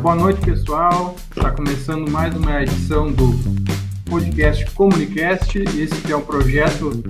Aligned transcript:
Boa 0.00 0.14
noite, 0.14 0.40
pessoal. 0.40 1.16
Está 1.36 1.50
começando 1.50 2.08
mais 2.08 2.34
uma 2.34 2.62
edição 2.62 3.10
do 3.10 3.34
podcast 4.08 4.64
Comunicast. 4.70 5.58
Esse 5.58 6.12
é 6.12 6.16
um 6.16 6.20
projeto 6.20 7.02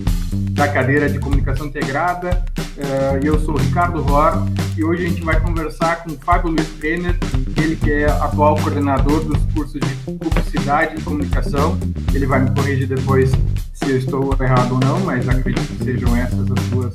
da 0.53 0.67
cadeira 0.67 1.09
de 1.09 1.19
comunicação 1.19 1.67
integrada. 1.67 2.43
Uh, 2.79 3.25
eu 3.25 3.39
sou 3.41 3.55
o 3.55 3.59
Ricardo 3.59 4.01
Ror 4.01 4.47
e 4.77 4.83
hoje 4.83 5.05
a 5.05 5.09
gente 5.09 5.23
vai 5.23 5.39
conversar 5.39 6.03
com 6.03 6.13
o 6.13 6.19
Fábio 6.19 6.51
Luiz 6.51 6.67
Brenner, 6.79 7.15
ele 7.61 7.77
que 7.77 7.93
é 7.93 8.07
atual 8.07 8.57
coordenador 8.57 9.23
dos 9.23 9.39
cursos 9.53 9.81
de 9.81 9.95
publicidade 10.05 10.97
e 10.99 11.03
comunicação. 11.03 11.79
Ele 12.15 12.27
vai 12.27 12.41
me 12.41 12.51
corrigir 12.55 12.89
depois 12.89 13.31
se 13.75 13.91
eu 13.91 13.99
estou 13.99 14.35
errado 14.41 14.73
ou 14.73 14.81
não, 14.81 15.01
mas 15.01 15.29
acredito 15.29 15.77
que 15.77 15.85
sejam 15.85 16.17
essas 16.17 16.51
as 16.51 16.65
duas 16.71 16.95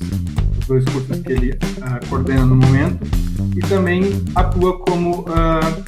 dois 0.73 0.85
cursos 0.85 1.19
que 1.19 1.31
ele 1.31 1.51
uh, 1.51 2.09
coordena 2.09 2.45
no 2.45 2.55
momento. 2.55 3.05
E 3.55 3.59
também 3.59 4.23
atua 4.33 4.79
como 4.79 5.19
uh, 5.21 5.83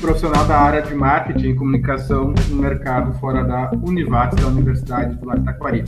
profissional 0.00 0.44
da 0.46 0.58
área 0.58 0.82
de 0.82 0.92
marketing 0.94 1.50
e 1.50 1.54
comunicação 1.54 2.34
no 2.48 2.56
mercado 2.56 3.12
fora 3.20 3.44
da 3.44 3.70
Univates, 3.82 4.42
da 4.42 4.48
Universidade 4.48 5.14
do 5.14 5.44
Taquari. 5.44 5.84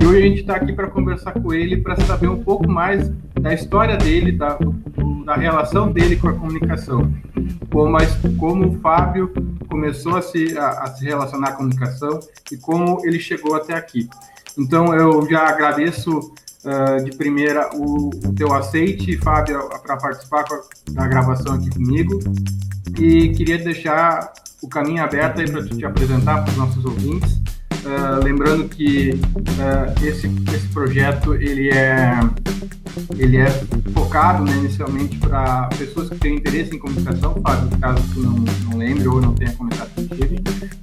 E 0.00 0.06
hoje 0.06 0.18
a 0.18 0.22
gente 0.22 0.40
está 0.42 0.54
aqui 0.54 0.72
para 0.72 0.86
conversar 0.86 1.32
com 1.32 1.52
ele 1.52 1.78
para 1.78 1.96
saber 1.96 2.28
um 2.28 2.44
pouco 2.44 2.70
mais 2.70 3.08
da 3.40 3.52
história 3.52 3.96
dele, 3.96 4.30
da, 4.30 4.56
da 5.24 5.34
relação 5.34 5.90
dele 5.90 6.14
com 6.14 6.28
a 6.28 6.32
comunicação. 6.34 7.12
Como, 7.72 7.96
a, 7.96 8.00
como 8.38 8.68
o 8.68 8.78
Fábio 8.78 9.32
começou 9.68 10.16
a 10.16 10.22
se, 10.22 10.56
a, 10.56 10.68
a 10.68 10.86
se 10.94 11.04
relacionar 11.04 11.48
a 11.48 11.52
comunicação 11.52 12.20
e 12.52 12.56
como 12.56 13.04
ele 13.04 13.18
chegou 13.18 13.56
até 13.56 13.74
aqui. 13.74 14.08
Então, 14.56 14.94
eu 14.94 15.28
já 15.28 15.48
agradeço 15.48 16.32
uh, 16.64 17.04
de 17.04 17.16
primeira 17.16 17.70
o, 17.74 18.08
o 18.08 18.34
teu 18.34 18.52
aceite, 18.52 19.16
Fábio, 19.18 19.68
para 19.82 19.96
participar 19.96 20.44
da 20.90 21.06
gravação 21.06 21.54
aqui 21.54 21.70
comigo 21.70 22.18
e 22.98 23.30
queria 23.30 23.58
deixar 23.58 24.32
o 24.62 24.68
caminho 24.68 25.02
aberto 25.02 25.40
aí 25.40 25.50
para 25.50 25.64
te 25.64 25.84
apresentar 25.84 26.42
para 26.42 26.50
os 26.50 26.56
nossos 26.56 26.84
ouvintes. 26.84 27.40
Uh, 27.84 28.22
lembrando 28.24 28.68
que 28.68 29.10
uh, 29.10 30.04
esse, 30.04 30.26
esse 30.52 30.68
projeto 30.68 31.34
ele 31.34 31.70
é 31.70 32.18
ele 33.16 33.36
é 33.36 33.46
focado 33.94 34.44
né, 34.44 34.52
inicialmente 34.56 35.16
para 35.18 35.68
pessoas 35.78 36.08
que 36.08 36.16
têm 36.16 36.36
interesse 36.36 36.74
em 36.74 36.78
comunicação, 36.78 37.40
Fábio, 37.40 37.78
caso 37.78 38.02
tu 38.12 38.20
não, 38.20 38.32
não 38.68 38.78
lembre 38.78 39.06
ou 39.06 39.20
não 39.20 39.32
tenha 39.34 39.52
comentado 39.52 39.97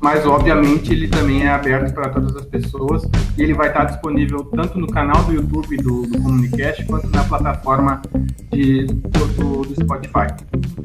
mas 0.06 0.24
obviamente 0.24 0.94
ele 0.94 1.08
também 1.08 1.48
é 1.48 1.50
aberto 1.50 1.92
para 1.92 2.10
todas 2.10 2.36
as 2.36 2.46
pessoas 2.46 3.10
e 3.36 3.42
ele 3.42 3.56
vai 3.56 3.70
estar 3.70 3.86
disponível 3.86 4.46
tanto 4.56 4.78
no 4.78 4.86
canal 4.86 5.24
do 5.24 5.34
YouTube 5.34 5.78
do, 5.78 6.04
do 6.04 6.22
Comunicast 6.22 6.86
quanto 6.86 7.10
na 7.10 7.24
plataforma 7.24 8.04
de, 8.52 8.86
do, 8.86 9.64
do 9.64 9.74
Spotify. 9.74 10.28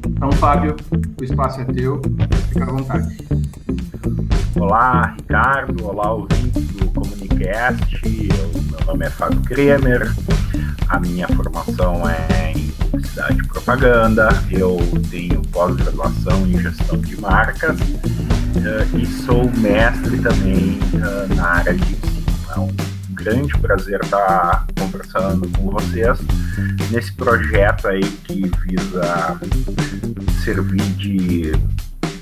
Então, 0.09 0.33
Fábio, 0.33 0.75
o 1.21 1.23
espaço 1.23 1.61
é 1.61 1.65
teu, 1.67 2.01
fica 2.49 2.65
à 2.65 2.73
vontade. 2.73 3.19
Olá, 4.59 5.15
Ricardo. 5.19 5.87
Olá, 5.87 6.13
ouvintes 6.15 6.67
do 6.69 6.87
Comunicast. 6.87 8.01
Eu, 8.03 8.63
meu 8.71 8.87
nome 8.87 9.05
é 9.05 9.11
Fábio 9.11 9.43
Kremer. 9.43 10.15
A 10.89 10.99
minha 10.99 11.29
formação 11.29 12.09
é 12.09 12.53
em 12.53 12.71
publicidade 12.71 13.39
e 13.39 13.47
propaganda. 13.49 14.31
Eu 14.51 14.79
tenho 15.11 15.43
pós-graduação 15.53 16.47
em 16.47 16.59
gestão 16.59 16.97
de 16.97 17.21
marcas 17.21 17.79
uh, 18.57 18.99
e 18.99 19.07
sou 19.07 19.51
mestre 19.59 20.19
também 20.19 20.79
uh, 20.95 21.35
na 21.35 21.47
área 21.47 21.75
de 21.75 21.83
ensino. 21.83 22.25
É 22.55 22.59
um 22.59 22.71
grande 23.11 23.57
prazer 23.59 24.01
estar 24.03 24.67
conversando 24.79 25.49
com 25.51 25.71
vocês 25.71 26.19
nesse 26.91 27.13
projeto 27.13 27.89
aí 27.89 28.03
que 28.03 28.51
visa 28.67 29.39
servir 30.43 30.83
de, 30.97 31.53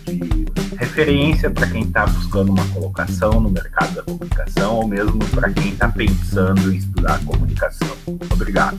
de 0.04 0.46
referência 0.76 1.50
para 1.50 1.66
quem 1.66 1.82
está 1.82 2.06
buscando 2.06 2.52
uma 2.52 2.66
colocação 2.68 3.40
no 3.40 3.50
mercado 3.50 3.94
da 3.94 4.02
comunicação 4.02 4.74
ou 4.74 4.88
mesmo 4.88 5.18
para 5.30 5.50
quem 5.50 5.70
está 5.70 5.88
pensando 5.88 6.72
em 6.72 6.76
estudar 6.76 7.18
comunicação. 7.24 7.96
Obrigado. 8.32 8.78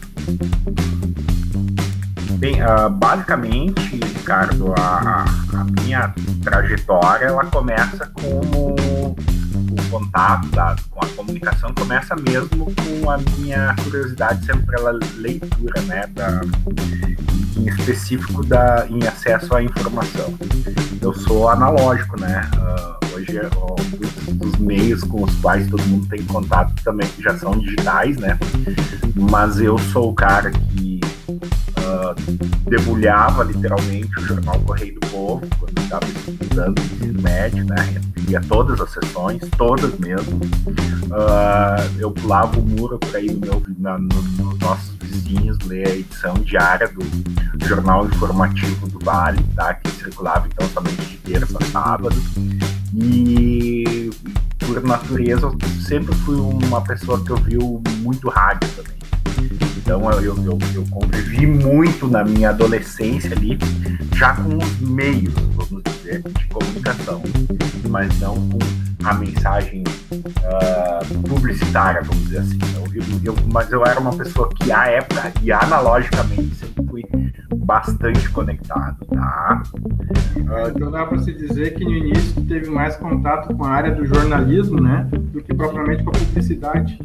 Bem, 2.39 2.55
uh, 2.63 2.89
basicamente, 2.89 3.97
Ricardo, 3.97 4.73
a, 4.79 5.25
a, 5.53 5.63
minha 5.81 6.13
trajetória 6.41 7.25
ela 7.25 7.43
começa 7.47 8.09
como 8.13 8.75
o 8.77 9.89
contato 9.91 10.47
da, 10.47 10.73
com 10.89 11.03
a 11.03 11.07
comunicação 11.09 11.73
começa 11.73 12.15
mesmo 12.15 12.73
com 12.73 13.11
a 13.11 13.17
minha 13.17 13.75
curiosidade 13.83 14.45
sempre 14.45 14.67
pela 14.67 14.97
leitura, 15.17 15.81
né, 15.81 16.07
da, 16.13 16.39
em 17.57 17.67
específico 17.67 18.45
da, 18.45 18.87
em 18.89 19.05
acesso 19.05 19.53
à 19.53 19.61
informação. 19.61 20.33
Eu 21.01 21.13
sou 21.13 21.49
analógico, 21.49 22.17
né? 22.21 22.49
Uh, 22.55 23.15
hoje 23.15 23.37
uh, 23.37 24.45
os, 24.45 24.57
meios 24.59 25.03
com 25.03 25.23
os 25.23 25.35
quais 25.41 25.69
todo 25.69 25.83
mundo 25.87 26.07
tem 26.07 26.23
contato 26.23 26.73
também 26.85 27.09
já 27.19 27.37
são 27.37 27.51
digitais, 27.51 28.15
né? 28.15 28.39
Mas 29.13 29.59
eu 29.59 29.77
sou 29.77 30.11
o 30.11 30.13
cara 30.13 30.51
que 30.51 30.88
uh, 31.89 32.69
debulhava 32.69 33.43
literalmente 33.43 34.19
o 34.19 34.21
jornal 34.21 34.59
Correio 34.61 34.93
do 34.99 35.07
Povo 35.07 35.47
quando 35.59 35.81
estava 35.81 36.05
estudando 36.05 36.79
ensino 36.79 37.21
médio, 37.21 37.65
né? 37.65 38.01
Via 38.17 38.41
todas 38.41 38.79
as 38.79 38.91
sessões, 38.91 39.41
todas 39.57 39.97
mesmo. 39.97 40.37
Uh, 40.37 41.99
eu 41.99 42.11
pulava 42.11 42.59
o 42.59 42.61
muro 42.61 42.99
para 42.99 43.19
ir 43.19 43.33
no 43.33 43.39
meu, 43.39 43.63
no, 43.77 43.99
nos 43.99 44.59
nossos 44.59 44.95
vizinhos 45.01 45.57
ler 45.65 45.87
a 45.87 45.95
edição 45.95 46.33
diária 46.35 46.87
do 46.87 47.65
jornal 47.65 48.05
informativo 48.05 48.87
do 48.87 48.99
Vale, 49.03 49.43
tá? 49.55 49.73
Que 49.73 49.89
circulava 49.91 50.47
então 50.47 50.67
somente 50.69 51.01
de 51.01 51.17
terça 51.17 51.57
a 51.59 51.65
sábado. 51.65 52.15
E 52.93 54.09
por 54.59 54.83
natureza 54.83 55.47
eu 55.47 55.57
sempre 55.81 56.13
fui 56.15 56.35
uma 56.35 56.81
pessoa 56.81 57.23
que 57.23 57.31
ouviu 57.31 57.81
muito 58.01 58.29
rádio 58.29 58.69
também. 58.75 58.99
Então 59.79 60.11
eu, 60.11 60.35
eu, 60.43 60.57
eu, 60.75 60.85
convivi 60.91 61.47
muito 61.47 62.07
na 62.07 62.23
minha 62.23 62.49
adolescência 62.49 63.31
ali, 63.31 63.57
já 64.15 64.35
com 64.35 64.57
os 64.57 64.79
meios, 64.81 65.33
vamos 65.55 65.83
dizer, 65.83 66.21
de 66.21 66.47
comunicação, 66.47 67.23
mas 67.89 68.19
não 68.19 68.35
com 68.35 68.59
a 69.07 69.13
mensagem 69.13 69.83
uh, 70.11 71.29
publicitária, 71.29 72.01
vamos 72.01 72.23
dizer 72.23 72.39
assim. 72.39 72.59
Eu, 73.23 73.35
mas 73.53 73.71
eu 73.71 73.85
era 73.85 73.99
uma 73.99 74.11
pessoa 74.15 74.49
que, 74.49 74.71
à 74.71 74.87
época 74.87 75.31
e 75.41 75.51
analogicamente, 75.51 76.55
sempre 76.55 76.85
fui 76.85 77.03
bastante 77.55 78.29
conectado, 78.29 79.05
tá? 79.05 79.63
Uh, 80.35 80.69
então 80.75 80.91
dá 80.91 81.05
para 81.05 81.19
se 81.19 81.31
dizer 81.33 81.75
que 81.75 81.85
no 81.85 81.93
início 81.93 82.43
teve 82.45 82.69
mais 82.69 82.97
contato 82.97 83.55
com 83.55 83.63
a 83.63 83.69
área 83.69 83.93
do 83.93 84.05
jornalismo, 84.05 84.81
né, 84.81 85.07
do 85.11 85.41
que 85.41 85.53
propriamente 85.53 86.03
com 86.03 86.09
a 86.09 86.13
publicidade. 86.13 86.99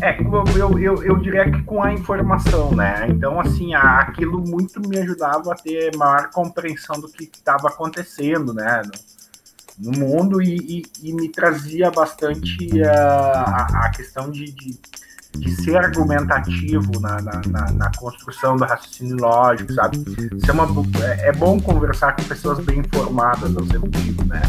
É, 0.00 0.20
eu, 0.20 0.78
eu, 0.78 1.02
eu 1.02 1.16
diria 1.18 1.50
que 1.50 1.62
com 1.62 1.82
a 1.82 1.92
informação, 2.02 2.74
né? 2.74 3.06
Então, 3.08 3.40
assim, 3.40 3.74
aquilo 3.74 4.40
muito 4.40 4.80
me 4.86 4.98
ajudava 4.98 5.52
a 5.52 5.56
ter 5.56 5.96
maior 5.96 6.30
compreensão 6.30 7.00
do 7.00 7.08
que 7.08 7.24
estava 7.24 7.68
acontecendo, 7.68 8.52
né? 8.52 8.82
No, 9.78 9.92
no 9.92 9.98
mundo 9.98 10.42
e, 10.42 10.82
e, 11.02 11.08
e, 11.08 11.12
me 11.14 11.28
trazia 11.30 11.90
bastante 11.90 12.82
a, 12.82 12.92
a, 12.92 13.86
a 13.86 13.90
questão 13.90 14.30
de, 14.30 14.52
de 14.52 14.78
de 15.38 15.50
ser 15.62 15.76
argumentativo 15.76 17.00
na, 17.00 17.20
na, 17.22 17.40
na, 17.46 17.72
na, 17.72 17.90
construção 17.96 18.56
do 18.56 18.64
raciocínio 18.64 19.16
lógico, 19.20 19.72
sabe? 19.72 20.04
É, 20.46 20.52
uma, 20.52 20.66
é, 21.04 21.28
é, 21.28 21.32
bom 21.32 21.60
conversar 21.60 22.14
com 22.16 22.22
pessoas 22.24 22.58
bem 22.64 22.80
informadas, 22.80 23.54
eu 23.54 23.64
sempre 23.66 23.90
digo, 23.90 24.24
né? 24.26 24.42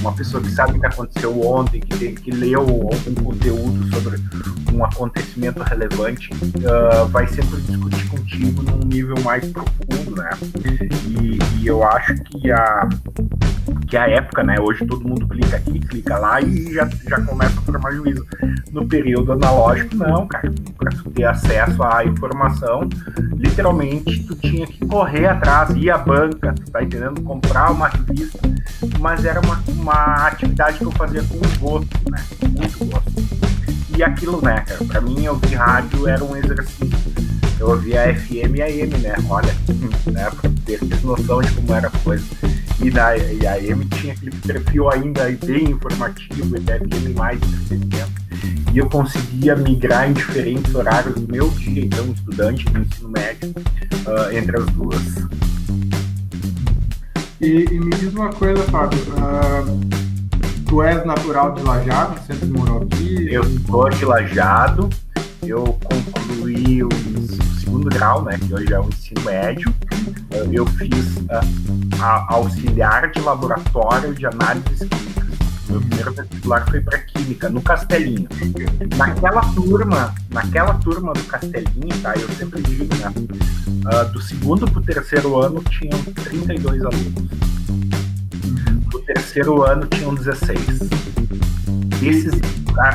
Uma 0.00 0.12
pessoa 0.12 0.42
que 0.42 0.50
sabe 0.50 0.78
o 0.78 0.80
que 0.80 0.86
aconteceu 0.86 1.40
ontem, 1.46 1.80
que, 1.80 2.12
que 2.12 2.30
leu 2.30 2.60
algum 2.60 3.14
conteúdo 3.22 3.94
sobre 3.94 4.18
um 4.72 4.84
acontecimento 4.84 5.62
relevante, 5.62 6.30
uh, 6.32 7.06
vai 7.08 7.26
sempre 7.26 7.60
discutir 7.60 8.08
contigo 8.08 8.62
num 8.62 8.78
nível 8.86 9.16
mais 9.22 9.44
profundo, 9.50 10.16
né? 10.16 10.30
E, 11.06 11.38
e 11.60 11.66
eu 11.66 11.84
acho 11.84 12.14
que 12.14 12.50
a 12.50 12.88
que 13.86 13.96
a 13.96 14.08
época, 14.08 14.42
né? 14.42 14.56
Hoje 14.60 14.86
todo 14.86 15.06
mundo 15.06 15.26
clica 15.26 15.56
aqui, 15.56 15.78
clica 15.80 16.16
lá 16.16 16.40
e 16.40 16.72
já, 16.72 16.88
já 17.08 17.20
começa 17.20 17.58
a 17.58 17.62
formar 17.62 17.90
juízo. 17.90 18.24
No 18.70 18.86
período 18.86 19.32
analógico, 19.32 19.96
não, 19.96 20.19
cara. 20.26 20.52
Para 20.76 20.90
tu 20.90 21.10
ter 21.10 21.24
acesso 21.24 21.82
à 21.82 22.04
informação, 22.04 22.88
literalmente 23.34 24.24
tu 24.24 24.34
tinha 24.36 24.66
que 24.66 24.86
correr 24.86 25.26
atrás, 25.26 25.70
ir 25.76 25.90
à 25.90 25.98
banca, 25.98 26.54
tu 26.54 26.70
tá 26.70 26.82
entendendo? 26.82 27.20
Comprar 27.22 27.70
uma 27.70 27.88
revista, 27.88 28.38
mas 28.98 29.24
era 29.24 29.40
uma, 29.40 29.62
uma 29.68 30.26
atividade 30.26 30.78
que 30.78 30.84
eu 30.84 30.92
fazia 30.92 31.22
com 31.22 31.38
gosto, 31.58 32.10
né? 32.10 32.22
Muito 32.56 32.84
gosto. 32.86 33.12
E 33.96 34.02
aquilo, 34.02 34.42
né, 34.42 34.60
cara, 34.60 34.84
pra 34.84 35.00
mim 35.00 35.26
ouvir 35.26 35.56
rádio 35.56 36.08
era 36.08 36.24
um 36.24 36.36
exercício. 36.36 36.90
Eu 37.58 37.68
ouvia 37.68 38.04
a 38.04 38.14
FM 38.14 38.56
e 38.56 38.62
a 38.62 38.66
AM, 38.66 38.98
né? 38.98 39.14
Olha, 39.28 39.54
né? 40.10 40.30
Pra 40.30 40.50
ter 40.64 40.80
noção 41.04 41.42
de 41.42 41.52
como 41.52 41.74
era 41.74 41.88
a 41.88 41.90
coisa. 41.90 42.24
E, 42.82 42.90
na, 42.90 43.16
e 43.16 43.46
a 43.46 43.54
AM 43.54 43.84
tinha 43.86 44.14
aquele 44.14 44.30
perfil 44.30 44.90
ainda 44.90 45.24
bem 45.44 45.70
informativo, 45.70 46.56
e 46.56 46.60
FM 46.60 47.16
mais 47.16 47.38
entretenimento. 47.42 48.20
E 48.72 48.78
eu 48.78 48.88
conseguia 48.88 49.54
migrar 49.56 50.08
em 50.08 50.12
diferentes 50.12 50.74
horários 50.74 51.14
do 51.14 51.30
meu 51.30 51.48
dia, 51.50 51.84
então, 51.84 52.06
estudante 52.12 52.64
do 52.66 52.80
ensino 52.80 53.10
médio, 53.10 53.50
uh, 53.50 54.34
entre 54.34 54.56
as 54.56 54.66
duas. 54.66 55.02
E, 57.40 57.66
e, 57.70 57.80
me 57.80 57.90
diz 57.90 58.14
uma 58.14 58.30
coisa, 58.30 58.62
Fábio. 58.64 58.98
Uh, 58.98 59.80
tu 60.66 60.82
és 60.82 61.04
natural 61.04 61.52
de 61.54 61.62
Lajado, 61.62 62.20
sempre 62.26 62.46
morou 62.46 62.82
aqui? 62.82 63.32
Eu 63.32 63.42
sou 63.66 63.90
de 63.90 64.04
Lajado. 64.04 64.88
Eu 65.42 65.64
concluí 65.64 66.84
o 66.84 66.88
segundo 67.58 67.88
grau, 67.88 68.22
né, 68.22 68.38
que 68.38 68.54
hoje 68.54 68.72
é 68.72 68.78
o 68.78 68.88
ensino 68.88 69.22
médio. 69.22 69.74
Eu 70.52 70.66
fiz 70.66 71.16
uh, 71.16 72.00
auxiliar 72.28 73.10
de 73.10 73.20
laboratório 73.20 74.14
de 74.14 74.26
análises 74.26 74.88
químicas 74.88 75.30
meu 75.70 75.80
primeiro 75.80 76.12
vestibular 76.12 76.68
foi 76.68 76.80
para 76.80 76.98
Química, 76.98 77.48
no 77.48 77.62
Castelinho. 77.62 78.28
Naquela 78.96 79.40
turma, 79.54 80.14
naquela 80.28 80.74
turma 80.74 81.12
do 81.12 81.22
Castelinho, 81.24 81.96
tá? 82.02 82.12
Eu 82.16 82.28
sempre 82.30 82.60
digo, 82.62 82.92
né? 82.96 83.12
Uh, 83.68 84.12
do 84.12 84.20
segundo 84.20 84.68
para 84.68 84.80
o 84.80 84.82
terceiro 84.82 85.38
ano 85.38 85.62
tinham 85.62 86.02
32 86.24 86.84
alunos. 86.84 87.14
Do 88.90 88.98
terceiro 89.02 89.62
ano 89.62 89.86
tinham 89.86 90.12
16. 90.12 90.58
Esses, 92.02 92.32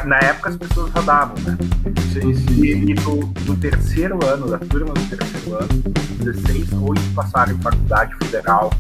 na 0.06 0.18
época 0.18 0.50
as 0.50 0.58
pessoas 0.58 0.92
rodavam, 0.92 1.36
né? 1.44 1.58
Sim, 2.12 2.34
sim. 2.34 2.64
E, 2.64 2.92
e 2.92 2.94
do, 2.96 3.18
do, 3.46 3.56
terceiro 3.58 4.20
ano, 4.26 4.48
da 4.48 4.58
turma 4.58 4.94
do 4.94 5.10
terceiro 5.10 5.58
ano, 5.58 5.84
16, 6.24 6.74
8 6.74 7.02
passaram 7.14 7.54
em 7.54 7.62
faculdade 7.62 8.16
federal, 8.16 8.72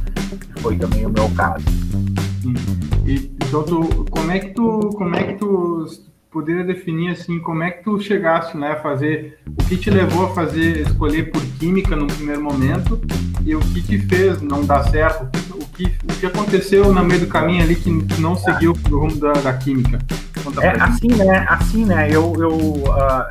que 0.53 0.61
foi 0.61 0.77
também 0.77 1.05
o 1.05 1.09
meu 1.09 1.29
caso. 1.31 1.65
E, 3.05 3.31
então, 3.35 3.63
tu, 3.63 4.05
como 4.09 4.31
é 4.31 4.39
que 4.39 4.53
tu, 4.53 4.89
como 4.95 5.15
é 5.15 5.23
que 5.23 5.33
tu 5.35 5.85
poderia 6.31 6.65
definir 6.65 7.11
assim, 7.11 7.39
como 7.39 7.63
é 7.63 7.71
que 7.71 7.83
tu 7.83 7.97
chegaste, 8.01 8.57
né, 8.57 8.73
a 8.73 8.81
fazer, 8.81 9.39
o 9.47 9.63
que 9.63 9.77
te 9.77 9.89
levou 9.89 10.25
a 10.25 10.33
fazer, 10.33 10.81
escolher 10.81 11.31
por 11.31 11.41
química 11.59 11.95
no 11.95 12.07
primeiro 12.07 12.43
momento 12.43 12.99
e 13.45 13.55
o 13.55 13.59
que 13.59 13.81
te 13.81 13.99
fez 13.99 14.41
não 14.41 14.65
dar 14.65 14.83
certo, 14.89 15.23
o 15.23 15.29
que, 15.29 15.54
o 15.83 16.15
que 16.19 16.25
aconteceu 16.25 16.93
no 16.93 17.03
meio 17.03 17.21
do 17.21 17.27
caminho 17.27 17.63
ali 17.63 17.75
que 17.75 17.91
não 18.19 18.35
seguiu 18.35 18.71
o 18.71 18.97
rumo 18.97 19.15
da, 19.17 19.33
da 19.33 19.53
química? 19.53 19.99
é 20.61 20.69
assim, 20.81 21.07
né? 21.07 21.45
Assim, 21.49 21.85
né? 21.85 22.07
Eu, 22.09 22.33
eu 22.37 22.83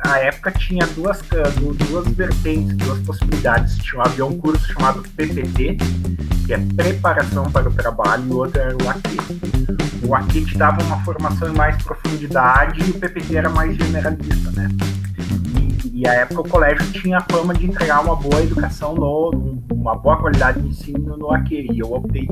a 0.03 0.19
época 0.19 0.51
tinha 0.51 0.85
duas 0.87 1.19
duas 1.89 2.07
vertentes, 2.09 2.75
duas 2.77 2.99
possibilidades. 2.99 3.77
Tinha 3.77 4.03
havia 4.03 4.25
um 4.25 4.37
curso 4.37 4.65
chamado 4.67 5.01
PPT, 5.15 5.77
que 6.45 6.53
é 6.53 6.57
preparação 6.75 7.49
para 7.51 7.69
o 7.69 7.73
trabalho, 7.73 8.23
e 8.27 8.31
o 8.31 8.37
outro 8.37 8.61
era 8.61 8.75
o 8.75 8.89
AQ. 8.89 10.07
O 10.07 10.15
AQ 10.15 10.45
te 10.45 10.57
dava 10.57 10.83
uma 10.83 11.03
formação 11.03 11.49
em 11.49 11.55
mais 11.55 11.81
profundidade 11.81 12.81
e 12.81 12.91
o 12.91 12.93
PPT 12.99 13.37
era 13.37 13.49
mais 13.49 13.75
generalista, 13.75 14.51
né? 14.51 14.69
E, 15.95 16.05
a 16.05 16.13
época 16.13 16.41
o 16.41 16.49
colégio 16.49 16.91
tinha 16.91 17.19
a 17.19 17.25
fama 17.31 17.53
de 17.53 17.67
entregar 17.67 18.03
uma 18.03 18.17
boa 18.17 18.43
educação 18.43 18.93
no, 18.93 19.61
uma 19.71 19.95
boa 19.95 20.17
qualidade 20.17 20.61
de 20.61 20.67
ensino 20.67 21.15
no 21.15 21.31
AQ. 21.31 21.67
E 21.71 21.79
eu 21.79 21.93
optei 21.93 22.27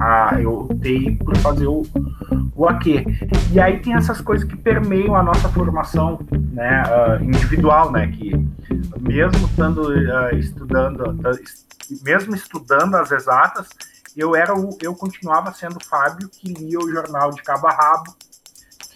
ah, 0.00 0.34
eu 0.40 0.60
optei 0.60 1.14
por 1.16 1.36
fazer 1.36 1.66
o, 1.66 1.82
o 2.54 2.66
AQ. 2.66 3.04
E 3.52 3.60
aí 3.60 3.80
tem 3.80 3.92
essas 3.92 4.22
coisas 4.22 4.48
que 4.48 4.56
permeiam 4.56 5.14
a 5.14 5.22
nossa 5.22 5.46
formação 5.50 6.18
né, 6.52 6.82
uh, 6.84 7.22
individual, 7.22 7.92
né? 7.92 8.06
Que 8.08 8.32
mesmo 8.98 9.46
estando 9.46 9.90
uh, 9.90 10.34
estudando, 10.34 11.20
mesmo 12.02 12.34
estudando 12.34 12.94
as 12.94 13.12
exatas, 13.12 13.68
eu 14.16 14.34
era 14.34 14.58
o, 14.58 14.70
eu 14.82 14.94
continuava 14.94 15.52
sendo 15.52 15.76
o 15.76 15.84
Fábio 15.84 16.30
que 16.30 16.50
lia 16.54 16.78
o 16.78 16.90
jornal 16.90 17.30
de 17.30 17.42
cabo 17.42 17.66
a 17.66 17.72
rabo, 17.72 18.16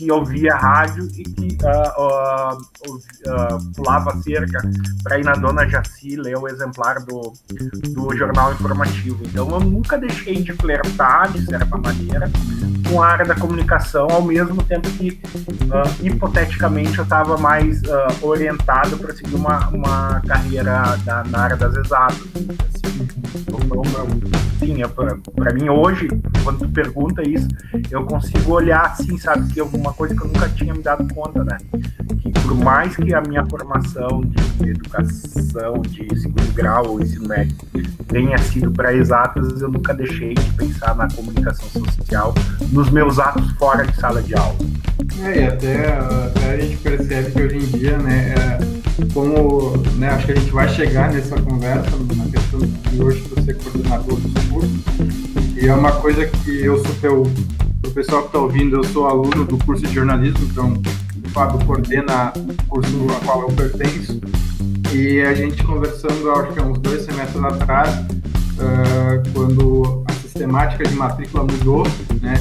que 0.00 0.11
ouvia 0.11 0.56
rádio 0.56 1.06
e 1.14 1.23
que 1.23 1.58
uh, 1.62 2.56
uh, 2.56 3.73
pulava 3.76 4.17
cerca 4.23 4.62
para 5.02 5.19
ir 5.19 5.25
na 5.26 5.35
Dona 5.35 5.69
Jaci 5.69 6.17
ler 6.17 6.38
o 6.38 6.49
exemplar 6.49 7.05
do, 7.05 7.35
do 7.91 8.17
jornal 8.17 8.55
informativo. 8.55 9.23
Então 9.26 9.47
eu 9.50 9.61
nunca 9.61 9.99
deixei 9.99 10.43
de 10.43 10.55
flertar, 10.55 11.31
de 11.31 11.44
certa 11.44 11.76
maneira, 11.76 12.31
com 12.88 13.02
a 13.02 13.08
área 13.08 13.26
da 13.26 13.35
comunicação, 13.35 14.08
ao 14.11 14.23
mesmo 14.23 14.62
tempo 14.62 14.88
que, 14.93 15.11
uh, 15.11 16.02
hipoteticamente, 16.02 16.97
eu 16.97 17.05
estava 17.05 17.37
mais 17.37 17.82
uh, 17.82 18.26
orientado 18.26 18.97
para 18.97 19.14
seguir 19.14 19.35
uma, 19.35 19.69
uma 19.69 20.23
carreira 20.26 20.97
da, 21.05 21.25
na 21.25 21.41
área 21.41 21.56
das 21.58 21.76
exatas. 21.76 22.17
Assim, 22.75 23.08
sim, 24.58 24.82
é 24.82 24.88
para 24.88 25.55
mim 25.55 25.69
hoje, 25.69 26.08
quando 26.43 26.61
tu 26.61 26.69
pergunta 26.69 27.23
isso, 27.23 27.49
eu 27.91 28.05
consigo 28.05 28.52
olhar 28.52 28.87
assim, 28.87 29.17
sabe, 29.19 29.52
que 29.52 29.61
alguma 29.61 29.90
coisa 29.93 30.15
que 30.15 30.23
eu 30.23 30.29
nunca 30.29 30.49
tinha 30.51 30.75
me 30.75 30.83
dado 30.83 31.13
conta, 31.15 31.45
né? 31.45 31.59
Que 32.21 32.31
por 32.31 32.55
mais 32.55 32.97
que 32.97 33.15
a 33.15 33.21
minha 33.21 33.45
formação 33.47 34.23
de 34.23 34.71
educação 34.71 35.83
de 35.83 36.19
segundo 36.19 36.53
grau 36.55 36.87
ou 36.89 37.01
ensino 37.01 37.29
médio 37.29 37.57
tenha 38.09 38.39
sido 38.39 38.71
para 38.71 38.93
exatas, 38.95 39.61
eu 39.61 39.71
nunca 39.71 39.95
deixei 39.95 40.35
de 40.35 40.53
pensar 40.53 40.95
na 40.97 41.09
comunicação 41.09 41.69
social 41.85 42.35
nos 42.73 42.91
meus 42.91 43.19
atos 43.19 43.51
fora 43.53 43.87
de 43.87 43.97
sala 43.97 44.23
de 44.23 44.35
aula. 44.35 44.57
É, 45.23 45.41
e 45.41 45.47
até, 45.47 45.99
até 45.99 46.53
a 46.53 46.61
gente 46.61 46.77
percebe 46.79 47.31
que 47.31 47.43
hoje 47.43 47.57
em 47.57 47.79
dia, 47.79 47.99
né, 47.99 48.35
é, 48.35 48.59
como, 49.13 49.77
né, 49.97 50.09
acho 50.11 50.27
que 50.27 50.33
a 50.33 50.37
gente 50.37 50.51
vai 50.51 50.69
chegar 50.69 51.13
nessa 51.13 51.41
conversa 51.41 51.91
na 52.17 52.25
questão 52.27 52.61
de 52.61 53.03
hoje 53.03 53.21
você 53.35 53.55
coordenador 53.55 54.21
dos 54.21 54.45
cursos, 54.49 54.81
e 55.57 55.67
é 55.67 55.75
uma 55.75 55.93
coisa 55.93 56.27
que 56.27 56.65
eu 56.65 56.79
sou 56.85 56.95
teu, 57.01 57.23
o 57.87 57.91
pessoal 57.91 58.23
que 58.23 58.29
está 58.29 58.38
ouvindo, 58.38 58.77
eu 58.77 58.85
sou 58.85 59.06
aluno 59.06 59.44
do 59.44 59.59
curso 59.59 59.87
de 59.87 59.93
jornalismo, 59.93 60.41
então 60.50 60.75
o 61.25 61.29
Fábio 61.31 61.65
coordena 61.67 62.32
o 62.37 62.67
curso 62.69 63.06
a 63.11 63.25
qual 63.25 63.43
eu 63.43 63.53
pertenço, 63.53 64.21
e 64.93 65.21
a 65.21 65.35
gente 65.35 65.62
conversando, 65.65 66.31
acho 66.32 66.53
que 66.53 66.61
há 66.61 66.65
uns 66.65 66.79
dois 66.79 67.03
semestres 67.03 67.43
atrás, 67.43 67.94
uh, 67.97 69.32
quando 69.32 70.05
a 70.09 70.12
sistemática 70.15 70.85
de 70.85 70.94
matrícula 70.94 71.44
mudou, 71.44 71.87
né? 72.21 72.35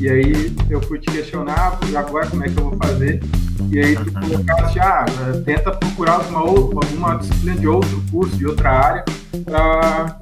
E 0.00 0.08
aí 0.08 0.56
eu 0.70 0.80
fui 0.82 0.98
te 0.98 1.10
questionar, 1.10 1.78
agora 1.96 2.26
como 2.26 2.44
é 2.44 2.48
que 2.48 2.58
eu 2.58 2.70
vou 2.70 2.76
fazer? 2.76 3.20
E 3.70 3.80
aí 3.80 3.96
tu 3.96 4.12
colocaste, 4.12 4.78
ah, 4.78 5.04
tenta 5.44 5.72
procurar 5.72 6.12
alguma, 6.14 6.40
alguma 6.40 7.14
disciplina 7.16 7.56
de 7.56 7.66
outro 7.66 8.02
curso, 8.10 8.36
de 8.36 8.46
outra 8.46 8.70
área, 8.70 9.04
para 9.44 10.16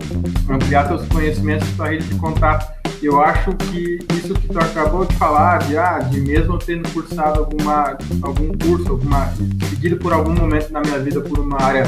ampliar 0.49 0.89
teus 0.89 1.07
conhecimentos, 1.09 1.69
tua 1.77 1.89
rede 1.89 2.07
de 2.07 2.15
contato. 2.15 2.76
Eu 3.07 3.21
acho 3.21 3.53
que 3.53 4.01
isso 4.15 4.35
que 4.35 4.49
tu 4.49 4.59
acabou 4.59 5.05
de 5.05 5.15
falar, 5.15 5.59
de, 5.59 5.79
ah, 5.79 6.01
de 6.01 6.21
mesmo 6.21 6.59
tendo 6.59 6.93
cursado 6.93 7.39
alguma, 7.39 7.97
algum 8.21 8.53
curso, 8.59 8.91
alguma, 8.91 9.33
seguido 9.71 9.97
por 9.97 10.13
algum 10.13 10.35
momento 10.35 10.73
na 10.73 10.81
minha 10.81 10.99
vida 10.99 11.21
por 11.21 11.39
uma 11.39 11.63
área 11.63 11.85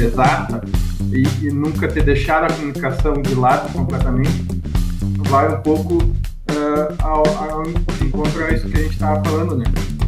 exata, 0.00 0.62
e, 1.10 1.24
e 1.44 1.50
nunca 1.50 1.88
ter 1.88 2.04
deixado 2.04 2.44
a 2.44 2.54
comunicação 2.54 3.14
de 3.14 3.34
lado 3.34 3.72
completamente, 3.72 4.46
vai 5.28 5.52
um 5.52 5.60
pouco 5.60 5.96
uh, 5.96 6.94
ao, 7.00 7.26
ao 7.26 7.62
encontro 8.00 8.44
a 8.44 8.52
isso 8.52 8.68
que 8.68 8.78
a 8.78 8.82
gente 8.82 8.92
estava 8.92 9.24
falando, 9.24 9.56
né? 9.56 9.64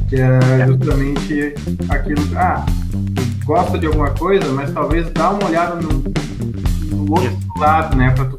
Que 0.08 0.20
é 0.20 0.64
justamente 0.64 1.54
aquilo, 1.88 2.22
ah, 2.36 2.64
gosta 3.44 3.78
de 3.78 3.86
alguma 3.86 4.10
coisa, 4.10 4.50
mas 4.52 4.72
talvez 4.72 5.10
dá 5.10 5.30
uma 5.30 5.46
olhada 5.46 5.76
no, 5.76 6.04
no 6.90 7.10
outro 7.10 7.38
lado, 7.56 7.96
né? 7.96 8.10
Para 8.10 8.24
tu 8.26 8.38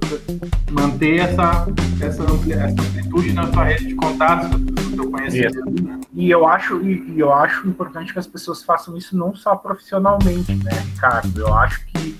manter 0.71 1.19
essa, 1.19 1.67
essa, 2.01 2.23
essa 2.23 2.81
amplitude 2.81 3.33
na 3.33 3.47
tua 3.47 3.63
rede 3.65 3.87
de 3.87 3.95
contatos, 3.95 4.49
no 4.49 4.95
teu 4.95 5.11
conhecimento. 5.11 5.83
Né? 5.83 5.99
E 6.13 6.29
eu 6.29 6.47
acho, 6.47 6.81
e, 6.81 7.19
eu 7.19 7.33
acho 7.33 7.67
importante 7.67 8.13
que 8.13 8.19
as 8.19 8.27
pessoas 8.27 8.63
façam 8.63 8.97
isso 8.97 9.15
não 9.17 9.35
só 9.35 9.55
profissionalmente, 9.55 10.55
né, 10.55 10.71
Ricardo? 10.93 11.39
Eu 11.39 11.53
acho 11.53 11.85
que 11.87 12.15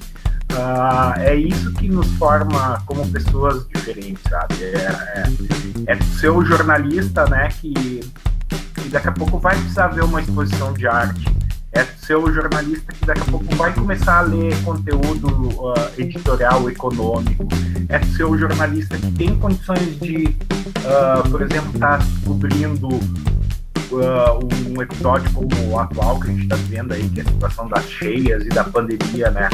Uh, 0.53 1.19
é 1.19 1.35
isso 1.35 1.73
que 1.73 1.89
nos 1.89 2.07
forma 2.11 2.79
como 2.85 3.09
pessoas 3.11 3.67
diferentes, 3.69 4.21
sabe? 4.29 4.53
É, 4.63 5.23
é, 5.87 5.93
é 5.93 6.03
ser 6.19 6.29
o 6.29 6.45
jornalista, 6.45 7.25
né, 7.25 7.49
que, 7.59 7.73
que 7.73 8.89
daqui 8.89 9.07
a 9.07 9.11
pouco 9.11 9.39
vai 9.39 9.55
precisar 9.55 9.87
ver 9.87 10.03
uma 10.03 10.21
exposição 10.21 10.71
de 10.73 10.85
arte. 10.85 11.25
É 11.73 11.83
ser 11.83 12.15
o 12.15 12.31
jornalista 12.31 12.93
que 12.93 13.05
daqui 13.05 13.21
a 13.21 13.25
pouco 13.25 13.55
vai 13.55 13.73
começar 13.73 14.19
a 14.19 14.21
ler 14.21 14.55
conteúdo 14.63 15.49
uh, 15.59 15.73
editorial 15.97 16.69
econômico. 16.69 17.47
É 17.89 17.99
ser 18.15 18.25
o 18.25 18.37
jornalista 18.37 18.97
que 18.97 19.11
tem 19.13 19.35
condições 19.39 19.99
de, 19.99 20.27
uh, 20.27 21.29
por 21.29 21.41
exemplo, 21.41 21.71
estar 21.73 21.97
tá 21.97 22.05
cobrindo 22.25 22.89
um 23.97 24.81
episódio 24.81 25.31
como 25.33 25.69
o 25.69 25.79
atual 25.79 26.19
que 26.19 26.29
a 26.29 26.31
gente 26.31 26.43
está 26.43 26.55
vendo 26.55 26.93
aí, 26.93 27.07
que 27.09 27.19
é 27.19 27.23
a 27.23 27.25
situação 27.25 27.67
das 27.67 27.89
cheias 27.89 28.45
e 28.45 28.49
da 28.49 28.63
pandemia, 28.63 29.29
né? 29.31 29.49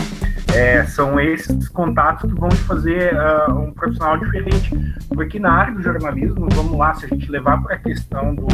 É, 0.54 0.84
são 0.86 1.20
esses 1.20 1.68
contatos 1.70 2.32
que 2.32 2.40
vão 2.40 2.50
fazer 2.52 3.14
uh, 3.14 3.54
um 3.54 3.72
profissional 3.72 4.18
diferente. 4.18 4.72
Porque 5.10 5.40
na 5.40 5.52
área 5.52 5.74
do 5.74 5.82
jornalismo, 5.82 6.48
vamos 6.52 6.78
lá, 6.78 6.94
se 6.96 7.06
a 7.06 7.08
gente 7.08 7.30
levar 7.30 7.62
para 7.62 7.76
a 7.76 7.80
questão 7.80 8.34
do, 8.34 8.48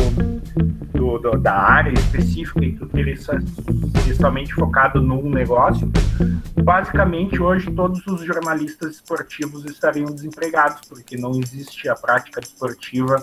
do, 0.94 1.20
do, 1.20 1.38
da 1.38 1.54
área 1.54 1.92
específica 1.92 2.66
e 2.66 2.74
tu 2.74 2.86
ter 2.88 3.18
somente 4.16 4.54
focado 4.54 5.02
num 5.02 5.30
negócio, 5.30 5.92
basicamente 6.64 7.42
hoje 7.42 7.72
todos 7.72 8.06
os 8.08 8.26
jornalistas 8.26 8.96
esportivos 8.96 9.66
estariam 9.66 10.06
desempregados, 10.06 10.82
porque 10.88 11.18
não 11.18 11.32
existe 11.32 11.88
a 11.88 11.96
prática 11.96 12.40
esportiva 12.40 13.18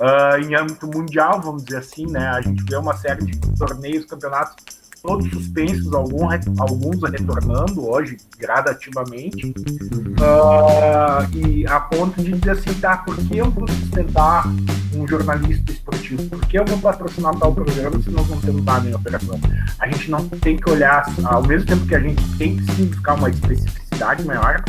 uh, 0.00 0.38
em 0.40 0.54
âmbito 0.54 0.86
mundial, 0.86 1.40
vamos 1.40 1.64
dizer 1.64 1.78
assim, 1.78 2.06
né? 2.06 2.28
A 2.28 2.40
gente 2.40 2.64
vê 2.64 2.76
uma 2.76 2.96
série 2.96 3.24
de 3.24 3.38
torneios, 3.56 4.04
campeonatos 4.06 4.56
todos 5.02 5.28
suspensos, 5.30 5.92
alguns, 5.94 6.46
alguns 6.58 7.02
retornando 7.02 7.88
hoje 7.88 8.16
gradativamente, 8.38 9.46
uh, 9.46 11.36
e 11.36 11.66
a 11.66 11.80
ponto 11.80 12.22
de 12.22 12.32
dizer 12.32 12.50
assim, 12.50 12.74
tá, 12.74 12.98
por 12.98 13.16
que 13.16 13.38
eu 13.38 13.50
vou 13.50 13.66
sustentar 13.68 14.46
um 14.94 15.06
jornalista 15.06 15.72
esportivo? 15.72 16.22
Por 16.28 16.40
que 16.46 16.58
eu 16.58 16.64
vou 16.64 16.78
patrocinar 16.78 17.34
tal 17.38 17.54
programa 17.54 18.00
se 18.02 18.10
nós 18.10 18.28
não 18.28 18.40
temos 18.40 18.64
nada 18.64 18.88
em 18.88 18.94
operação? 18.94 19.40
A 19.78 19.88
gente 19.88 20.10
não 20.10 20.28
tem 20.28 20.56
que 20.56 20.70
olhar, 20.70 21.04
ao 21.24 21.46
mesmo 21.46 21.66
tempo 21.66 21.86
que 21.86 21.94
a 21.94 22.00
gente 22.00 22.36
tem 22.36 22.56
que 22.56 22.72
sim 22.72 22.86
buscar 22.86 23.14
uma 23.14 23.30
especificidade 23.30 23.89
maior, 24.24 24.62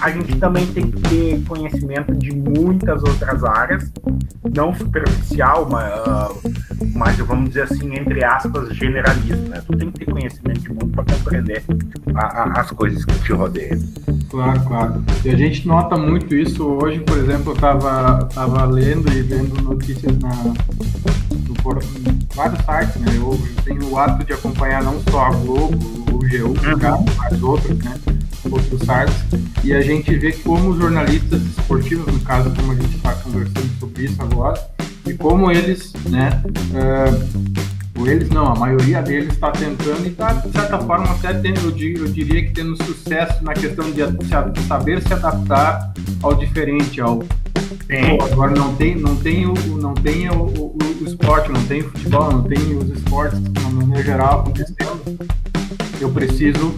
a 0.00 0.10
gente 0.10 0.36
também 0.36 0.66
tem 0.66 0.90
que 0.90 1.00
ter 1.02 1.44
conhecimento 1.44 2.14
de 2.14 2.34
muitas 2.34 3.02
outras 3.02 3.44
áreas, 3.44 3.92
não 4.54 4.74
superficial, 4.74 5.68
mas, 5.70 5.92
uh, 6.06 6.40
mas 6.94 7.16
vamos 7.18 7.50
dizer 7.50 7.62
assim, 7.62 7.94
entre 7.94 8.24
aspas, 8.24 8.74
generalista. 8.74 9.36
Né? 9.36 9.62
Tu 9.66 9.76
tem 9.76 9.90
que 9.90 10.04
ter 10.04 10.10
conhecimento 10.10 10.60
de 10.60 10.68
mundo 10.70 10.88
para 10.88 11.04
compreender 11.04 11.62
a, 12.14 12.26
a, 12.26 12.60
as 12.60 12.70
coisas 12.70 13.04
que 13.04 13.18
te 13.20 13.32
rodeiam. 13.32 13.78
Claro, 14.30 14.60
claro. 14.64 15.04
E 15.24 15.30
a 15.30 15.36
gente 15.36 15.66
nota 15.66 15.96
muito 15.96 16.34
isso 16.34 16.64
hoje, 16.64 17.00
por 17.00 17.16
exemplo, 17.18 17.52
eu 17.52 17.54
estava 17.54 18.24
tava 18.34 18.64
lendo 18.66 19.10
e 19.12 19.22
vendo 19.22 19.60
notícias 19.62 20.18
na, 20.18 20.28
no, 20.28 21.54
vários 22.34 22.60
sites, 22.64 23.00
né? 23.00 23.16
Eu, 23.16 23.32
eu, 23.32 23.62
tenho 23.64 23.90
o 23.90 23.98
hábito 23.98 24.26
de 24.26 24.32
acompanhar 24.32 24.82
não 24.82 25.00
só 25.10 25.26
a 25.26 25.30
Globo, 25.30 25.76
o 26.12 26.18
G1, 26.20 26.44
uhum. 26.44 27.04
mas 27.16 27.42
outros, 27.42 27.78
né? 27.78 27.98
Outros 28.50 28.80
sites. 28.80 29.64
E 29.64 29.72
a 29.72 29.80
gente 29.80 30.16
vê 30.16 30.32
como 30.32 30.70
os 30.70 30.78
jornalistas 30.78 31.42
esportivos, 31.42 32.12
no 32.12 32.20
caso, 32.20 32.50
como 32.54 32.72
a 32.72 32.74
gente 32.74 32.96
está 32.96 33.14
conversando 33.14 33.78
sobre 33.78 34.04
isso 34.04 34.22
agora, 34.22 34.60
e 35.06 35.14
como 35.14 35.50
eles, 35.50 35.92
né? 36.08 36.42
Uh, 36.72 38.06
eles 38.06 38.28
não, 38.30 38.52
a 38.52 38.54
maioria 38.54 39.02
deles 39.02 39.32
está 39.32 39.50
tentando 39.50 40.04
e 40.04 40.08
está, 40.08 40.32
de 40.32 40.52
certa 40.52 40.78
forma, 40.78 41.10
até 41.10 41.34
tendo, 41.34 41.60
eu, 41.60 41.72
diria 41.72 42.46
que 42.46 42.52
tendo 42.52 42.76
sucesso 42.84 43.42
na 43.42 43.52
questão 43.52 43.90
de 43.90 44.00
saber 44.66 45.02
se 45.02 45.12
adaptar 45.12 45.92
ao 46.22 46.34
diferente, 46.34 47.00
ao 47.00 47.24
Pô, 48.18 48.24
agora 48.24 48.50
não 48.54 48.74
tem, 48.76 48.96
não 48.96 49.16
tem, 49.16 49.46
o, 49.46 49.54
não 49.76 49.94
tem 49.94 50.28
o, 50.28 50.42
o, 50.42 50.76
o, 51.00 51.04
esporte, 51.06 51.50
não 51.50 51.62
tem 51.64 51.80
o 51.80 51.90
futebol, 51.90 52.30
não 52.30 52.42
tem 52.42 52.58
os 52.76 52.90
esportes, 52.90 53.40
no 53.40 54.02
geral, 54.02 54.40
acontecendo. 54.40 55.18
Eu 56.00 56.10
preciso 56.10 56.74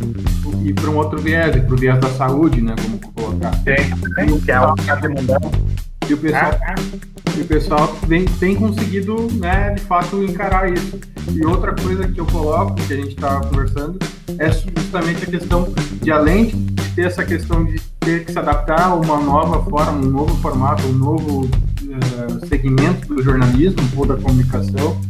ir 0.63 0.75
para 0.75 0.91
um 0.91 0.97
outro 0.97 1.21
viés, 1.21 1.55
para 1.55 1.75
o 1.75 1.77
viés 1.77 1.99
da 2.01 2.09
saúde, 2.11 2.61
né? 2.61 2.75
Como 2.81 3.13
colocar. 3.13 3.51
Tem, 3.63 3.77
tem, 4.15 4.41
que 4.41 4.51
é 4.51 4.61
o 4.61 4.75
que. 4.75 6.11
E 6.11 6.15
o 6.15 6.19
pessoal, 6.19 6.59
ah, 6.63 6.75
ah. 6.77 7.11
E 7.37 7.43
o 7.43 7.45
pessoal 7.45 7.97
vem, 8.09 8.25
tem 8.25 8.57
conseguido, 8.57 9.29
né, 9.35 9.71
de 9.71 9.83
fato, 9.83 10.23
encarar 10.23 10.73
isso. 10.73 10.99
E 11.33 11.45
outra 11.47 11.73
coisa 11.73 12.09
que 12.09 12.21
eu 12.21 12.27
coloco, 12.27 12.75
que 12.75 12.93
a 12.93 12.97
gente 12.97 13.11
estava 13.11 13.47
conversando, 13.47 13.99
é 14.39 14.51
justamente 14.51 15.25
a 15.25 15.27
questão 15.27 15.73
de, 16.03 16.11
além 16.11 16.47
de 16.47 16.89
ter 16.95 17.07
essa 17.07 17.25
questão 17.25 17.65
de 17.65 17.81
ter 18.01 18.25
que 18.25 18.33
se 18.33 18.39
adaptar 18.39 18.89
a 18.89 18.95
uma 18.95 19.21
nova 19.21 19.63
forma, 19.71 19.93
um 19.93 20.11
novo 20.11 20.37
formato, 20.39 20.85
um 20.87 20.93
novo 20.93 21.45
uh, 21.45 22.47
segmento 22.49 23.15
do 23.15 23.23
jornalismo 23.23 23.81
ou 23.97 24.05
da 24.05 24.17
comunicação, 24.17 25.01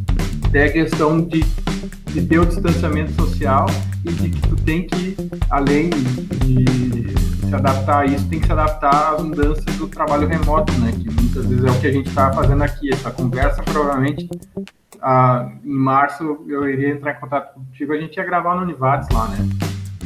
tem 0.53 0.63
a 0.63 0.73
questão 0.73 1.21
de, 1.21 1.45
de 2.13 2.27
ter 2.27 2.39
o 2.39 2.47
distanciamento 2.47 3.13
social 3.13 3.67
e 4.05 4.13
de 4.13 4.31
que 4.31 4.49
tu 4.49 4.57
tem 4.57 4.87
que, 4.87 5.17
além 5.49 5.91
de 5.91 7.15
se 7.49 7.55
adaptar 7.55 8.01
a 8.01 8.07
isso, 8.07 8.29
tem 8.29 8.41
que 8.41 8.47
se 8.47 8.53
adaptar 8.53 9.15
às 9.15 9.23
mudanças 9.23 9.65
do 9.77 9.89
trabalho 9.89 10.27
remoto, 10.27 10.73
né? 10.75 10.93
Que 10.93 11.11
muitas 11.11 11.47
vezes 11.47 11.65
é 11.65 11.71
o 11.71 11.81
que 11.81 11.87
a 11.87 11.93
gente 11.93 12.09
está 12.09 12.33
fazendo 12.33 12.63
aqui. 12.63 12.93
Essa 12.93 13.11
conversa, 13.11 13.63
provavelmente, 13.63 14.29
ah, 15.03 15.51
em 15.65 15.73
março, 15.73 16.45
eu 16.49 16.69
iria 16.69 16.91
entrar 16.91 17.13
em 17.13 17.21
contato 17.21 17.55
contigo, 17.55 17.93
a 17.93 17.99
gente 17.99 18.17
ia 18.17 18.25
gravar 18.25 18.57
no 18.57 18.63
Univates 18.63 19.09
lá, 19.11 19.29
né? 19.29 19.49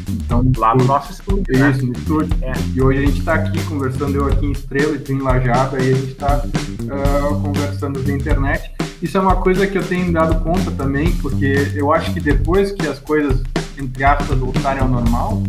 Então, 0.08 0.44
lá 0.56 0.74
no 0.74 0.84
nosso 0.84 1.12
estúdio. 1.12 1.58
Né? 1.58 1.70
Isso, 1.70 1.80
né? 1.80 1.86
no 1.86 1.98
estúdio. 1.98 2.36
É. 2.42 2.52
E 2.74 2.82
hoje 2.82 2.98
a 2.98 3.06
gente 3.06 3.18
está 3.18 3.34
aqui 3.34 3.64
conversando, 3.64 4.16
eu 4.16 4.26
aqui 4.26 4.46
em 4.46 4.52
Estrela 4.52 4.94
e 4.94 4.98
tu 4.98 5.12
em 5.12 5.20
Lajado, 5.20 5.76
aí 5.76 5.92
a 5.92 5.94
gente 5.94 6.12
está 6.12 6.36
uh, 6.36 6.92
ah, 6.92 7.40
conversando 7.42 8.00
via 8.00 8.14
internet. 8.14 8.73
Isso 9.04 9.18
é 9.18 9.20
uma 9.20 9.36
coisa 9.36 9.66
que 9.66 9.76
eu 9.76 9.86
tenho 9.86 10.10
dado 10.10 10.42
conta 10.42 10.70
também, 10.70 11.14
porque 11.16 11.70
eu 11.74 11.92
acho 11.92 12.10
que 12.14 12.20
depois 12.20 12.72
que 12.72 12.88
as 12.88 12.98
coisas, 12.98 13.42
entre 13.76 14.02
aspas, 14.02 14.38
voltarem 14.38 14.80
ao 14.80 14.88
normal, 14.88 15.42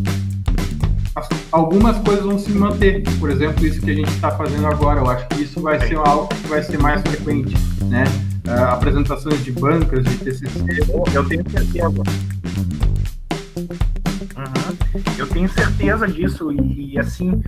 as, 1.16 1.30
algumas 1.54 1.98
coisas 2.00 2.26
vão 2.26 2.38
se 2.38 2.52
manter. 2.52 3.02
Por 3.18 3.30
exemplo, 3.30 3.66
isso 3.66 3.80
que 3.80 3.92
a 3.92 3.94
gente 3.94 4.10
está 4.10 4.30
fazendo 4.32 4.68
agora. 4.68 5.00
Eu 5.00 5.10
acho 5.10 5.26
que 5.30 5.44
isso 5.44 5.62
vai 5.62 5.80
ser 5.88 5.96
algo 5.96 6.28
que 6.28 6.48
vai 6.50 6.62
ser 6.64 6.78
mais 6.80 7.02
frequente, 7.02 7.56
né? 7.84 8.04
Uh, 8.46 8.74
apresentações 8.74 9.42
de 9.42 9.54
bancas, 9.54 10.04
de 10.04 10.18
TCC. 10.18 10.50
Eu 11.14 11.24
tenho 11.24 11.50
certeza. 11.50 12.04
Eu 15.18 15.28
tenho 15.28 15.50
certeza 15.50 16.08
disso 16.08 16.52
e, 16.52 16.94
e, 16.94 17.00
assim, 17.00 17.42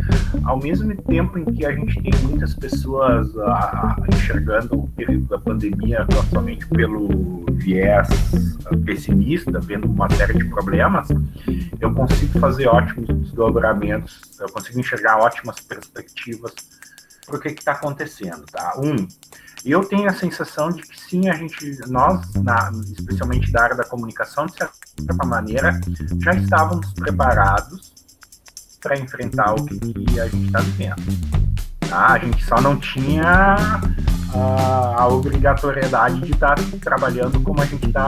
ao 0.44 0.60
mesmo 0.60 0.96
tempo 1.04 1.38
em 1.38 1.46
que 1.46 1.66
a 1.66 1.72
gente 1.72 2.02
tem 2.02 2.12
muitas 2.24 2.54
pessoas 2.54 3.28
uh, 3.36 4.14
enxergando 4.14 4.80
o 4.80 4.88
período 4.90 5.26
da 5.28 5.40
pandemia 5.40 6.06
somente 6.30 6.68
pelo 6.68 7.46
viés 7.54 8.08
pessimista, 8.86 9.60
vendo 9.60 9.86
uma 9.86 10.10
série 10.10 10.34
de 10.34 10.46
problemas, 10.46 11.08
eu 11.80 11.94
consigo 11.94 12.40
fazer 12.40 12.68
ótimos 12.68 13.08
desdobramentos, 13.08 14.22
eu 14.40 14.50
consigo 14.50 14.80
enxergar 14.80 15.18
ótimas 15.18 15.60
perspectivas 15.60 16.54
o 17.36 17.40
que 17.40 17.50
está 17.50 17.74
acontecendo, 17.74 18.46
tá? 18.52 18.74
Um, 18.78 19.08
eu 19.66 19.84
tenho 19.84 20.10
a 20.10 20.14
sensação 20.14 20.70
de 20.70 20.82
que 20.82 21.00
sim, 21.00 21.28
a 21.30 21.34
gente, 21.34 21.78
nós, 21.90 22.34
na, 22.36 22.72
especialmente 22.98 23.52
da 23.52 23.64
área 23.64 23.76
da 23.76 23.84
comunicação, 23.84 24.46
de 24.46 24.54
certa 24.54 25.26
maneira, 25.26 25.80
já 26.24 26.32
estávamos 26.32 26.94
preparados 26.94 27.94
para 28.82 28.98
enfrentar 28.98 29.54
o 29.54 29.66
que 29.66 30.20
a 30.20 30.28
gente 30.28 30.46
está 30.46 30.60
vivendo. 30.60 31.04
Tá? 31.90 32.14
A 32.14 32.20
gente 32.20 32.46
só 32.46 32.62
não 32.62 32.78
tinha 32.78 33.56
a, 34.34 35.02
a 35.02 35.08
obrigatoriedade 35.08 36.22
de 36.22 36.32
estar 36.32 36.56
tá 36.56 36.64
trabalhando 36.82 37.40
como 37.42 37.62
a 37.62 37.66
gente 37.66 37.88
está 37.88 38.06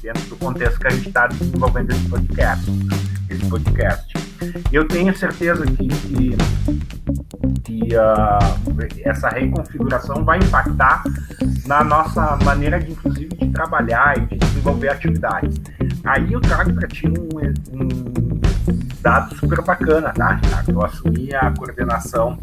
dentro 0.00 0.22
do 0.28 0.36
contexto 0.36 0.80
que 0.80 0.86
a 0.86 0.90
gente 0.90 1.08
está 1.08 1.26
desenvolvendo 1.26 1.90
esse 1.90 2.08
podcast. 2.08 2.64
Podcast. 3.50 4.14
Eu 4.72 4.86
tenho 4.86 5.14
certeza 5.16 5.66
que, 5.66 5.88
que, 5.88 6.36
que 7.64 7.96
uh, 7.96 9.00
essa 9.04 9.28
reconfiguração 9.28 10.24
vai 10.24 10.38
impactar 10.38 11.02
na 11.66 11.84
nossa 11.84 12.36
maneira, 12.44 12.78
de, 12.78 12.92
inclusive, 12.92 13.28
de 13.28 13.48
trabalhar 13.48 14.16
e 14.16 14.26
de 14.26 14.38
desenvolver 14.38 14.88
atividades. 14.88 15.60
Aí 16.04 16.32
eu 16.32 16.40
trago 16.40 16.72
para 16.72 16.88
ti 16.88 17.06
um, 17.06 17.76
um 17.76 18.40
dado 19.02 19.34
super 19.36 19.62
bacana, 19.62 20.10
tá? 20.10 20.40
Eu 20.68 20.84
assumi 20.84 21.34
a 21.34 21.50
coordenação 21.50 22.38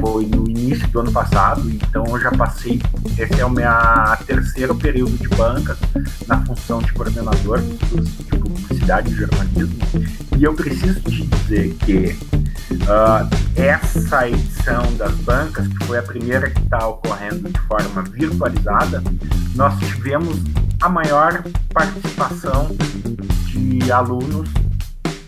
foi 0.00 0.26
no 0.26 0.48
início 0.48 0.86
do 0.88 1.00
ano 1.00 1.12
passado, 1.12 1.68
então 1.70 2.04
eu 2.06 2.20
já 2.20 2.30
passei, 2.30 2.80
esse 3.18 3.40
é 3.40 3.44
o 3.44 3.50
meu 3.50 3.70
terceiro 4.26 4.74
período 4.74 5.16
de 5.16 5.28
bancas 5.28 5.78
na 6.26 6.40
função 6.44 6.78
de 6.80 6.92
coordenador 6.92 7.60
de 7.60 8.38
publicidade 8.70 9.10
e 9.10 9.14
jornalismo, 9.14 9.78
e 10.38 10.44
eu 10.44 10.54
preciso 10.54 11.00
te 11.00 11.26
dizer 11.26 11.74
que 11.84 12.16
uh, 12.84 13.28
essa 13.56 14.28
edição 14.28 14.82
das 14.96 15.12
bancas, 15.16 15.66
que 15.66 15.84
foi 15.84 15.98
a 15.98 16.02
primeira 16.02 16.48
que 16.48 16.60
está 16.60 16.86
ocorrendo 16.86 17.50
de 17.50 17.60
forma 17.60 18.02
virtualizada, 18.02 19.02
nós 19.56 19.76
tivemos 19.80 20.38
a 20.80 20.88
maior 20.88 21.42
participação 21.74 22.68
de 23.48 23.92
alunos 23.92 24.48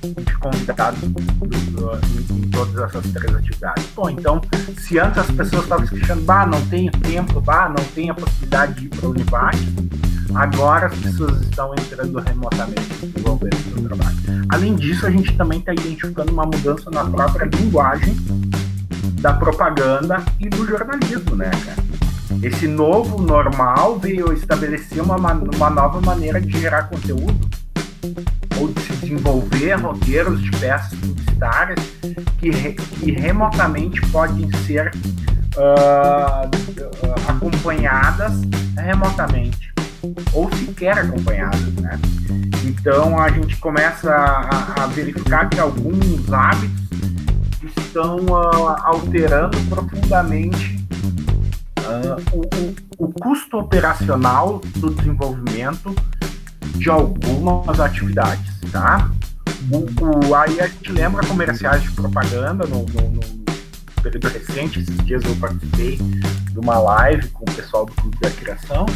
de 0.03 0.37
convidados 0.39 1.01
em, 1.03 1.09
em, 2.37 2.51
todas 2.51 2.77
essas 2.77 3.13
três 3.13 3.35
atividades. 3.37 3.87
Bom, 3.95 4.11
então, 4.11 4.41
se 4.79 4.99
antes 4.99 5.19
as 5.19 5.31
pessoas 5.31 5.63
estavam 5.63 5.87
se 5.87 5.95
queixando, 5.95 6.23
bah, 6.23 6.47
não 6.47 6.61
tenho 6.67 6.91
tempo, 6.93 7.41
bah, 7.41 7.69
não 7.69 7.85
tenho 7.95 8.13
a 8.13 8.15
possibilidade 8.15 8.75
de 8.75 8.87
ir 8.87 8.89
para 8.89 9.09
o 9.09 9.11
Univac, 9.11 9.57
agora 10.35 10.87
as 10.87 10.99
pessoas 10.99 11.41
estão 11.43 11.73
entrando 11.75 12.19
remotamente 12.19 13.13
desenvolvendo 13.51 13.55
o 13.55 13.73
seu 13.73 13.83
trabalho. 13.89 14.17
Além 14.49 14.75
disso, 14.75 15.07
a 15.07 15.11
gente 15.11 15.37
também 15.37 15.59
está 15.59 15.73
identificando 15.73 16.33
uma 16.33 16.45
mudança 16.45 16.91
na 16.91 17.05
própria 17.05 17.47
linguagem 17.47 18.15
da 19.21 19.33
propaganda 19.33 20.23
e 20.41 20.49
do 20.49 20.67
jornalismo, 20.67 21.37
né, 21.37 21.51
cara? 21.65 21.83
Esse 22.43 22.67
novo 22.67 23.23
normal 23.23 23.99
veio 23.99 24.33
estabelecer 24.33 25.03
uma, 25.03 25.17
uma 25.17 25.71
nova 25.71 26.01
maneira 26.01 26.41
de 26.41 26.59
gerar 26.59 26.85
conteúdo 26.85 27.49
ou 28.59 28.69
de 28.69 28.81
se 28.81 28.93
desenvolver 28.95 29.75
roteiros 29.75 30.43
de 30.43 30.51
peças 30.53 30.99
publicitárias 30.99 31.79
que, 32.39 32.51
que 32.51 33.13
remotamente 33.13 34.01
podem 34.09 34.51
ser 34.67 34.91
uh, 35.57 36.51
acompanhadas 37.29 38.33
remotamente 38.77 39.72
ou 40.33 40.51
sequer 40.57 40.99
acompanhadas, 40.99 41.75
né? 41.75 41.99
Então 42.65 43.19
a 43.19 43.31
gente 43.31 43.57
começa 43.57 44.11
a, 44.11 44.85
a 44.85 44.87
verificar 44.87 45.49
que 45.49 45.59
alguns 45.59 46.33
hábitos 46.33 46.83
estão 47.77 48.17
uh, 48.17 48.77
alterando 48.85 49.59
profundamente 49.69 50.85
uh, 51.81 52.37
o, 52.37 52.41
o, 52.41 53.07
o 53.07 53.13
custo 53.13 53.59
operacional 53.59 54.61
do 54.77 54.91
desenvolvimento 54.91 55.95
de 56.77 56.91
algumas 56.91 57.79
atividades, 57.79 58.59
tá? 58.71 59.11
O, 59.71 60.29
o, 60.29 60.35
aí 60.35 60.61
a 60.61 60.67
gente 60.67 60.91
lembra 60.93 61.25
comerciais 61.27 61.83
de 61.83 61.91
propaganda 61.93 62.67
no, 62.67 62.85
no, 62.85 63.11
no 63.11 63.42
período 64.03 64.29
recente, 64.29 64.81
esses 64.81 64.97
dias 65.05 65.23
eu 65.25 65.37
participei 65.37 65.97
de 65.97 66.59
uma 66.59 66.79
live 66.79 67.29
com 67.29 67.45
o 67.45 67.55
pessoal 67.55 67.87
do 67.87 67.93
Clube 67.93 68.19
da 68.21 68.31
Criação. 68.31 68.87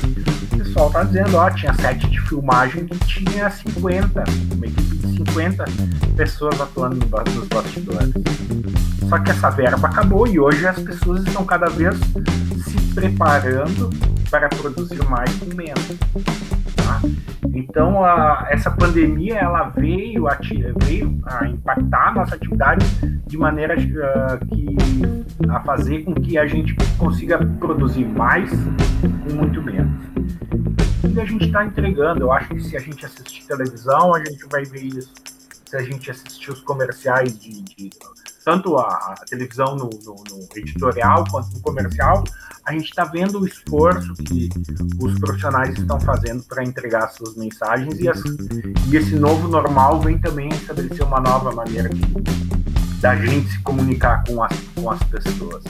O 0.52 0.58
pessoal 0.58 0.90
tá 0.90 1.04
dizendo, 1.04 1.36
ó, 1.36 1.50
tinha 1.50 1.72
sete 1.74 2.08
de 2.08 2.20
filmagem 2.22 2.86
que 2.86 2.98
tinha 3.06 3.48
50, 3.48 4.24
uma 4.54 4.66
equipe 4.66 4.96
de 4.96 5.16
50 5.16 5.64
pessoas 6.16 6.60
atuando 6.60 6.96
nos 6.96 7.48
bastidores. 7.48 8.12
Só 9.08 9.18
que 9.18 9.30
essa 9.30 9.50
verba 9.50 9.88
acabou 9.88 10.26
e 10.26 10.38
hoje 10.38 10.66
as 10.66 10.78
pessoas 10.78 11.24
estão 11.24 11.44
cada 11.44 11.66
vez 11.66 11.94
se 12.64 12.94
preparando 12.94 13.90
para 14.28 14.48
produzir 14.48 15.02
mais 15.08 15.32
com 15.36 15.54
menos. 15.54 15.86
Tá? 16.86 17.00
Então, 17.52 18.04
a, 18.04 18.46
essa 18.48 18.70
pandemia 18.70 19.34
ela 19.34 19.70
veio 19.70 20.28
a, 20.28 20.38
veio 20.84 21.18
a 21.24 21.48
impactar 21.48 22.08
a 22.08 22.12
nossa 22.12 22.36
atividade 22.36 22.86
de 23.26 23.36
maneira 23.36 23.74
uh, 23.74 24.46
que 24.46 25.50
a 25.50 25.60
fazer 25.60 26.04
com 26.04 26.14
que 26.14 26.38
a 26.38 26.46
gente 26.46 26.76
consiga 26.96 27.44
produzir 27.58 28.04
mais 28.04 28.50
com 29.24 29.34
muito 29.34 29.60
menos. 29.60 30.00
E 31.12 31.20
a 31.20 31.24
gente 31.24 31.46
está 31.46 31.64
entregando. 31.64 32.20
Eu 32.20 32.32
acho 32.32 32.48
que 32.50 32.60
se 32.60 32.76
a 32.76 32.80
gente 32.80 33.04
assistir 33.04 33.44
televisão, 33.46 34.14
a 34.14 34.18
gente 34.20 34.46
vai 34.48 34.64
ver 34.64 34.84
isso. 34.84 35.12
Se 35.64 35.76
a 35.76 35.82
gente 35.82 36.08
assistir 36.08 36.52
os 36.52 36.60
comerciais 36.60 37.36
de, 37.36 37.62
de 37.62 37.90
tanto 38.46 38.78
a, 38.78 38.86
a 38.86 39.24
televisão 39.28 39.74
no, 39.74 39.90
no, 40.04 40.22
no, 40.30 40.48
editorial 40.54 41.24
quanto 41.28 41.52
no 41.52 41.60
comercial, 41.60 42.22
a 42.64 42.72
gente 42.72 42.84
está 42.84 43.02
vendo 43.02 43.40
o 43.40 43.46
esforço 43.46 44.14
que 44.14 44.48
os 45.02 45.18
profissionais 45.18 45.76
estão 45.76 45.98
fazendo 45.98 46.44
para 46.44 46.62
entregar 46.62 47.08
suas 47.08 47.34
mensagens 47.34 47.98
e, 47.98 48.08
as, 48.08 48.22
e, 48.88 48.96
esse 48.96 49.16
novo 49.16 49.48
normal 49.48 50.00
vem 50.00 50.20
também 50.20 50.48
estabelecer 50.50 51.04
uma 51.04 51.18
nova 51.18 51.50
maneira 51.50 51.90
da 53.00 53.16
gente 53.16 53.50
se 53.50 53.58
comunicar 53.62 54.22
com 54.24 54.40
as, 54.44 54.56
com 54.76 54.90
as 54.92 55.02
pessoas. 55.02 55.64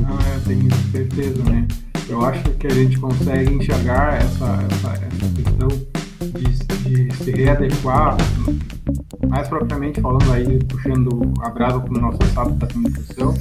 Não, 0.00 0.16
ah, 0.16 0.34
eu 0.36 0.40
tenho 0.44 0.68
certeza, 0.92 1.42
né? 1.42 1.66
Eu 2.08 2.24
acho 2.24 2.42
que 2.54 2.68
a 2.68 2.70
gente 2.70 3.00
consegue 3.00 3.52
enxergar 3.52 4.14
essa, 4.14 4.44
essa, 4.70 5.06
essa 5.06 5.34
questão 5.34 5.99
de, 6.20 7.06
de 7.08 7.16
se 7.16 7.30
readequar 7.32 8.16
mais 9.28 9.48
propriamente 9.48 10.00
falando 10.00 10.32
aí, 10.32 10.58
puxando 10.64 11.32
a 11.40 11.50
brasa 11.50 11.80
para 11.80 11.98
o 11.98 12.00
nosso 12.00 12.18
estado 12.22 12.50
da 12.52 12.66
comunicação, 12.66 13.34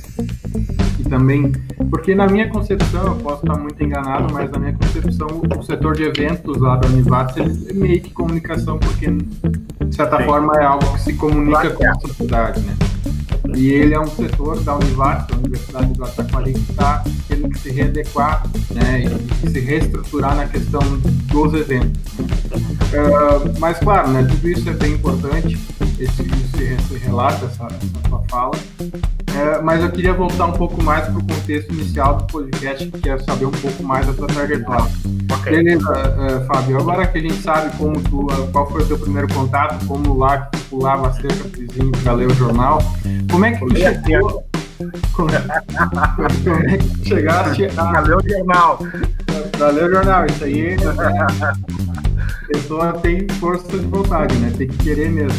e 1.00 1.03
também, 1.03 1.51
porque 1.89 2.13
na 2.13 2.27
minha 2.27 2.50
concepção, 2.50 3.07
eu 3.07 3.15
posso 3.15 3.45
estar 3.45 3.57
muito 3.57 3.83
enganado, 3.83 4.31
mas 4.33 4.51
na 4.51 4.59
minha 4.59 4.74
concepção, 4.74 5.27
o 5.57 5.63
setor 5.63 5.95
de 5.95 6.03
eventos 6.03 6.57
lá 6.57 6.75
da 6.75 6.88
Univates, 6.88 7.38
ele 7.38 7.69
é 7.69 7.74
meio 7.74 8.01
que 8.01 8.12
comunicação, 8.12 8.77
porque 8.77 9.09
de 9.09 9.95
certa 9.95 10.17
Sim. 10.17 10.25
forma 10.25 10.53
é 10.57 10.65
algo 10.65 10.93
que 10.93 11.01
se 11.01 11.13
comunica 11.13 11.71
com 11.71 11.88
a 11.88 11.95
sociedade, 11.95 12.62
né? 12.62 12.75
E 13.55 13.69
ele 13.69 13.93
é 13.93 14.00
um 14.00 14.07
setor 14.07 14.59
da 14.62 14.75
Univates, 14.75 15.27
da 15.27 15.38
Universidade 15.38 15.93
do 15.93 16.03
Ataquari, 16.03 16.53
que 16.53 16.71
está 16.71 17.03
tendo 17.27 17.50
que 17.50 17.57
se 17.57 17.71
readequar 17.71 18.43
né, 18.71 19.05
e 19.43 19.50
se 19.50 19.59
reestruturar 19.59 20.36
na 20.36 20.45
questão 20.45 20.81
dos 21.31 21.53
eventos. 21.53 22.00
Uh, 22.89 23.60
mas, 23.60 23.77
claro, 23.79 24.10
né, 24.10 24.25
tudo 24.27 24.50
isso 24.50 24.67
é 24.69 24.74
bem 24.74 24.93
importante 24.93 25.60
esse, 26.00 26.22
esse, 26.22 26.63
esse 26.63 26.98
relato, 26.98 27.46
essa, 27.46 27.65
essa 27.65 28.10
sua 28.10 28.24
fala. 28.29 28.55
É, 29.36 29.62
mas 29.62 29.84
eu 29.84 29.91
queria 29.91 30.13
voltar 30.13 30.48
um 30.48 30.53
pouco 30.53 30.81
mais 30.84 31.05
para 31.05 31.17
o 31.17 31.24
contexto 31.24 31.72
inicial 31.74 32.17
do 32.17 32.25
podcast, 32.25 32.89
que 32.89 33.10
é 33.10 33.17
saber 33.19 33.46
um 33.46 33.51
pouco 33.51 33.84
mais 33.84 34.05
da 34.08 34.13
tua 34.13 34.27
trajetória. 34.27 34.91
Okay. 35.39 35.63
Beleza, 35.63 35.91
uh, 35.91 36.46
Fábio. 36.46 36.77
Agora 36.77 37.08
que 37.08 37.19
a 37.19 37.22
gente 37.22 37.41
sabe 37.41 37.75
como 37.77 38.01
tu, 38.01 38.25
uh, 38.25 38.48
qual 38.51 38.69
foi 38.69 38.81
o 38.81 38.86
teu 38.86 38.98
primeiro 38.98 39.31
contato, 39.34 39.86
como 39.86 40.17
lá 40.17 40.41
que 40.41 40.58
tu 40.58 40.63
pulava 40.65 41.13
cerca 41.13 41.48
vizinho 41.50 41.91
para 42.03 42.13
ler 42.13 42.27
o 42.27 42.34
jornal, 42.34 42.79
como 43.31 43.46
é 43.46 43.51
que 43.51 43.65
tu 43.65 43.75
chegou? 43.77 44.43
Como, 45.13 45.29
como 46.43 46.69
é 46.69 46.77
que 46.77 47.08
chegaste 47.08 47.67
a 47.77 48.00
ler 48.00 48.18
o 48.18 48.29
jornal? 48.29 48.79
O 49.59 49.91
jornal, 49.91 50.25
isso 50.25 50.45
aí. 50.45 50.77
Pessoa 52.48 52.93
tem 52.93 53.27
força 53.39 53.77
de 53.77 53.85
vontade, 53.85 54.33
né? 54.37 54.53
Tem 54.57 54.67
que 54.69 54.77
querer 54.77 55.09
mesmo. 55.09 55.37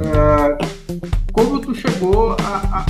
Uh, 0.00 0.56
como 1.32 1.60
tu 1.60 1.74
chegou 1.74 2.32
a, 2.32 2.78
a, 2.78 2.86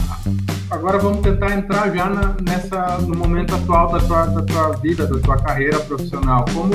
agora 0.70 0.98
vamos 0.98 1.20
tentar 1.20 1.52
entrar 1.52 1.92
já 1.94 2.08
na, 2.08 2.36
nessa 2.42 2.98
no 2.98 3.16
momento 3.16 3.56
atual 3.56 3.90
da 3.90 3.98
tua, 3.98 4.26
da 4.26 4.42
tua 4.42 4.76
vida, 4.76 5.04
da 5.06 5.18
tua 5.18 5.36
carreira 5.36 5.80
profissional. 5.80 6.44
Como 6.54 6.72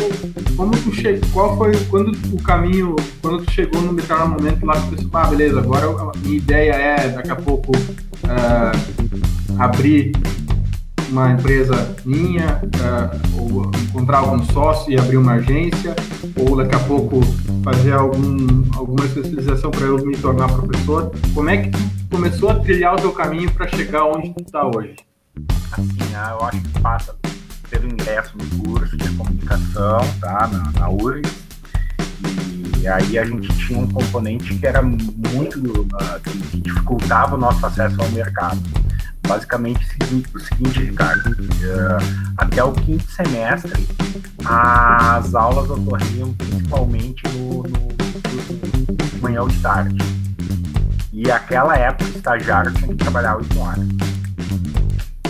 como 0.57 0.71
tu 0.71 0.93
chegou? 0.93 1.29
Qual 1.31 1.57
foi 1.57 1.71
quando 1.85 2.11
o 2.33 2.43
caminho? 2.43 2.95
Quando 3.21 3.43
tu 3.45 3.51
chegou 3.51 3.81
no 3.81 3.93
determinado 3.95 4.31
momento 4.31 4.65
lá 4.65 4.73
tu 4.73 4.95
pensou, 4.95 5.09
ah, 5.13 5.27
beleza, 5.27 5.59
agora 5.59 5.87
a 5.87 6.11
minha 6.19 6.37
ideia 6.37 6.73
é 6.73 7.09
daqui 7.09 7.31
a 7.31 7.35
pouco 7.37 7.71
uh, 7.75 9.57
abrir 9.57 10.11
uma 11.09 11.31
empresa 11.31 11.95
minha, 12.05 12.61
uh, 12.63 13.41
ou 13.41 13.71
encontrar 13.81 14.19
algum 14.19 14.43
sócio 14.45 14.91
e 14.91 14.97
abrir 14.97 15.17
uma 15.17 15.33
agência, 15.33 15.95
ou 16.35 16.55
daqui 16.55 16.75
a 16.75 16.79
pouco 16.79 17.21
fazer 17.63 17.93
algum, 17.93 18.63
alguma 18.75 19.05
especialização 19.05 19.71
para 19.71 19.85
eu 19.85 20.05
me 20.05 20.17
tornar 20.17 20.47
professor. 20.47 21.11
Como 21.33 21.49
é 21.49 21.57
que 21.57 21.69
tu 21.69 21.79
começou 22.11 22.49
a 22.49 22.55
trilhar 22.55 22.95
o 22.95 22.97
teu 22.97 23.11
caminho 23.11 23.51
para 23.51 23.67
chegar 23.67 24.05
onde 24.05 24.33
tu 24.33 24.43
está 24.43 24.65
hoje? 24.65 24.95
Assim, 25.71 26.15
ah, 26.15 26.37
eu 26.39 26.45
acho 26.45 26.61
que 26.61 26.79
passa 26.79 27.15
pelo 27.69 27.85
ingresso 27.87 28.37
no 28.37 28.63
curso 28.63 28.95
de 28.95 29.09
comunicação, 29.09 29.99
tá, 30.19 30.47
na, 30.47 30.79
na 30.79 30.89
e 32.83 32.87
aí 32.87 33.17
a 33.17 33.23
gente 33.23 33.47
tinha 33.65 33.79
um 33.79 33.87
componente 33.87 34.55
que 34.55 34.67
era 34.67 34.81
muito, 34.81 35.81
uh, 35.83 36.19
que 36.21 36.59
dificultava 36.59 37.35
o 37.35 37.37
nosso 37.37 37.65
acesso 37.65 38.01
ao 38.01 38.09
mercado 38.09 38.61
basicamente 39.27 39.85
o 40.33 40.39
seguinte, 40.39 40.79
Ricardo. 40.79 41.29
Uh, 41.31 42.33
até 42.37 42.63
o 42.63 42.73
quinto 42.73 43.09
semestre, 43.11 43.87
as 44.45 45.33
aulas 45.33 45.69
ocorriam 45.69 46.33
principalmente 46.33 47.23
no, 47.29 47.63
no, 47.63 47.69
no 47.69 49.21
manhã 49.21 49.41
ou 49.41 49.47
de 49.47 49.59
tarde. 49.59 49.97
E 51.11 51.29
aquela 51.31 51.77
época, 51.77 52.05
o 52.05 52.17
estagiário 52.17 52.71
tinha 52.73 52.87
que 52.87 52.95
trabalhar 52.95 53.37
oito 53.37 53.59
horas. 53.59 53.87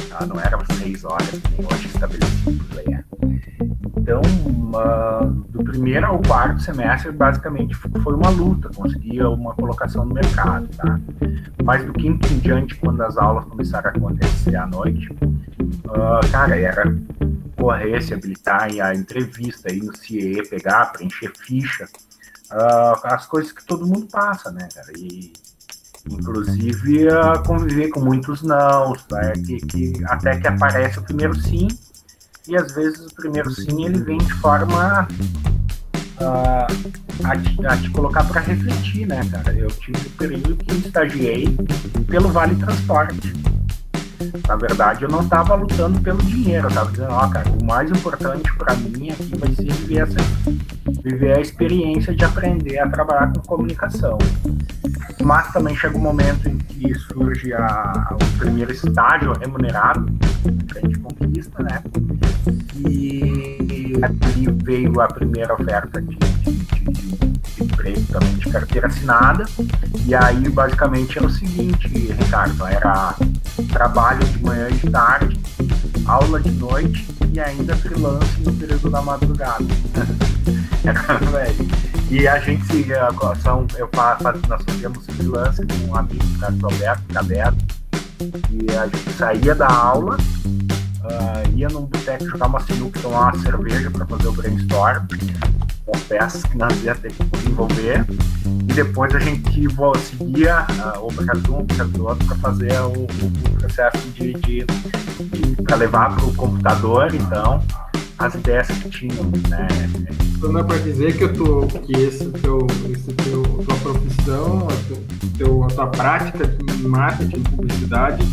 Tá? 0.10 0.25
Não 0.25 0.39
era 0.39 0.58
seis 0.77 1.03
horas, 1.03 1.29
nem 1.58 1.67
hoje 1.67 1.88
estabelecido 1.88 2.65
lei. 2.73 3.03
Então, 4.04 4.20
uh, 4.20 5.30
do 5.48 5.63
primeiro 5.63 6.06
ao 6.06 6.22
quarto 6.22 6.62
semestre, 6.62 7.10
basicamente 7.13 7.74
foi 7.74 8.13
uma 8.13 8.30
luta, 8.30 8.70
conseguir 8.76 9.24
uma 9.24 9.56
colocação 9.56 10.04
no 10.04 10.13
mercado, 10.13 10.68
tá? 10.76 11.00
Mas 11.63 11.86
do 11.86 11.94
quinto 11.94 12.28
em 12.34 12.39
diante, 12.39 12.76
quando 12.76 13.02
as 13.02 13.18
aulas 13.18 13.46
começaram 13.46 13.89
a 13.89 13.94
acontecer 13.94 14.58
à 14.58 14.68
noite, 14.68 15.10
uh, 15.86 16.32
cara, 16.34 16.60
era 16.60 16.94
correr, 17.56 18.02
se 18.02 18.13
habilitar 18.13 18.70
em 18.70 18.82
a 18.82 18.94
entrevista, 18.94 19.72
ir 19.72 19.82
no 19.82 19.96
CIE, 19.96 20.46
pegar, 20.50 20.92
preencher 20.92 21.32
ficha, 21.38 21.86
uh, 22.52 23.00
as 23.06 23.26
coisas 23.26 23.54
que 23.54 23.66
todo 23.66 23.88
mundo 23.88 24.06
passa, 24.12 24.52
né, 24.52 24.68
cara? 24.76 24.92
E 24.98 25.32
inclusive 26.12 27.08
conviver 27.48 27.88
com 27.88 28.02
muitos 28.02 28.44
não, 28.44 28.92
né, 29.10 29.32
que, 29.46 29.56
que, 29.66 29.94
até 30.08 30.38
que 30.38 30.46
aparece 30.46 31.00
o 31.00 31.02
primeiro 31.02 31.34
sim 31.34 31.70
e 32.47 32.56
às 32.58 32.73
vezes 32.73 33.06
o 33.06 33.15
primeiro 33.15 33.49
sim 33.51 33.86
ele 33.86 33.99
vem 33.99 34.17
de 34.17 34.34
forma 34.34 35.08
uh, 36.19 37.23
a, 37.23 37.38
te, 37.38 37.65
a 37.65 37.77
te 37.77 37.89
colocar 37.91 38.23
para 38.25 38.41
refletir, 38.41 39.08
né, 39.08 39.21
cara? 39.32 39.53
Eu 39.53 39.69
tive 39.69 39.97
um 39.97 40.17
período 40.17 40.56
que 40.58 40.75
estagiei 40.75 41.56
pelo 42.08 42.29
Vale 42.29 42.56
Transporte. 42.56 43.34
Na 44.47 44.56
verdade, 44.56 45.03
eu 45.03 45.10
não 45.10 45.21
estava 45.21 45.56
lutando 45.56 45.99
pelo 45.99 46.21
dinheiro, 46.23 46.65
eu 46.65 46.69
estava 46.69 46.91
dizendo, 46.91 47.12
ó, 47.12 47.25
oh, 47.25 47.29
cara, 47.29 47.49
o 47.49 47.65
mais 47.65 47.89
importante 47.89 48.53
para 48.58 48.73
mim 48.75 49.10
aqui 49.10 49.38
vai 49.38 49.53
ser 49.53 49.73
viver, 49.73 50.01
essa, 50.01 50.19
viver 51.03 51.38
a 51.38 51.41
experiência 51.41 52.15
de 52.15 52.23
aprender 52.23 52.79
a 52.79 52.89
trabalhar 52.89 53.34
com 53.34 53.41
comunicação. 53.41 54.17
Mas 55.23 55.51
também 55.53 55.75
chega 55.75 55.97
um 55.97 56.01
momento 56.01 56.49
em 56.49 56.57
que 56.57 56.93
surge 56.95 57.53
a, 57.53 58.09
o 58.12 58.38
primeiro 58.38 58.71
estágio 58.71 59.33
remunerado, 59.39 60.05
grande 60.65 60.99
conquista, 60.99 61.63
né? 61.63 61.81
E 62.89 63.93
ali 64.01 64.47
veio 64.63 64.99
a 64.99 65.07
primeira 65.07 65.53
oferta 65.53 66.01
de, 66.01 66.15
de, 66.17 67.63
emprego 67.63 68.01
também 68.12 68.33
de 68.36 68.49
carteira 68.49 68.88
assinada. 68.88 69.45
E 70.05 70.13
aí, 70.13 70.49
basicamente, 70.49 71.17
era 71.17 71.27
o 71.27 71.29
seguinte, 71.29 71.88
Ricardo, 71.88 72.65
era 72.67 73.15
trabalho 73.71 74.25
de 74.25 74.43
manhã 74.43 74.67
e 74.69 74.73
de 74.73 74.89
tarde, 74.89 75.39
aula 76.05 76.39
de 76.41 76.51
noite 76.51 77.22
e 77.34 77.39
ainda 77.39 77.76
freelance 77.76 78.39
no 78.41 78.54
período 78.54 78.89
da 78.89 79.02
madrugada. 79.02 79.65
e 82.12 82.28
a 82.28 82.39
gente 82.39 82.63
são, 83.41 83.65
eu 83.76 83.89
faço, 83.91 84.24
nós 84.48 84.62
fazíamos 84.63 85.06
freelance 85.06 85.65
com 85.65 85.91
um 85.91 85.96
amigo, 85.96 86.24
Carlos 86.39 86.63
Alberto 86.63 87.04
Caberto, 87.12 87.65
e 88.52 88.78
a 88.78 88.86
gente 88.86 89.13
saía 89.17 89.56
da 89.56 89.67
aula, 89.67 90.15
uh, 90.15 91.56
ia 91.56 91.67
num 91.69 91.86
boteco 91.86 92.26
jogar 92.26 92.48
uma 92.48 92.60
sinuca, 92.60 93.00
tomar 93.00 93.34
uma 93.34 93.41
cerveja 93.41 93.89
para 93.89 94.06
fazer 94.06 94.28
o 94.28 94.34
brainstorm, 94.34 95.08
peças 96.08 96.43
que 96.43 96.58
nós 96.58 96.84
ia 96.84 96.96
ter 96.96 97.12
que 97.12 97.24
desenvolver 97.24 98.06
e 98.46 98.74
depois 98.74 99.13
a 99.15 99.19
gente 99.19 99.67
seguia 100.00 100.65
uh, 100.69 101.00
ou 101.00 101.12
para 101.12 101.38
um, 101.38 101.65
para 101.65 101.86
o 101.86 102.04
outro 102.04 102.26
para 102.28 102.36
fazer 102.38 102.80
o, 102.82 103.04
o, 103.04 103.58
processo 103.60 103.98
de, 104.10 104.34
de, 104.34 104.65
de 104.65 105.62
para 105.63 105.76
levar 105.76 106.15
para 106.15 106.26
o 106.26 106.34
computador 106.36 107.13
então 107.13 107.62
as 108.17 108.36
ideias 108.36 108.67
que 108.67 108.89
tinham, 108.89 109.24
né? 109.50 109.67
Então 110.38 110.54
dá 110.54 110.63
para 110.63 110.78
dizer 110.78 111.17
que, 111.17 111.24
eu 111.24 111.34
tô, 111.34 111.67
que 111.67 111.93
esse 111.93 112.30
teu, 112.32 112.67
esse 112.89 113.12
teu, 113.13 113.43
tua 113.43 113.76
profissão, 113.78 114.67
teu, 115.38 115.63
a 115.63 115.67
tua 115.67 115.88
prática 115.88 116.48
de 116.48 116.88
marketing, 116.88 117.41
publicidade, 117.43 118.24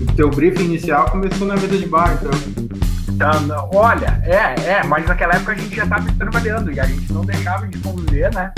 o 0.00 0.12
teu 0.14 0.30
briefing 0.30 0.64
inicial 0.64 1.10
começou 1.10 1.46
na 1.46 1.54
mesa 1.54 1.76
de 1.78 1.86
bar, 1.86 2.18
então. 2.20 2.30
Então, 3.16 3.70
olha, 3.72 4.20
é, 4.24 4.54
é, 4.72 4.84
mas 4.84 5.06
naquela 5.06 5.36
época 5.36 5.52
a 5.52 5.54
gente 5.54 5.74
já 5.74 5.84
estava 5.84 6.12
trabalhando 6.12 6.70
e 6.70 6.78
a 6.78 6.84
gente 6.84 7.10
não 7.12 7.24
deixava 7.24 7.66
de 7.66 7.78
conviver, 7.78 8.32
né? 8.34 8.52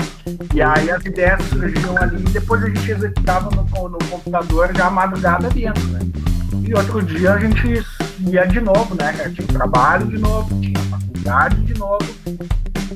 E 0.53 0.61
aí 0.61 0.91
as 0.91 1.03
ideias 1.05 1.41
surgiam 1.45 1.97
ali 1.97 2.17
e 2.17 2.29
depois 2.29 2.63
a 2.63 2.67
gente 2.67 2.91
executava 2.91 3.49
no, 3.51 3.89
no 3.89 3.97
computador 4.09 4.69
já 4.75 4.89
madrugada 4.89 5.49
dentro, 5.49 5.87
né? 5.87 5.99
E 6.67 6.73
outro 6.73 7.01
dia 7.01 7.33
a 7.33 7.39
gente 7.39 7.85
ia 8.27 8.45
de 8.45 8.59
novo, 8.59 8.95
né? 8.95 9.13
Tinha 9.33 9.47
trabalho 9.47 10.07
de 10.07 10.17
novo, 10.17 10.59
tinha 10.59 10.79
faculdade 10.79 11.55
de 11.61 11.79
novo. 11.79 12.05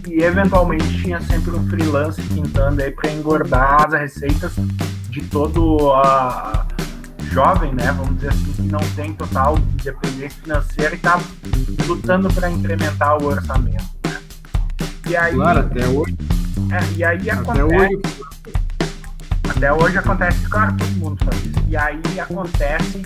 E 0.08 0.22
eventualmente 0.22 1.02
tinha 1.02 1.22
sempre 1.22 1.52
um 1.52 1.68
freelance 1.70 2.22
pintando 2.22 2.82
aí 2.82 2.92
para 2.92 3.12
engordar 3.12 3.86
as 3.88 3.94
receitas 3.94 4.54
de 5.10 5.22
todo 5.22 5.94
a 5.94 6.66
jovem, 7.34 7.74
né? 7.74 7.92
Vamos 7.92 8.16
dizer 8.16 8.30
assim, 8.30 8.54
que 8.54 8.62
não 8.62 8.80
tem 8.96 9.14
total 9.14 9.58
independência 9.58 10.42
financeira 10.42 10.94
e 10.94 10.98
está 10.98 11.20
lutando 11.88 12.32
para 12.32 12.50
incrementar 12.50 13.18
o 13.22 13.26
orçamento. 13.26 13.84
Né? 14.06 14.18
E 15.10 15.18
aí, 15.18 15.34
claro, 15.34 15.60
até 15.60 15.88
hoje. 15.88 16.16
É, 16.72 16.96
e 16.96 17.04
aí 17.04 17.30
até 17.30 17.32
acontece. 17.32 17.96
Hoje... 17.96 18.02
Até 19.50 19.74
hoje 19.74 19.98
acontece, 19.98 20.40
claro, 20.48 20.78
todo 20.78 20.92
mundo 20.92 21.26
faz 21.26 21.46
isso. 21.46 21.64
E 21.68 21.76
aí 21.76 22.20
acontece 22.20 23.02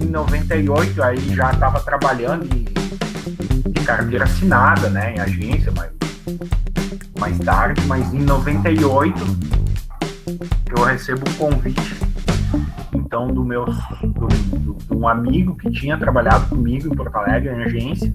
em 0.00 0.06
98, 0.06 1.02
aí 1.02 1.34
já 1.34 1.50
estava 1.50 1.80
trabalhando 1.80 2.44
em, 2.54 2.64
em 3.66 3.84
carteira 3.84 4.24
assinada, 4.24 4.90
né? 4.90 5.14
Em 5.14 5.20
agência, 5.20 5.72
mas 5.76 5.90
mais 7.18 7.38
tarde, 7.38 7.80
mas 7.86 8.12
em 8.12 8.20
98 8.20 9.50
eu 10.76 10.84
recebo 10.84 11.22
um 11.28 11.34
convite 11.34 12.10
então 12.94 13.28
do 13.28 13.44
meu 13.44 13.64
do, 13.64 14.28
do, 14.58 14.96
um 14.96 15.06
amigo 15.06 15.56
que 15.56 15.70
tinha 15.70 15.96
trabalhado 15.96 16.48
comigo 16.48 16.92
em 16.92 16.96
Porto 16.96 17.16
Alegre 17.16 17.50
em 17.50 17.62
agência 17.62 18.12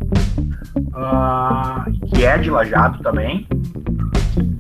uh, 0.90 2.08
que 2.08 2.26
é 2.26 2.38
de 2.38 2.50
Lajado 2.50 3.02
também 3.02 3.48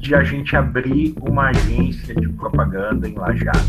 de 0.05 0.13
a 0.13 0.23
gente 0.23 0.55
abrir 0.55 1.15
uma 1.19 1.49
agência 1.49 2.13
de 2.13 2.29
propaganda 2.29 3.09
em 3.09 3.15
Lajado. 3.15 3.59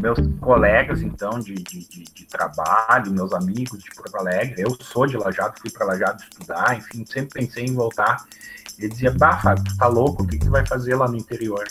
Meus 0.00 0.18
colegas, 0.40 1.00
então, 1.00 1.38
de, 1.38 1.54
de, 1.54 1.86
de, 1.86 2.24
trabalho, 2.26 3.12
meus 3.12 3.32
amigos 3.32 3.82
de 3.82 3.90
Porto 3.90 4.16
Alegre, 4.16 4.62
eu 4.62 4.76
sou 4.80 5.06
de 5.06 5.16
Lajado, 5.16 5.54
fui 5.60 5.70
para 5.70 5.86
Lajado 5.86 6.22
estudar, 6.22 6.76
enfim, 6.76 7.04
sempre 7.06 7.40
pensei 7.40 7.64
em 7.64 7.74
voltar. 7.74 8.24
Ele 8.78 8.88
dizia, 8.88 9.12
bah, 9.12 9.38
Fábio, 9.38 9.64
tu 9.64 9.76
tá 9.76 9.86
louco, 9.86 10.22
o 10.22 10.26
que 10.26 10.38
tu 10.38 10.50
vai 10.50 10.66
fazer 10.66 10.96
lá 10.96 11.06
no 11.06 11.16
interior? 11.16 11.64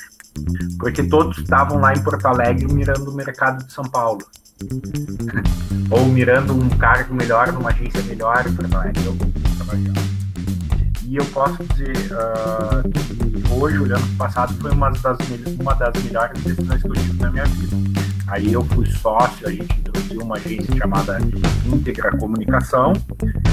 Porque 0.79 1.03
todos 1.03 1.37
estavam 1.37 1.79
lá 1.79 1.93
em 1.93 2.03
Porto 2.03 2.25
Alegre 2.25 2.71
mirando 2.73 3.09
o 3.09 3.13
mercado 3.13 3.65
de 3.65 3.71
São 3.71 3.83
Paulo. 3.83 4.25
Ou 5.89 6.05
mirando 6.05 6.53
um 6.53 6.69
cargo 6.69 7.13
melhor, 7.13 7.51
numa 7.51 7.69
agência 7.69 8.01
melhor 8.03 8.45
em 8.47 8.53
Porto 8.53 8.75
Alegre. 8.75 9.05
Eu 9.05 9.17
e 11.09 11.15
eu 11.15 11.25
posso 11.25 11.63
dizer 11.63 12.11
uh, 12.11 13.53
hoje, 13.59 13.79
olhando 13.79 14.01
para 14.01 14.13
o 14.13 14.17
passado, 14.17 14.53
foi 14.61 14.69
uma 14.69 14.91
das, 14.91 15.17
uma 15.59 15.73
das 15.73 16.03
melhores 16.03 16.43
decisões 16.43 16.81
que 16.83 16.87
eu 16.87 16.93
tive 16.93 17.19
na 17.19 17.31
minha 17.31 17.45
vida. 17.45 18.08
Aí 18.29 18.53
eu 18.53 18.63
fui 18.63 18.85
sócio, 18.85 19.47
a 19.47 19.51
gente 19.51 19.75
introduziu 19.79 20.21
uma 20.21 20.35
agência 20.35 20.75
chamada 20.75 21.17
Integra 21.65 22.15
Comunicação, 22.17 22.93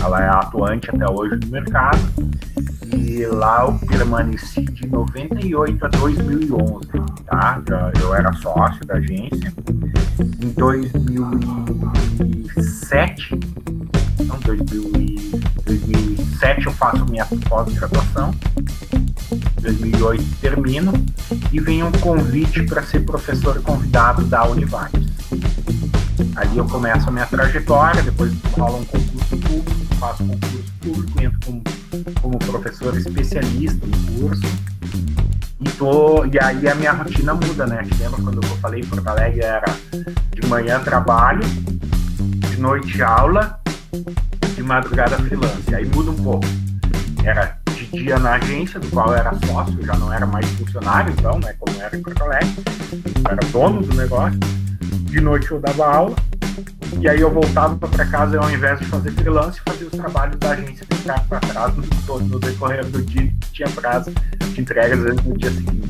ela 0.04 0.22
é 0.22 0.28
atuante 0.28 0.90
até 0.90 1.10
hoje 1.10 1.40
no 1.44 1.50
mercado, 1.50 1.98
e 2.94 3.24
lá 3.26 3.64
eu 3.64 3.72
permaneci 3.86 4.60
de 4.62 4.86
98 4.86 5.86
a 5.86 5.88
2011, 5.88 6.88
tá? 7.24 7.62
Eu 8.00 8.14
era 8.14 8.32
sócio 8.34 8.86
da 8.86 8.96
agência. 8.96 9.50
Em 10.18 10.50
2007, 10.50 13.40
não, 14.26 14.38
2007 15.64 16.66
eu 16.66 16.72
faço 16.72 17.06
minha 17.06 17.24
pós-graduação, 17.48 18.34
2008 19.60 20.24
termino 20.40 20.92
e 21.52 21.60
vem 21.60 21.82
um 21.82 21.92
convite 21.92 22.62
para 22.64 22.82
ser 22.82 23.00
professor 23.00 23.60
convidado 23.62 24.24
da 24.24 24.46
Univates. 24.46 25.06
Ali 26.36 26.58
eu 26.58 26.66
começo 26.66 27.08
a 27.08 27.12
minha 27.12 27.26
trajetória, 27.26 28.02
depois 28.02 28.32
rola 28.56 28.78
um 28.78 28.84
concurso 28.84 29.36
público, 29.36 29.94
faço 29.98 30.24
concurso 30.24 30.72
público, 30.80 31.22
entro 31.22 31.38
como, 31.44 31.62
como 32.20 32.38
professor 32.38 32.96
especialista 32.96 33.86
no 33.86 34.20
curso. 34.20 34.46
E, 35.60 35.70
tô, 35.70 36.24
e 36.26 36.38
aí 36.38 36.68
a 36.68 36.74
minha 36.74 36.92
rotina 36.92 37.34
muda, 37.34 37.66
né? 37.66 37.82
Lembra 37.98 38.20
quando 38.22 38.42
eu 38.42 38.56
falei 38.58 38.80
em 38.80 38.86
Porto 38.86 39.08
Alegre 39.08 39.40
era 39.40 39.64
de 40.34 40.46
manhã 40.46 40.78
trabalho, 40.80 41.40
de 41.40 42.60
noite 42.60 43.02
aula, 43.02 43.58
de 44.54 44.62
madrugada 44.62 45.16
freelance. 45.16 45.74
Aí 45.74 45.86
muda 45.86 46.10
um 46.10 46.16
pouco. 46.16 46.46
Era 47.24 47.58
dia 47.92 48.18
na 48.18 48.34
agência, 48.34 48.80
do 48.80 48.88
qual 48.88 49.08
eu 49.08 49.14
era 49.14 49.32
sócio, 49.46 49.84
já 49.84 49.94
não 49.96 50.12
era 50.12 50.26
mais 50.26 50.46
funcionário, 50.52 51.12
então, 51.16 51.38
né? 51.38 51.54
Como 51.58 51.80
era 51.80 51.96
em 51.96 52.02
Porto 52.02 52.22
Alegre, 52.22 52.54
eu 52.92 53.30
era 53.30 53.46
dono 53.52 53.82
do 53.82 53.94
negócio. 53.94 54.38
De 54.78 55.20
noite 55.20 55.50
eu 55.50 55.60
dava 55.60 55.86
aula, 55.86 56.16
e 57.00 57.08
aí 57.08 57.20
eu 57.20 57.30
voltava 57.30 57.76
para 57.76 58.06
casa 58.06 58.36
e 58.36 58.38
ao 58.38 58.50
invés 58.50 58.78
de 58.78 58.86
fazer 58.86 59.10
freelance, 59.12 59.60
fazia 59.66 59.86
os 59.86 59.92
trabalhos 59.92 60.38
da 60.38 60.50
agência 60.50 60.86
que 60.88 60.96
ficava 60.96 61.20
para 61.22 61.40
trás 61.40 61.74
no, 61.76 62.18
no 62.20 62.38
decorrer 62.38 62.84
do 62.86 63.02
dia, 63.02 63.32
tinha 63.52 63.68
prazo 63.68 64.12
de 64.52 64.60
entrega, 64.60 64.94
às 64.94 65.00
vezes 65.00 65.22
no 65.22 65.36
dia 65.36 65.50
seguinte. 65.50 65.88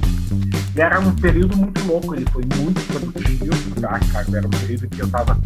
E 0.74 0.80
era 0.80 0.98
um 1.00 1.14
período 1.14 1.56
muito 1.56 1.84
louco, 1.84 2.14
ele 2.14 2.26
foi 2.30 2.44
muito 2.56 2.80
produtivo, 2.88 3.80
tá, 3.80 3.98
cara? 4.12 4.26
Era 4.36 4.46
um 4.46 4.50
período 4.50 4.88
que 4.88 5.00
eu 5.00 5.08
tava, 5.08 5.38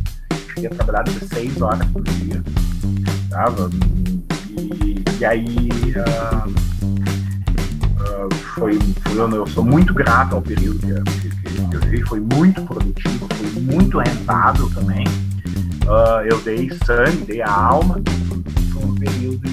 cheguei 0.54 0.66
a 0.66 0.70
trabalhar 0.70 1.02
16 1.04 1.62
horas 1.62 1.86
por 1.88 2.02
dia, 2.02 2.42
tava, 3.28 3.70
e, 5.20 5.24
aí 5.24 5.46
uh, 5.96 6.48
uh, 8.00 8.35
foi, 8.54 8.78
eu 9.14 9.46
sou 9.46 9.62
muito 9.62 9.92
grato 9.92 10.35
ao 10.35 10.42
período 10.42 10.80
que, 10.80 11.28
que, 11.28 11.68
que 11.68 11.76
eu 11.76 11.80
vivi, 11.80 12.02
foi 12.02 12.20
muito 12.20 12.62
produtivo, 12.62 13.28
foi 13.35 13.62
muito 13.62 13.98
rentável 13.98 14.70
também, 14.70 15.06
uh, 15.85 16.24
eu 16.24 16.40
dei 16.40 16.70
sangue, 16.87 17.24
dei 17.26 17.42
a 17.42 17.52
alma, 17.52 18.00
foi 18.72 18.85
um 18.85 18.94
período 18.94 19.48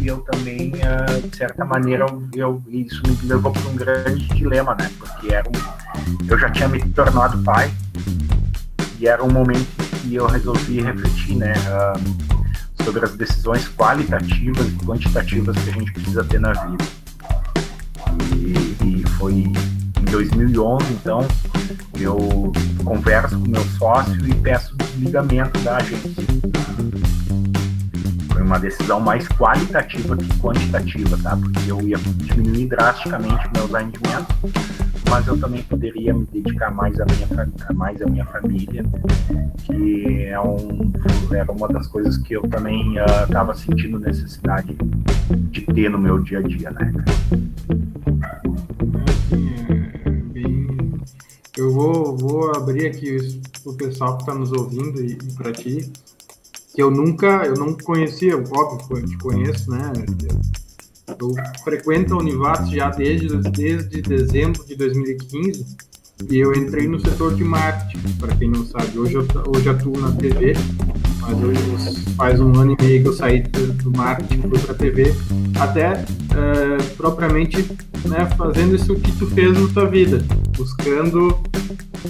e 0.00 0.08
eu 0.08 0.18
também, 0.18 0.72
de 0.72 1.36
certa 1.36 1.64
maneira, 1.64 2.04
eu, 2.34 2.60
isso 2.66 3.00
me 3.06 3.16
levou 3.28 3.52
para 3.52 3.68
um 3.70 3.76
grande 3.76 4.26
dilema, 4.34 4.74
né? 4.74 4.90
Porque 4.98 5.32
era 5.32 5.48
um, 5.48 6.26
eu 6.28 6.36
já 6.36 6.50
tinha 6.50 6.66
me 6.66 6.82
tornado 6.88 7.40
pai 7.44 7.72
e 8.98 9.06
era 9.06 9.22
um 9.22 9.30
momento 9.30 9.68
que 10.00 10.16
eu 10.16 10.26
resolvi 10.26 10.80
refletir, 10.80 11.36
né? 11.36 11.52
Sobre 12.84 13.04
as 13.04 13.14
decisões 13.14 13.68
qualitativas 13.68 14.66
e 14.66 14.72
quantitativas 14.84 15.56
que 15.56 15.70
a 15.70 15.72
gente 15.72 15.92
precisa 15.92 16.24
ter 16.24 16.40
na 16.40 16.52
vida. 16.52 16.84
E, 18.34 19.00
e 19.00 19.08
foi 19.18 19.32
em 19.32 20.04
2011, 20.10 20.84
então, 20.92 21.26
eu 21.98 22.52
converso 22.84 23.38
com 23.38 23.48
meu 23.48 23.64
sócio 23.78 24.28
e 24.28 24.34
peço 24.34 24.76
desligamento 24.76 25.58
da 25.60 25.76
agência. 25.76 26.10
Foi 28.32 28.42
uma 28.42 28.58
decisão 28.58 29.00
mais 29.00 29.26
qualitativa 29.28 30.16
que 30.16 30.38
quantitativa, 30.38 31.16
tá? 31.22 31.36
Porque 31.36 31.70
eu 31.70 31.80
ia 31.80 31.96
diminuir 31.98 32.66
drasticamente 32.66 33.48
meus 33.54 33.70
rendimentos, 33.70 34.36
mas 35.12 35.26
eu 35.26 35.38
também 35.38 35.62
poderia 35.64 36.14
me 36.14 36.24
dedicar 36.32 36.74
mais 36.74 36.98
à 36.98 37.04
minha, 37.04 37.28
mais 37.74 38.00
à 38.00 38.06
minha 38.06 38.24
família, 38.24 38.82
que 39.62 40.24
é 40.24 40.40
um, 40.40 40.90
era 41.30 41.52
uma 41.52 41.68
das 41.68 41.86
coisas 41.86 42.16
que 42.16 42.32
eu 42.32 42.40
também 42.48 42.94
estava 43.28 43.52
uh, 43.52 43.54
sentindo 43.54 44.00
necessidade 44.00 44.74
de 45.50 45.60
ter 45.66 45.90
no 45.90 45.98
meu 45.98 46.18
dia 46.18 46.38
a 46.38 46.42
dia, 46.42 46.70
né? 46.70 46.94
Eu 51.58 51.70
vou, 51.74 52.16
vou 52.16 52.56
abrir 52.56 52.86
aqui 52.86 53.18
o 53.66 53.74
pessoal 53.74 54.16
que 54.16 54.22
está 54.22 54.34
nos 54.34 54.50
ouvindo 54.50 55.04
e, 55.04 55.12
e 55.12 55.32
para 55.34 55.52
ti, 55.52 55.92
que 56.74 56.82
eu 56.82 56.90
nunca, 56.90 57.44
eu 57.44 57.54
não 57.54 57.74
conhecia, 57.74 58.34
óbvio, 58.34 58.96
eu 58.96 59.06
te 59.06 59.18
conheço, 59.18 59.70
né? 59.70 59.92
Eu 61.22 61.34
frequento 61.62 62.14
a 62.14 62.18
Univates 62.18 62.70
já 62.70 62.90
desde, 62.90 63.28
desde 63.50 64.02
dezembro 64.02 64.64
de 64.66 64.74
2015 64.74 65.76
e 66.28 66.38
eu 66.38 66.52
entrei 66.52 66.88
no 66.88 67.00
setor 67.00 67.34
de 67.34 67.44
marketing, 67.44 68.16
para 68.18 68.34
quem 68.36 68.48
não 68.48 68.64
sabe. 68.64 68.98
Hoje 68.98 69.14
eu 69.14 69.26
hoje 69.46 69.68
atuo 69.68 69.98
na 69.98 70.12
TV 70.12 70.54
mas 71.22 71.42
hoje 71.42 72.14
faz 72.16 72.40
um 72.40 72.52
ano 72.58 72.76
e 72.78 72.84
meio 72.84 73.02
que 73.02 73.08
eu 73.08 73.12
saí 73.12 73.42
do, 73.42 73.96
marketing, 73.96 74.42
fui 74.42 74.58
para 74.58 74.72
a 74.72 74.74
TV, 74.74 75.14
até 75.60 75.92
uh, 75.92 76.96
propriamente 76.96 77.62
né, 78.08 78.28
fazendo 78.36 78.74
isso 78.74 78.94
que 78.96 79.12
tu 79.12 79.26
fez 79.28 79.58
na 79.58 79.68
tua 79.68 79.86
vida, 79.86 80.22
buscando 80.56 81.38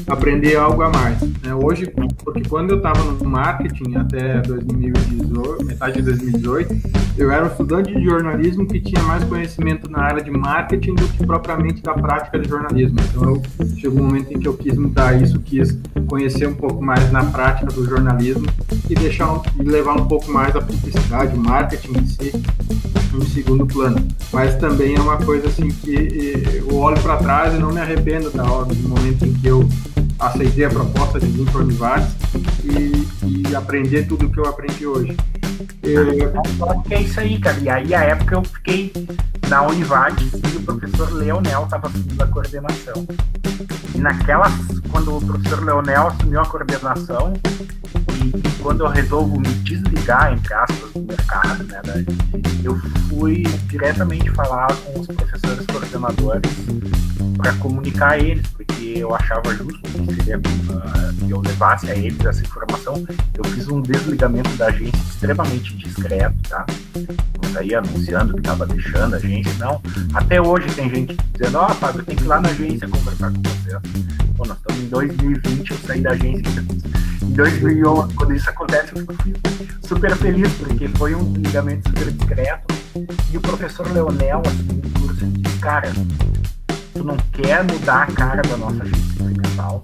aprender 0.06 0.56
algo 0.56 0.82
a 0.82 0.88
mais. 0.88 1.20
Né? 1.20 1.54
Hoje, 1.54 1.92
porque 2.24 2.42
quando 2.48 2.70
eu 2.70 2.76
estava 2.78 3.04
no 3.04 3.28
marketing 3.28 3.96
até 3.96 4.40
2018, 4.40 5.64
metade 5.64 5.96
de 5.96 6.02
2018, 6.02 6.74
eu 7.16 7.30
era 7.30 7.44
um 7.44 7.48
estudante 7.48 7.92
de 7.92 8.04
jornalismo 8.04 8.66
que 8.66 8.80
tinha 8.80 9.02
mais 9.02 9.22
conhecimento 9.24 9.90
na 9.90 10.00
área 10.00 10.22
de 10.22 10.30
marketing 10.30 10.94
do 10.94 11.08
que 11.08 11.26
propriamente 11.26 11.82
da 11.82 11.94
prática 11.94 12.38
de 12.38 12.48
jornalismo. 12.48 12.98
Então, 13.10 13.42
eu, 13.58 13.76
chegou 13.76 14.00
um 14.00 14.06
momento 14.06 14.32
em 14.32 14.40
que 14.40 14.48
eu 14.48 14.54
quis 14.54 14.76
mudar 14.76 15.20
isso, 15.20 15.38
quis 15.40 15.78
conhecer 16.06 16.48
um 16.48 16.54
pouco 16.54 16.82
mais 16.82 17.10
na 17.12 17.24
prática 17.24 17.66
do 17.66 17.84
jornalismo 17.84 18.46
e 18.88 18.94
deixar 18.94 19.40
e 19.58 19.62
levar 19.62 19.94
um 19.94 20.06
pouco 20.06 20.30
mais 20.30 20.54
a 20.56 20.60
publicidade, 20.60 21.36
o 21.36 21.40
marketing 21.40 21.98
em 21.98 22.06
si 22.06 22.32
em 23.14 23.24
segundo 23.26 23.66
plano. 23.66 23.96
Mas 24.32 24.54
também 24.56 24.94
é 24.96 25.00
uma 25.00 25.18
coisa 25.18 25.48
assim 25.48 25.68
que 25.68 26.42
eu 26.54 26.74
olho 26.76 27.00
para 27.02 27.16
trás 27.18 27.54
e 27.54 27.58
não 27.58 27.72
me 27.72 27.80
arrependo 27.80 28.30
da 28.30 28.44
hora, 28.44 28.66
do 28.66 28.88
momento 28.88 29.26
em 29.26 29.32
que 29.34 29.46
eu 29.46 29.68
aceitei 30.18 30.64
a 30.64 30.70
proposta 30.70 31.20
de 31.20 31.26
vir 31.26 31.50
para 31.50 31.60
o 31.60 31.64
Univates 31.64 32.14
e, 32.64 33.48
e 33.48 33.56
aprender 33.56 34.06
tudo 34.06 34.26
o 34.26 34.30
que 34.30 34.38
eu 34.38 34.46
aprendi 34.46 34.86
hoje. 34.86 35.16
Eu... 35.82 36.32
É 36.90 37.00
isso 37.00 37.20
aí, 37.20 37.38
cara. 37.38 37.58
E 37.58 37.68
aí, 37.68 37.94
a 37.94 38.00
época, 38.00 38.34
eu 38.36 38.44
fiquei 38.44 38.92
na 39.48 39.62
Univates 39.62 40.32
e 40.32 40.56
o 40.56 40.62
professor 40.62 41.12
Leonel 41.12 41.64
estava 41.64 41.88
assumindo 41.88 42.22
a 42.22 42.26
coordenação. 42.26 43.06
E 43.94 43.98
naquela, 43.98 44.50
quando 44.90 45.16
o 45.16 45.20
professor 45.20 45.64
Leonel 45.64 46.08
assumiu 46.08 46.40
a 46.40 46.46
coordenação, 46.46 47.34
quando 48.62 48.84
eu 48.84 48.88
resolvo 48.88 49.38
me 49.38 49.48
desligar, 49.48 50.32
entre 50.32 50.54
aspas, 50.54 50.92
do 50.92 51.00
mercado, 51.00 51.64
né, 51.64 51.82
eu 52.62 52.76
fui 53.08 53.42
diretamente 53.68 54.30
falar 54.30 54.68
com 54.76 55.00
os 55.00 55.06
professores 55.06 55.66
coordenadores 55.66 56.50
para 57.36 57.52
comunicar 57.54 58.12
a 58.12 58.18
eles, 58.18 58.46
porque 58.48 58.94
eu 58.96 59.14
achava 59.14 59.54
justo 59.54 59.80
que, 59.82 60.14
seria, 60.14 60.38
uh, 60.38 61.26
que 61.26 61.30
eu 61.30 61.40
levasse 61.40 61.90
a 61.90 61.96
eles 61.96 62.18
essa 62.24 62.40
informação. 62.40 63.04
Eu 63.34 63.44
fiz 63.50 63.68
um 63.68 63.80
desligamento 63.80 64.50
da 64.56 64.66
agência 64.66 65.00
extremamente 65.10 65.76
discreto, 65.76 66.36
tá? 66.48 66.64
Não 67.42 67.52
saía 67.52 67.78
anunciando 67.78 68.34
que 68.34 68.40
estava 68.40 68.66
deixando 68.66 69.14
a 69.14 69.16
agência, 69.16 69.52
não. 69.58 69.80
Até 70.14 70.40
hoje 70.40 70.68
tem 70.74 70.88
gente 70.88 71.16
dizendo, 71.32 71.58
ó, 71.58 71.66
oh, 71.66 71.74
Fábio, 71.74 72.04
tem 72.04 72.16
que 72.16 72.22
ir 72.22 72.26
lá 72.26 72.40
na 72.40 72.48
agência 72.48 72.88
conversar 72.88 73.32
com 73.32 73.42
você. 73.42 74.21
Pô, 74.36 74.46
nós 74.46 74.56
estamos 74.56 74.82
em 74.82 74.88
2020, 74.88 75.70
eu 75.70 75.78
saí 75.78 76.00
da 76.00 76.10
agência 76.12 76.64
em 77.22 77.32
2011, 77.32 78.14
quando 78.14 78.34
isso 78.34 78.50
acontece, 78.50 78.92
eu 78.94 78.98
fico 78.98 79.86
super 79.86 80.14
feliz, 80.16 80.52
porque 80.54 80.88
foi 80.88 81.14
um 81.14 81.32
desligamento 81.32 81.88
super 81.88 82.10
discreto. 82.12 82.74
E 83.32 83.36
o 83.36 83.40
professor 83.40 83.90
Leonel, 83.90 84.42
assim, 84.44 84.80
no 84.82 85.00
curso, 85.00 85.26
disse, 85.26 85.58
cara, 85.58 85.92
tu 86.92 87.04
não 87.04 87.16
quer 87.32 87.64
mudar 87.64 88.02
a 88.02 88.06
cara 88.06 88.42
da 88.42 88.56
nossa 88.56 88.82
agência 88.82 89.00
experimental. 89.00 89.82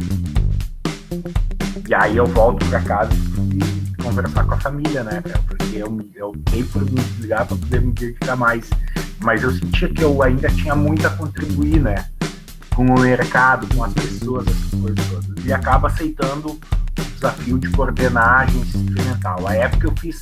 E 1.89 1.95
aí 1.95 2.17
eu 2.17 2.27
volto 2.27 2.67
para 2.67 2.81
casa 2.83 3.13
e 3.15 4.03
conversar 4.03 4.45
com 4.45 4.55
a 4.55 4.61
família, 4.61 5.03
né, 5.05 5.23
Porque 5.47 5.77
eu, 5.77 6.11
eu 6.15 6.33
dei 6.51 6.65
por 6.65 6.85
me 6.85 7.01
desligar 7.01 7.47
para 7.47 7.57
poder 7.57 7.81
me 7.81 7.93
dedicar 7.93 8.37
mais. 8.37 8.69
Mas 9.21 9.43
eu 9.43 9.51
sentia 9.53 9.89
que 9.89 10.03
eu 10.03 10.23
ainda 10.23 10.49
tinha 10.51 10.75
muito 10.75 11.07
a 11.07 11.11
contribuir, 11.11 11.81
né? 11.81 12.05
Com 12.79 12.95
o 12.95 13.01
mercado, 13.01 13.67
com 13.75 13.83
as 13.83 13.93
pessoas, 13.93 14.47
essas 14.47 14.81
coisas 14.81 15.07
todas. 15.09 15.45
E 15.45 15.53
acaba 15.53 15.89
aceitando 15.89 16.51
o 16.51 16.61
desafio 17.13 17.59
de 17.59 17.69
coordenar 17.71 18.25
a 18.25 18.41
agência 18.43 18.79
experimental. 18.79 19.49
A 19.49 19.55
época 19.57 19.89
eu 19.89 19.95
fiz 19.99 20.17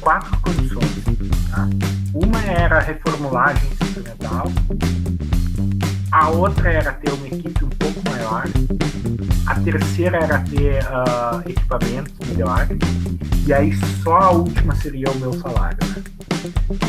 quatro 0.00 0.36
condições. 0.40 1.04
Tá? 1.52 1.68
Uma 2.12 2.42
era 2.42 2.80
reformular 2.80 3.50
a 3.50 3.50
agência 3.50 3.84
experimental, 3.84 4.52
a 6.10 6.30
outra 6.30 6.72
era 6.72 6.92
ter 6.94 7.12
uma 7.12 7.28
equipe 7.28 7.64
um 7.64 7.68
pouco 7.68 8.10
maior, 8.10 8.44
a 9.46 9.54
terceira 9.60 10.18
era 10.18 10.40
ter 10.40 10.82
uh, 10.82 11.48
equipamentos 11.48 12.12
melhores, 12.28 12.76
e 13.46 13.52
aí 13.52 13.72
só 14.02 14.16
a 14.16 14.30
última 14.32 14.74
seria 14.74 15.08
o 15.12 15.16
meu 15.20 15.32
salário. 15.34 15.78
Né? 15.86 16.02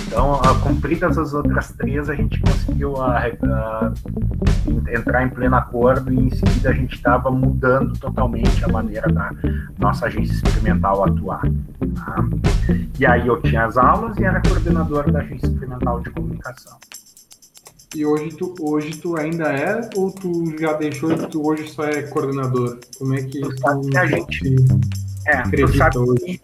Então, 0.07 0.41
cumpridas 0.61 1.17
as 1.17 1.33
outras 1.33 1.71
três, 1.73 2.09
a 2.09 2.15
gente 2.15 2.39
conseguiu 2.39 2.93
uh, 2.93 3.93
entrar 4.89 5.23
em 5.23 5.29
pleno 5.29 5.55
acordo 5.55 6.11
e 6.11 6.19
em 6.19 6.29
seguida 6.29 6.69
a 6.69 6.73
gente 6.73 6.95
estava 6.95 7.29
mudando 7.29 7.97
totalmente 7.99 8.63
a 8.63 8.67
maneira 8.67 9.07
da 9.11 9.31
nossa 9.77 10.07
agência 10.07 10.33
experimental 10.33 11.03
atuar. 11.03 11.41
Tá? 11.95 12.25
E 12.99 13.05
aí 13.05 13.27
eu 13.27 13.41
tinha 13.41 13.65
as 13.65 13.77
aulas 13.77 14.17
e 14.17 14.23
era 14.23 14.41
coordenador 14.41 15.11
da 15.11 15.19
agência 15.19 15.47
experimental 15.47 15.99
de 16.01 16.09
comunicação. 16.09 16.77
E 17.95 18.03
hoje 18.05 18.29
tu, 18.29 18.55
hoje 18.59 18.97
tu 18.97 19.15
ainda 19.15 19.49
é 19.53 19.87
ou 19.95 20.11
tu 20.11 20.57
já 20.59 20.73
deixou 20.73 21.11
e 21.11 21.27
tu 21.27 21.47
hoje 21.47 21.69
só 21.69 21.83
é 21.83 22.01
coordenador? 22.01 22.79
Como 22.97 23.13
é 23.13 23.21
que 23.21 23.39
tu, 23.39 23.49
tu 23.49 23.89
que 23.89 23.97
a 23.97 24.05
gente 24.07 24.55
é, 25.27 25.41
tu 25.43 25.77
sabe 25.77 25.97
hoje? 25.99 26.41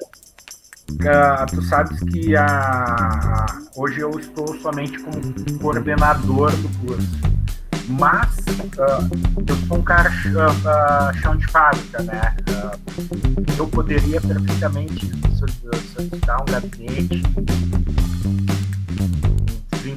Uh, 0.90 1.46
tu 1.56 1.62
sabes 1.62 2.00
que 2.12 2.36
a, 2.36 3.46
hoje 3.76 4.00
eu 4.00 4.10
estou 4.20 4.48
somente 4.60 4.98
como 5.00 5.60
coordenador 5.60 6.52
do 6.52 6.70
curso. 6.86 7.20
Mas 7.88 8.38
uh, 8.78 9.10
eu 9.48 9.56
sou 9.68 9.78
um 9.78 9.82
cara 9.82 10.10
uh, 10.10 11.18
chão 11.22 11.36
de 11.36 11.48
fábrica, 11.48 12.04
né? 12.04 12.36
eu 13.58 13.68
poderia 13.68 14.22
perfeitamente 14.22 15.12
solicitar 15.96 16.42
um 16.42 16.46
gabinete 16.46 17.24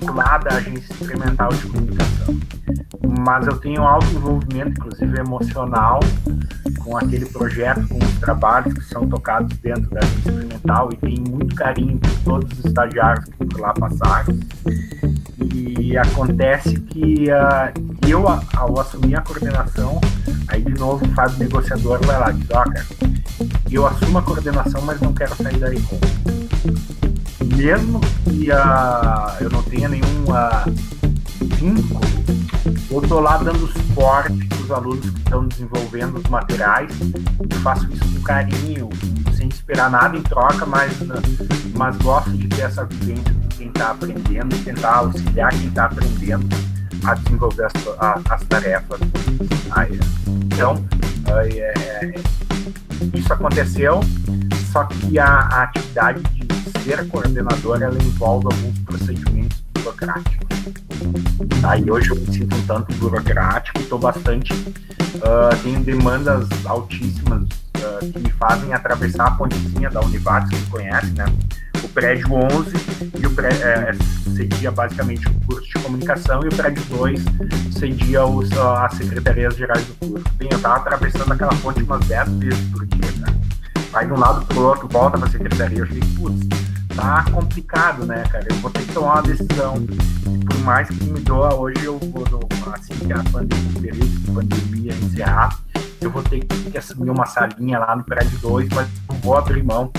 vinculada 0.03 0.51
à 0.51 0.57
agência 0.57 0.93
experimental 0.93 1.49
de 1.51 1.67
comunicação. 1.69 2.41
Mas 3.25 3.47
eu 3.47 3.57
tenho 3.59 3.83
alto 3.83 4.07
envolvimento, 4.07 4.71
inclusive 4.71 5.19
emocional, 5.19 6.01
com 6.83 6.97
aquele 6.97 7.27
projeto, 7.27 7.87
com 7.89 7.99
os 7.99 8.15
trabalhos 8.19 8.75
que 8.75 8.85
são 8.85 9.09
tocados 9.09 9.57
dentro 9.59 9.89
da 9.91 10.01
agência 10.01 10.31
experimental 10.31 10.93
e 10.93 10.97
tenho 10.97 11.31
muito 11.31 11.55
carinho 11.55 11.99
por 11.99 12.11
todos 12.25 12.59
os 12.59 12.65
estagiários 12.65 13.25
que 13.27 13.45
por 13.45 13.61
lá 13.61 13.73
passaram. 13.73 14.39
E 15.55 15.97
acontece 15.97 16.79
que 16.81 17.27
uh, 17.31 18.09
eu, 18.09 18.25
ao 18.29 18.81
assumir 18.81 19.17
a 19.17 19.21
coordenação, 19.21 20.01
aí 20.49 20.63
de 20.63 20.75
novo 20.79 21.05
o 21.05 21.09
Fábio 21.11 21.39
negociador 21.39 22.05
vai 22.05 22.19
lá 22.19 22.31
e 22.31 22.35
diz, 22.35 22.51
ó, 22.51 22.65
cara, 22.65 22.87
eu 23.71 23.87
assumo 23.87 24.19
a 24.19 24.23
coordenação, 24.23 24.83
mas 24.83 25.01
não 25.01 25.13
quero 25.13 25.35
sair 25.37 25.59
daí 25.59 25.81
com 25.83 25.99
mesmo 27.57 28.01
que 28.25 28.51
uh, 28.51 29.37
eu 29.41 29.51
não 29.51 29.63
tenha 29.63 29.89
nenhum 29.89 30.25
vínculo, 31.57 32.01
eu 32.91 33.03
estou 33.03 33.21
lá 33.21 33.39
dando 33.39 33.67
suporte 33.67 34.47
para 34.47 34.59
os 34.59 34.71
alunos 34.71 35.11
que 35.11 35.19
estão 35.19 35.47
desenvolvendo 35.47 36.17
os 36.19 36.29
materiais. 36.29 36.91
Eu 37.51 37.61
faço 37.61 37.89
isso 37.91 38.05
com 38.13 38.21
carinho, 38.23 38.89
sem 39.37 39.49
esperar 39.49 39.91
nada 39.91 40.17
em 40.17 40.23
troca, 40.23 40.67
mas, 40.67 40.93
mas 41.75 41.97
gosto 41.99 42.31
de 42.31 42.49
ter 42.49 42.63
essa 42.63 42.85
vivência 42.85 43.33
de 43.33 43.57
quem 43.57 43.69
está 43.69 43.93
aprendendo, 43.93 44.65
tentar 44.65 44.97
auxiliar 44.97 45.51
quem 45.51 45.69
está 45.69 45.87
aprendendo 45.87 46.47
a 47.05 47.15
desenvolver 47.15 47.65
as, 47.65 47.73
a, 47.99 48.21
as 48.31 48.45
tarefas. 48.45 49.01
Então, 50.47 50.85
é, 51.29 52.15
isso 53.15 53.33
aconteceu, 53.33 54.01
só 54.73 54.85
que 54.85 55.19
a, 55.19 55.27
a 55.27 55.63
atividade 55.65 56.21
de 56.21 56.42
ser 56.83 57.07
coordenador 57.09 57.81
ela 57.81 57.97
envolve 58.03 58.47
alguns 58.47 58.79
procedimentos 58.81 59.63
burocráticos. 59.75 60.49
Tá? 61.61 61.77
E 61.77 61.91
hoje 61.91 62.11
eu 62.11 62.17
me 62.17 62.27
sinto 62.33 62.57
um 62.57 62.67
tanto 62.67 62.95
burocrático, 62.97 63.81
estou 63.81 63.99
bastante. 63.99 64.53
Uh, 64.53 65.57
tenho 65.63 65.81
demandas 65.81 66.49
altíssimas 66.65 67.43
uh, 67.43 68.13
que 68.13 68.19
me 68.19 68.31
fazem 68.33 68.73
atravessar 68.73 69.29
a 69.29 69.31
pontezinha 69.33 69.91
da 69.91 70.01
Univates, 70.01 70.51
que 70.51 70.71
conhece, 70.71 71.11
né? 71.13 71.27
O 71.85 71.89
prédio 71.89 72.33
11 72.33 72.73
e 73.21 73.27
o 73.27 73.31
prédio, 73.31 73.65
é, 73.65 73.93
cedia 74.37 74.71
basicamente 74.71 75.27
o 75.29 75.35
curso 75.47 75.67
de 75.67 75.83
comunicação 75.83 76.43
e 76.45 76.49
o 76.49 76.51
prédio 76.55 76.83
2 76.85 77.25
cedia 77.79 78.25
os, 78.25 78.49
uh, 78.51 78.69
as 78.85 78.95
secretarias 78.95 79.57
gerais 79.57 79.85
do 79.87 79.95
curso. 79.95 80.25
Bem, 80.37 80.49
eu 80.51 80.57
estava 80.57 80.77
atravessando 80.77 81.33
aquela 81.33 81.55
ponte 81.57 81.83
umas 81.83 82.05
10 82.07 82.29
vezes 82.35 82.71
por 82.71 82.87
dia, 82.87 83.11
né? 83.19 83.35
Vai 83.91 84.07
de 84.07 84.13
um 84.13 84.19
lado 84.19 84.47
para 84.47 84.59
o 84.59 84.63
outro, 84.63 84.89
volta 84.89 85.19
para 85.19 85.29
a 85.29 85.31
secretaria. 85.31 85.81
Eu 85.81 85.87
falei, 85.87 86.03
putz, 86.17 86.72
tá 86.95 87.25
complicado, 87.31 88.05
né, 88.07 88.23
cara? 88.31 88.47
Eu 88.49 88.57
vou 88.57 88.71
ter 88.71 88.83
que 88.83 88.93
tomar 88.93 89.15
uma 89.15 89.23
decisão. 89.23 89.75
Por 90.47 90.59
mais 90.61 90.89
que 90.89 91.05
me 91.05 91.21
doa, 91.21 91.55
hoje 91.55 91.85
eu 91.85 91.99
vou, 91.99 92.27
assim 92.73 92.95
que 92.95 93.13
a 93.13 93.23
pandemia, 93.25 93.81
período 93.81 94.07
de 94.07 94.31
pandemia 94.31 94.95
encerrar, 94.95 95.59
eu 96.01 96.11
vou 96.11 96.23
ter 96.23 96.41
que 96.41 96.79
assumir 96.79 97.11
uma 97.11 97.27
salinha 97.27 97.79
lá 97.79 97.95
no 97.97 98.05
prédio 98.05 98.39
2, 98.39 98.69
mas 98.71 98.89
não 99.09 99.17
vou 99.17 99.37
abrir 99.37 99.63
mão 99.63 99.91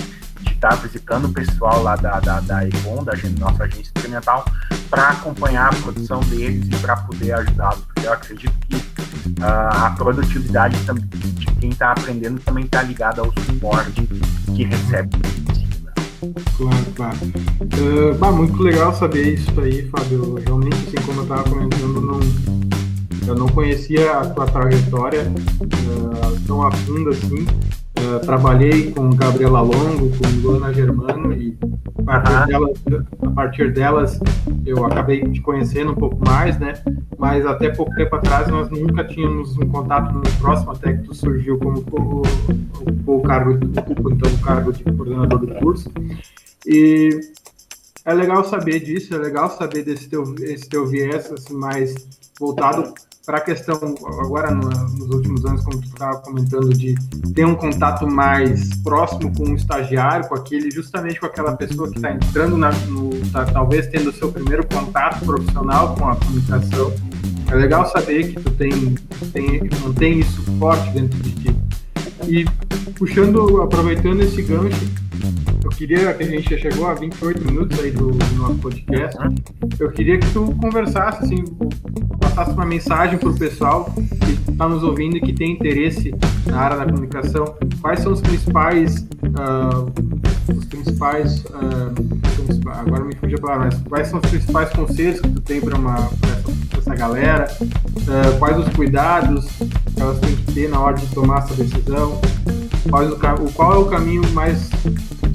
de 0.41 0.51
estar 0.51 0.75
visitando 0.75 1.25
o 1.25 1.34
pessoal 1.34 1.82
lá 1.82 1.95
da, 1.95 2.19
da, 2.19 2.39
da 2.41 2.67
ECON, 2.67 3.03
da 3.03 3.13
nossa 3.39 3.63
agência 3.63 3.84
experimental, 3.84 4.45
para 4.89 5.10
acompanhar 5.10 5.73
a 5.73 5.75
produção 5.75 6.19
deles 6.21 6.67
e 6.67 6.82
para 6.82 6.97
poder 6.97 7.34
ajudá-los. 7.34 7.84
Porque 7.86 8.08
eu 8.08 8.13
acredito 8.13 8.53
que 8.67 8.75
uh, 8.75 9.86
a 9.86 9.91
produtividade 9.91 10.77
de 10.77 11.45
quem 11.60 11.69
está 11.69 11.91
aprendendo 11.91 12.39
também 12.41 12.65
está 12.65 12.82
ligada 12.82 13.21
ao 13.21 13.32
suporte 13.34 14.08
que 14.56 14.63
recebe. 14.65 15.10
Claro, 16.57 16.86
claro. 16.95 17.17
Uh, 17.62 18.17
bah, 18.17 18.31
muito 18.31 18.62
legal 18.62 18.93
saber 18.93 19.33
isso 19.33 19.59
aí, 19.59 19.88
Fábio. 19.89 20.36
Realmente, 20.36 20.75
assim, 20.75 21.05
como 21.05 21.19
eu 21.19 21.23
estava 21.23 21.43
comentando, 21.43 22.01
não, 22.01 22.19
eu 23.27 23.36
não 23.36 23.47
conhecia 23.47 24.19
a 24.19 24.29
tua 24.29 24.45
trajetória 24.45 25.23
uh, 25.23 26.39
tão 26.47 26.65
a 26.65 26.71
fundo 26.71 27.09
assim. 27.09 27.45
Uh, 27.95 28.19
trabalhei 28.25 28.91
com 28.91 29.10
Gabriela 29.12 29.62
Longo, 29.62 30.10
com 30.17 30.41
Luana 30.41 30.73
Germano 30.73 31.32
e 31.34 31.56
a 32.08 32.19
partir, 32.19 32.47
delas, 32.47 32.84
a 33.21 33.29
partir 33.29 33.73
delas 33.73 34.19
eu 34.65 34.84
acabei 34.86 35.21
te 35.29 35.39
conhecendo 35.41 35.91
um 35.91 35.95
pouco 35.95 36.17
mais, 36.25 36.58
né? 36.60 36.73
Mas 37.17 37.45
até 37.45 37.69
pouco 37.69 37.93
tempo 37.95 38.15
atrás 38.15 38.47
nós 38.47 38.69
nunca 38.69 39.03
tínhamos 39.03 39.58
um 39.58 39.69
contato 39.69 40.12
muito 40.12 40.32
próximo, 40.39 40.71
até 40.71 40.93
que 40.93 41.03
tu 41.03 41.13
surgiu 41.13 41.60
como 41.60 41.79
o, 41.91 42.21
o, 43.12 43.17
o 43.17 43.21
cargo, 43.21 43.53
então 43.53 44.32
o 44.32 44.39
cargo 44.39 44.73
de 44.73 44.84
coordenador 44.84 45.39
do 45.39 45.56
curso. 45.56 45.91
E 46.65 47.10
é 48.06 48.13
legal 48.13 48.43
saber 48.43 48.79
disso, 48.79 49.13
é 49.13 49.17
legal 49.17 49.49
saber 49.49 49.84
desse 49.84 50.10
teu, 50.10 50.23
esse 50.41 50.67
teu 50.67 50.86
viés 50.86 51.32
assim, 51.32 51.53
mais 51.53 51.95
voltado 52.39 52.93
para 53.25 53.38
a 53.38 53.41
questão, 53.41 53.79
agora 54.19 54.51
no, 54.51 54.69
nos 54.69 55.09
últimos 55.09 55.45
anos, 55.45 55.63
como 55.63 55.79
tu 55.79 55.88
estava 55.88 56.19
comentando, 56.19 56.73
de 56.73 56.93
ter 57.33 57.45
um 57.45 57.55
contato 57.55 58.05
mais 58.05 58.75
próximo 58.81 59.33
com 59.33 59.51
o 59.51 59.55
estagiário, 59.55 60.27
com 60.27 60.36
aquele, 60.36 60.69
justamente 60.69 61.19
com 61.19 61.25
aquela 61.25 61.55
pessoa 61.55 61.89
que 61.89 61.95
está 61.95 62.12
entrando, 62.12 62.57
na, 62.57 62.71
no, 62.88 63.12
tá, 63.31 63.45
talvez 63.45 63.88
tendo 63.88 64.09
o 64.09 64.13
seu 64.13 64.29
primeiro 64.31 64.67
contato 64.67 65.23
profissional 65.25 65.95
com 65.95 66.09
a 66.09 66.15
comunicação. 66.17 66.93
É 67.49 67.55
legal 67.55 67.89
saber 67.89 68.33
que 68.33 68.41
tu 68.41 68.51
tem, 68.51 68.95
tem, 69.31 69.69
mantém 69.81 70.19
isso 70.19 70.41
forte 70.59 70.89
dentro 70.91 71.17
de 71.19 71.31
ti. 71.31 71.55
E 72.27 72.45
puxando, 72.95 73.62
aproveitando 73.62 74.21
esse 74.21 74.41
gancho, 74.41 74.86
eu 75.63 75.69
queria 75.69 76.13
que 76.13 76.23
a 76.23 76.27
gente 76.27 76.49
já 76.49 76.57
chegou 76.57 76.88
a 76.88 76.93
28 76.93 77.45
minutos 77.45 77.79
aí 77.79 77.91
do, 77.91 78.12
do 78.12 78.36
nosso 78.36 78.55
podcast. 78.55 79.17
Eu 79.79 79.91
queria 79.91 80.19
que 80.19 80.29
tu 80.33 80.53
conversasse, 80.59 81.23
assim, 81.23 81.43
passasse 82.34 82.52
uma 82.52 82.65
mensagem 82.65 83.17
para 83.17 83.30
o 83.30 83.36
pessoal 83.38 83.93
que 83.93 84.52
está 84.52 84.67
nos 84.67 84.84
ouvindo 84.84 85.17
e 85.17 85.22
que 85.22 85.34
tem 85.34 85.52
interesse 85.52 86.13
na 86.48 86.60
área 86.60 86.78
da 86.78 86.86
comunicação. 86.86 87.56
Quais 87.80 88.00
são 88.00 88.12
os 88.12 88.22
principais, 88.22 89.08
uh, 89.24 90.56
os 90.56 90.65
principais, 90.65 91.46
uh, 91.46 92.69
agora 92.69 93.04
me 93.04 93.15
fugiu 93.15 93.38
a 93.38 93.41
palavra, 93.41 93.65
mas 93.65 93.82
quais 93.88 94.08
são 94.08 94.19
os 94.19 94.30
principais 94.30 94.69
conselhos 94.72 95.22
que 95.22 95.30
tu 95.30 95.41
tem 95.41 95.62
para 95.62 95.78
essa, 95.78 96.80
essa 96.80 96.96
galera? 96.96 97.48
Uh, 97.62 98.39
quais 98.39 98.58
os 98.58 98.67
cuidados 98.69 99.46
que 99.93 100.02
elas 100.02 100.19
têm 100.19 100.36
que 100.36 100.54
ter 100.54 100.69
na 100.69 100.80
hora 100.80 100.98
de 100.98 101.06
tomar 101.13 101.39
essa 101.39 101.54
decisão? 101.54 102.19
Qual, 102.89 103.06
o, 103.06 103.52
qual 103.54 103.74
é 103.74 103.78
o 103.78 103.86
caminho 103.86 104.24
mais 104.34 104.69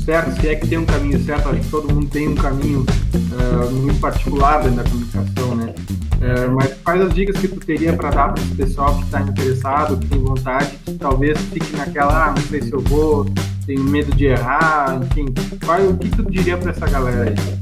certo, 0.05 0.41
se 0.41 0.49
é 0.49 0.57
que 0.57 0.67
tem 0.67 0.79
um 0.79 0.85
caminho 0.85 1.23
certo, 1.23 1.49
acho 1.49 1.61
que 1.61 1.71
todo 1.71 1.93
mundo 1.93 2.09
tem 2.09 2.29
um 2.29 2.35
caminho 2.35 2.85
muito 3.71 4.01
particular 4.01 4.63
dentro 4.63 4.77
da 4.77 4.85
comunicação, 4.85 5.48
Uh, 6.29 6.53
mas 6.55 6.75
quais 6.85 7.01
as 7.01 7.15
dicas 7.15 7.39
que 7.39 7.49
tu 7.49 7.59
teria 7.61 7.95
para 7.95 8.11
dar 8.11 8.33
para 8.35 8.43
esse 8.43 8.55
pessoal 8.55 8.99
que 8.99 9.05
está 9.05 9.23
interessado, 9.23 9.97
que 9.97 10.09
tem 10.09 10.19
vontade, 10.19 10.79
que 10.85 10.93
talvez 10.95 11.39
fique 11.39 11.75
naquela, 11.75 12.27
ah, 12.27 12.31
não 12.33 12.43
sei 12.43 12.61
se 12.61 12.71
eu 12.71 12.81
vou, 12.81 13.27
tenho 13.65 13.83
medo 13.85 14.15
de 14.15 14.27
errar, 14.27 15.01
enfim, 15.03 15.27
qual, 15.65 15.81
o 15.81 15.97
que 15.97 16.11
tu 16.11 16.31
diria 16.31 16.59
para 16.59 16.73
essa 16.73 16.87
galera 16.87 17.31
aí? 17.31 17.59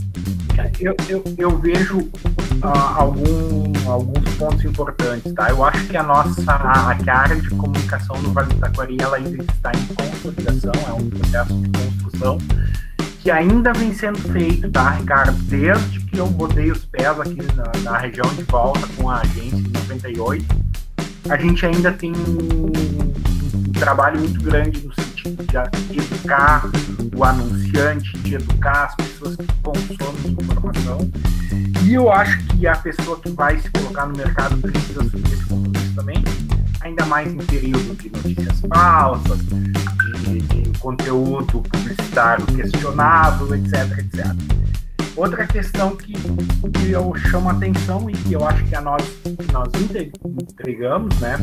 Eu, 0.80 0.96
eu, 1.08 1.22
eu 1.38 1.58
vejo 1.58 1.98
uh, 1.98 2.66
algum, 2.96 3.72
alguns 3.86 4.34
pontos 4.34 4.64
importantes, 4.64 5.32
tá? 5.34 5.50
Eu 5.50 5.62
acho 5.62 5.86
que 5.86 5.96
a 5.96 6.02
nossa, 6.02 6.50
a, 6.50 6.90
a 6.90 7.16
área 7.16 7.36
de 7.36 7.50
comunicação 7.50 8.20
no 8.20 8.32
Vale 8.32 8.52
do 8.52 8.60
Taquari, 8.60 8.96
ela 9.00 9.16
ainda 9.16 9.44
está 9.44 9.70
em 9.70 9.94
consolidação, 9.94 10.72
é 10.88 10.92
um 10.92 11.08
processo 11.10 11.54
de 11.54 11.70
construção 11.70 12.38
que 13.26 13.30
ainda 13.32 13.72
vem 13.72 13.92
sendo 13.92 14.20
feito, 14.30 14.70
tá, 14.70 14.90
Ricardo? 14.90 15.32
Desde 15.48 15.98
que 15.98 16.16
eu 16.16 16.28
botei 16.28 16.70
os 16.70 16.84
pés 16.84 17.18
aqui 17.18 17.42
na, 17.56 17.90
na 17.90 17.98
região 17.98 18.24
de 18.36 18.44
volta 18.44 18.86
com 18.96 19.10
a 19.10 19.20
agência 19.20 19.56
em 19.56 19.62
98, 19.62 20.46
a 21.28 21.36
gente 21.36 21.66
ainda 21.66 21.90
tem 21.90 22.12
um, 22.12 22.66
um 22.68 23.72
trabalho 23.72 24.20
muito 24.20 24.40
grande 24.44 24.80
no 24.86 24.94
sentido 24.94 25.42
de 25.42 25.98
educar 25.98 26.70
o 27.16 27.24
anunciante, 27.24 28.16
de 28.18 28.36
educar 28.36 28.84
as 28.84 28.94
pessoas 28.94 29.34
que 29.34 29.46
consomem 29.60 30.36
informação. 30.40 31.10
E 31.82 31.94
eu 31.94 32.12
acho 32.12 32.38
que 32.46 32.64
a 32.64 32.76
pessoa 32.76 33.18
que 33.18 33.30
vai 33.30 33.58
se 33.58 33.68
colocar 33.70 34.06
no 34.06 34.16
mercado 34.16 34.56
precisa 34.58 35.02
assumir 35.02 35.32
esse 35.32 35.46
compromisso 35.46 35.94
também, 35.96 36.24
ainda 36.80 37.04
mais 37.06 37.34
em 37.34 37.38
período 37.38 37.96
de 37.96 38.08
notícias 38.08 38.60
falsas, 38.72 39.38
de, 39.40 40.38
de 40.42 40.65
conteúdo 40.86 41.62
publicitário 41.62 42.46
questionável, 42.46 43.52
etc, 43.56 43.98
etc. 43.98 44.24
Outra 45.16 45.44
questão 45.44 45.96
que, 45.96 46.12
que 46.12 46.90
eu 46.92 47.12
chamo 47.16 47.48
a 47.48 47.52
atenção 47.52 48.08
e 48.08 48.12
que 48.12 48.34
eu 48.34 48.46
acho 48.46 48.64
que 48.66 48.76
a 48.76 48.80
nós, 48.80 49.02
nós 49.52 49.68
entregamos, 50.38 51.18
né, 51.18 51.38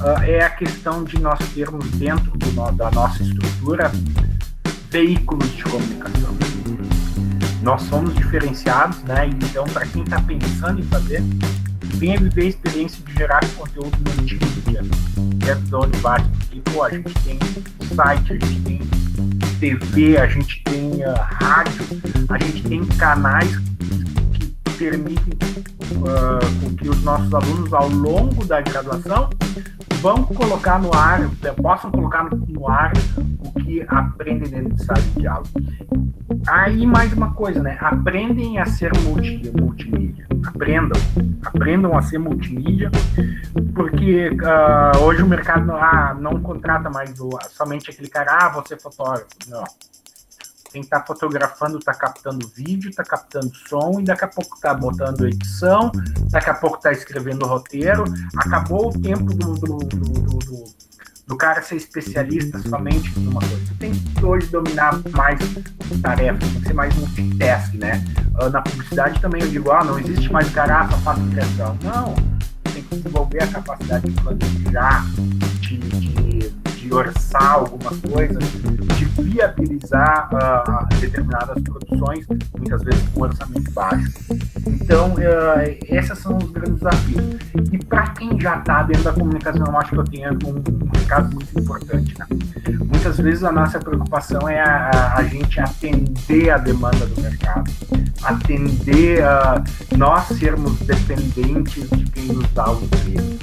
uh, 0.00 0.20
é 0.24 0.42
a 0.42 0.50
questão 0.50 1.04
de 1.04 1.16
nós 1.20 1.38
termos 1.54 1.88
dentro 1.92 2.36
do, 2.36 2.72
da 2.72 2.90
nossa 2.90 3.22
estrutura 3.22 3.92
veículos 4.90 5.48
de 5.54 5.62
comunicação. 5.62 6.36
Nós 7.62 7.82
somos 7.82 8.14
diferenciados, 8.14 9.00
né? 9.04 9.28
Então, 9.28 9.64
para 9.64 9.86
quem 9.86 10.02
está 10.02 10.20
pensando 10.20 10.80
em 10.80 10.84
fazer, 10.84 11.22
venha 11.94 12.18
viver 12.18 12.42
a 12.42 12.48
experiência 12.48 13.04
de 13.04 13.12
gerar 13.12 13.40
conteúdo 13.56 13.96
multimídia 14.04 14.82
dentro 15.36 15.66
da 15.68 15.78
Unibate, 15.80 16.45
pô, 16.60 16.82
a 16.82 16.90
gente 16.90 17.14
tem 17.24 17.38
site, 17.94 18.32
a 18.32 18.46
gente 18.46 18.60
tem 18.62 18.80
TV, 19.60 20.18
a 20.18 20.26
gente 20.26 20.62
tem 20.64 21.04
uh, 21.04 21.14
rádio, 21.18 21.84
a 22.28 22.38
gente 22.38 22.62
tem 22.62 22.84
canais 22.84 23.58
que 24.76 24.84
permitem 24.84 25.64
uh, 25.96 26.76
que 26.76 26.88
os 26.88 27.02
nossos 27.02 27.32
alunos, 27.32 27.72
ao 27.72 27.88
longo 27.88 28.44
da 28.44 28.60
graduação, 28.60 29.30
vão 30.00 30.22
colocar 30.24 30.78
no 30.80 30.94
ar, 30.94 31.20
possam 31.60 31.90
colocar 31.90 32.28
no 32.48 32.68
ar 32.68 32.92
o 33.40 33.60
que 33.60 33.84
aprendem 33.88 34.50
dentro 34.50 34.74
de 34.74 34.84
sala 34.84 35.00
de 35.00 35.26
aula. 35.26 35.46
Aí 36.48 36.86
mais 36.86 37.12
uma 37.12 37.32
coisa, 37.32 37.62
né? 37.62 37.76
Aprendem 37.80 38.58
a 38.58 38.66
ser 38.66 38.92
multi, 39.00 39.50
multimídia. 39.58 40.26
Aprendam. 40.46 41.00
Aprendam 41.44 41.96
a 41.96 42.02
ser 42.02 42.18
multimídia, 42.18 42.90
porque 43.74 44.28
uh, 44.28 45.02
hoje 45.02 45.22
o 45.22 45.26
mercado 45.26 45.64
não, 45.64 45.76
ah, 45.76 46.16
não 46.18 46.40
contrata 46.40 46.90
mais 46.90 47.12
do, 47.14 47.30
somente 47.50 47.90
aquele 47.90 48.08
cara, 48.08 48.38
ah, 48.42 48.48
você 48.50 48.74
é 48.74 48.78
fotógrafo. 48.78 49.26
Não. 49.48 49.64
Quem 50.76 50.82
está 50.82 51.02
fotografando 51.02 51.78
está 51.78 51.94
captando 51.94 52.46
vídeo, 52.54 52.90
está 52.90 53.02
captando 53.02 53.50
som 53.66 53.98
e 53.98 54.04
daqui 54.04 54.26
a 54.26 54.28
pouco 54.28 54.56
está 54.56 54.74
botando 54.74 55.26
edição, 55.26 55.90
daqui 56.30 56.50
a 56.50 56.54
pouco 56.54 56.76
está 56.76 56.92
escrevendo 56.92 57.46
roteiro. 57.46 58.04
Acabou 58.36 58.90
o 58.90 59.00
tempo 59.00 59.24
do, 59.24 59.54
do, 59.54 59.78
do, 59.78 60.38
do, 60.38 60.64
do 61.28 61.36
cara 61.38 61.62
ser 61.62 61.76
especialista 61.76 62.58
somente 62.58 63.10
em 63.18 63.26
uma 63.26 63.40
coisa. 63.40 63.56
Você 63.56 63.74
tem 63.78 63.94
que 63.94 64.22
hoje 64.22 64.48
dominar 64.48 65.00
mais 65.12 65.40
tarefas, 66.02 66.46
tem 66.46 66.60
que 66.60 66.66
ser 66.66 66.74
mais 66.74 66.94
multitask, 66.94 67.72
né? 67.72 68.04
Ah, 68.38 68.50
na 68.50 68.60
publicidade 68.60 69.18
também 69.22 69.40
eu 69.40 69.48
digo, 69.48 69.70
ah, 69.70 69.82
não 69.82 69.98
existe 69.98 70.30
mais 70.30 70.50
cara, 70.50 70.86
só 70.90 70.98
faço 70.98 71.22
criação. 71.30 71.78
Não, 71.82 72.14
tem 72.64 72.82
que 72.82 72.96
desenvolver 72.96 73.42
a 73.44 73.46
capacidade 73.46 74.10
de 74.10 74.20
planejar, 74.20 75.06
de, 75.60 75.78
de, 75.78 76.25
de 76.86 76.94
orçar 76.94 77.52
algumas 77.52 77.98
coisas, 78.00 78.42
de 78.96 79.04
viabilizar 79.22 80.28
uh, 80.32 81.00
determinadas 81.00 81.62
produções, 81.62 82.26
muitas 82.56 82.82
vezes 82.82 83.08
com 83.08 83.22
orçamento 83.22 83.70
baixo. 83.72 84.12
Então, 84.66 85.14
uh, 85.14 85.78
esses 85.88 86.18
são 86.18 86.36
os 86.38 86.50
grandes 86.50 86.74
desafios. 86.74 87.36
E 87.72 87.78
para 87.84 88.08
quem 88.10 88.40
já 88.40 88.58
está 88.58 88.82
dentro 88.84 89.04
da 89.04 89.12
comunicação, 89.12 89.64
eu 89.66 89.76
acho 89.78 89.90
que 89.90 89.98
eu 89.98 90.04
tenho 90.04 90.30
um, 90.44 90.86
um 90.86 90.98
recado 90.98 91.34
muito 91.34 91.58
importante. 91.58 92.14
Né? 92.18 92.26
Muitas 92.84 93.18
vezes 93.18 93.44
a 93.44 93.52
nossa 93.52 93.78
preocupação 93.78 94.48
é 94.48 94.60
a, 94.60 95.14
a, 95.16 95.24
gente 95.24 95.60
atender 95.60 96.50
a 96.50 96.58
demanda 96.58 97.06
do 97.06 97.20
mercado, 97.20 97.70
atender 98.22 99.22
a 99.24 99.62
nós 99.96 100.26
sermos 100.26 100.78
dependentes 100.80 101.88
de 101.90 102.04
quem 102.10 102.26
nos 102.26 102.46
dá 102.52 102.70
o 102.70 102.82
emprego, 102.82 103.38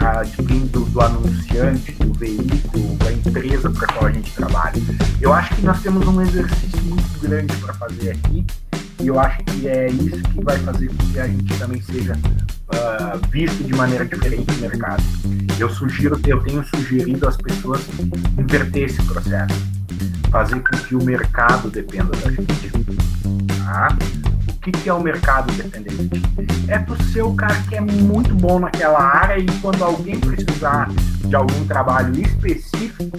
uh, 0.00 0.24
de 0.24 0.42
quem 0.44 0.66
do, 0.66 0.84
do 0.86 1.00
anunciante, 1.00 1.92
do 1.92 2.12
veículo, 2.18 2.83
da 2.96 3.12
empresa 3.12 3.70
para 3.70 3.86
qual 3.88 4.06
a 4.06 4.12
gente 4.12 4.32
trabalha. 4.32 4.80
Eu 5.20 5.32
acho 5.32 5.54
que 5.54 5.62
nós 5.62 5.80
temos 5.82 6.06
um 6.06 6.20
exercício 6.20 6.82
muito 6.82 7.20
grande 7.20 7.56
para 7.56 7.74
fazer 7.74 8.10
aqui 8.10 8.44
e 9.00 9.08
eu 9.08 9.18
acho 9.18 9.38
que 9.44 9.68
é 9.68 9.88
isso 9.88 10.22
que 10.22 10.44
vai 10.44 10.58
fazer 10.58 10.88
com 10.88 11.12
que 11.12 11.20
a 11.20 11.26
gente 11.26 11.58
também 11.58 11.80
seja 11.82 12.14
uh, 12.14 13.30
visto 13.30 13.64
de 13.64 13.74
maneira 13.74 14.04
diferente 14.04 14.50
no 14.52 14.60
mercado. 14.60 15.02
Eu 15.58 15.68
sugiro, 15.68 16.18
eu 16.26 16.40
tenho 16.42 16.64
sugerido 16.64 17.28
às 17.28 17.36
pessoas 17.36 17.82
inverter 18.38 18.84
esse 18.84 19.02
processo, 19.02 19.54
fazer 20.30 20.60
com 20.60 20.76
que 20.78 20.94
o 20.94 21.04
mercado 21.04 21.70
dependa 21.70 22.12
da 22.16 22.30
gente. 22.30 22.70
Tá? 23.58 23.88
Que, 24.64 24.72
que 24.72 24.88
é 24.88 24.94
o 24.94 25.00
mercado 25.02 25.52
independente? 25.52 26.22
É 26.68 26.82
ser 27.12 27.22
o 27.22 27.34
cara 27.34 27.54
que 27.68 27.76
é 27.76 27.80
muito 27.80 28.34
bom 28.34 28.58
naquela 28.58 28.98
área 28.98 29.38
e 29.38 29.46
quando 29.60 29.84
alguém 29.84 30.18
precisar 30.18 30.88
de 31.26 31.36
algum 31.36 31.66
trabalho 31.66 32.18
específico 32.18 33.18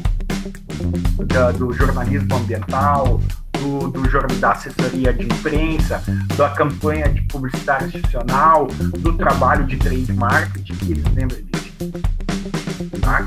da, 1.27 1.51
do 1.51 1.71
jornalismo 1.71 2.35
ambiental, 2.35 3.21
do, 3.59 3.89
do, 3.89 4.39
da 4.39 4.53
assessoria 4.53 5.13
de 5.13 5.25
imprensa, 5.25 6.01
da 6.35 6.49
campanha 6.49 7.09
de 7.09 7.21
publicidade 7.21 7.85
institucional, 7.85 8.65
do 8.99 9.13
trabalho 9.13 9.65
de 9.65 9.77
trade 9.77 10.13
marketing, 10.13 10.77
eles 10.89 11.03
lembram 11.13 11.39
disso. 11.43 11.65
Tá? 13.01 13.25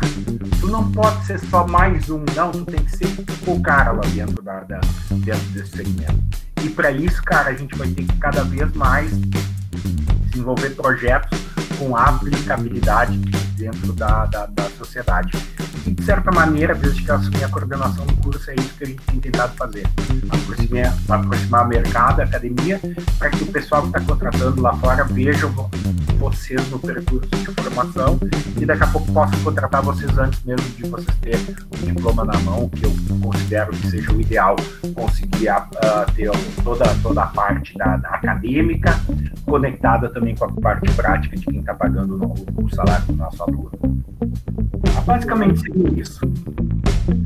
Tu 0.60 0.66
não 0.66 0.90
pode 0.90 1.24
ser 1.24 1.38
só 1.38 1.66
mais 1.68 2.10
um, 2.10 2.24
não, 2.34 2.50
tu 2.50 2.64
tem 2.64 2.82
que 2.84 2.96
ser 2.96 3.24
o 3.46 3.60
cara 3.60 3.92
lá 3.92 4.02
dentro, 4.12 4.42
da, 4.42 4.60
da 4.60 4.80
dentro 5.10 5.48
desse 5.50 5.76
segmento. 5.76 6.47
E 6.62 6.68
para 6.70 6.90
isso, 6.90 7.22
cara, 7.22 7.50
a 7.50 7.54
gente 7.54 7.74
vai 7.76 7.88
ter 7.88 8.04
que 8.04 8.16
cada 8.18 8.42
vez 8.44 8.72
mais 8.74 9.10
desenvolver 10.30 10.70
projetos 10.70 11.38
com 11.78 11.96
aplicabilidade 11.96 13.18
dentro 13.58 13.92
da, 13.92 14.26
da, 14.26 14.46
da 14.46 14.64
sociedade. 14.70 15.36
E, 15.86 15.90
de 15.90 16.04
certa 16.04 16.30
maneira, 16.30 16.74
desde 16.74 17.02
que 17.02 17.10
eu 17.10 17.16
assumi 17.16 17.44
a 17.44 17.48
coordenação 17.48 18.06
do 18.06 18.16
curso, 18.16 18.50
é 18.50 18.54
isso 18.54 18.74
que 18.74 18.84
a 18.84 18.86
gente 18.86 19.02
tem 19.02 19.20
tentado 19.20 19.54
fazer. 19.56 19.86
Aproximar, 20.30 20.96
aproximar 21.08 21.66
o 21.66 21.68
mercado, 21.68 22.20
a 22.20 22.24
academia, 22.24 22.80
para 23.18 23.30
que 23.30 23.42
o 23.42 23.46
pessoal 23.46 23.82
que 23.82 23.88
está 23.88 24.00
contratando 24.00 24.60
lá 24.60 24.74
fora 24.76 25.04
veja 25.04 25.46
vocês 26.18 26.68
no 26.70 26.78
percurso 26.78 27.28
de 27.28 27.46
formação 27.62 28.18
e 28.60 28.66
daqui 28.66 28.82
a 28.82 28.86
pouco 28.88 29.10
possa 29.12 29.36
contratar 29.38 29.82
vocês 29.82 30.16
antes 30.18 30.42
mesmo 30.44 30.68
de 30.70 30.88
vocês 30.88 31.16
terem 31.20 31.56
o 31.70 31.86
diploma 31.86 32.24
na 32.24 32.38
mão, 32.40 32.68
que 32.68 32.84
eu 32.84 32.92
considero 33.22 33.70
que 33.70 33.86
seja 33.88 34.12
o 34.12 34.20
ideal 34.20 34.56
conseguir 34.94 35.50
uh, 35.50 36.12
ter 36.14 36.30
toda, 36.62 36.84
toda 37.02 37.22
a 37.22 37.26
parte 37.26 37.76
da, 37.76 37.96
da 37.96 38.08
acadêmica 38.10 38.98
conectada 39.44 40.08
também 40.10 40.34
com 40.34 40.44
a 40.44 40.52
parte 40.60 40.92
prática 40.92 41.36
de 41.36 41.44
quem 41.46 41.60
está 41.60 41.74
pagando 41.74 42.16
no, 42.16 42.34
o 42.56 42.74
salário 42.74 43.06
do 43.06 43.16
nosso 43.16 43.42
aluno. 43.42 43.47
Basicamente 45.04 45.60
seria 45.60 46.00
isso. 46.00 46.20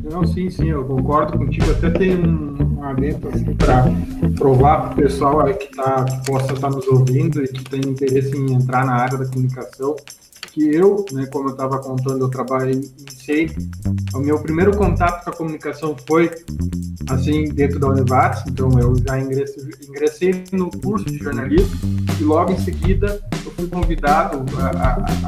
Não, 0.09 0.25
sim, 0.25 0.49
sim, 0.49 0.69
eu 0.69 0.85
concordo 0.85 1.37
contigo. 1.37 1.71
Até 1.71 1.89
tem 1.89 2.17
um, 2.17 2.53
um 2.53 3.55
para 3.57 3.85
provar 4.37 4.81
para 4.81 4.91
o 4.91 4.95
pessoal 4.95 5.45
que, 5.53 5.75
tá, 5.75 6.05
que 6.05 6.31
possa 6.31 6.53
estar 6.53 6.69
tá 6.69 6.69
nos 6.69 6.87
ouvindo 6.87 7.43
e 7.43 7.47
que 7.47 7.63
tem 7.63 7.81
interesse 7.81 8.37
em 8.37 8.53
entrar 8.53 8.85
na 8.85 8.93
área 8.93 9.17
da 9.17 9.25
comunicação 9.25 9.95
que 10.53 10.73
eu, 10.73 11.03
né, 11.11 11.25
como 11.31 11.49
eu 11.49 11.53
estava 11.53 11.79
contando, 11.79 12.25
eu 12.25 12.29
trabalhei 12.29 12.75
em 12.75 13.11
SEI, 13.11 13.49
o 14.13 14.19
meu 14.19 14.39
primeiro 14.39 14.77
contato 14.77 15.23
com 15.23 15.31
a 15.31 15.33
comunicação 15.33 15.95
foi 16.07 16.29
assim 17.09 17.45
dentro 17.45 17.79
da 17.79 17.87
Univates, 17.87 18.43
então 18.47 18.69
eu 18.79 18.95
já 18.95 19.19
ingressei, 19.19 19.63
ingressei 19.89 20.43
no 20.51 20.69
curso 20.69 21.05
de 21.05 21.17
jornalismo 21.17 21.75
e 22.21 22.23
logo 22.23 22.51
em 22.51 22.59
seguida 22.59 23.19
eu 23.45 23.51
fui 23.51 23.67
convidado 23.67 24.45
a, 24.57 24.67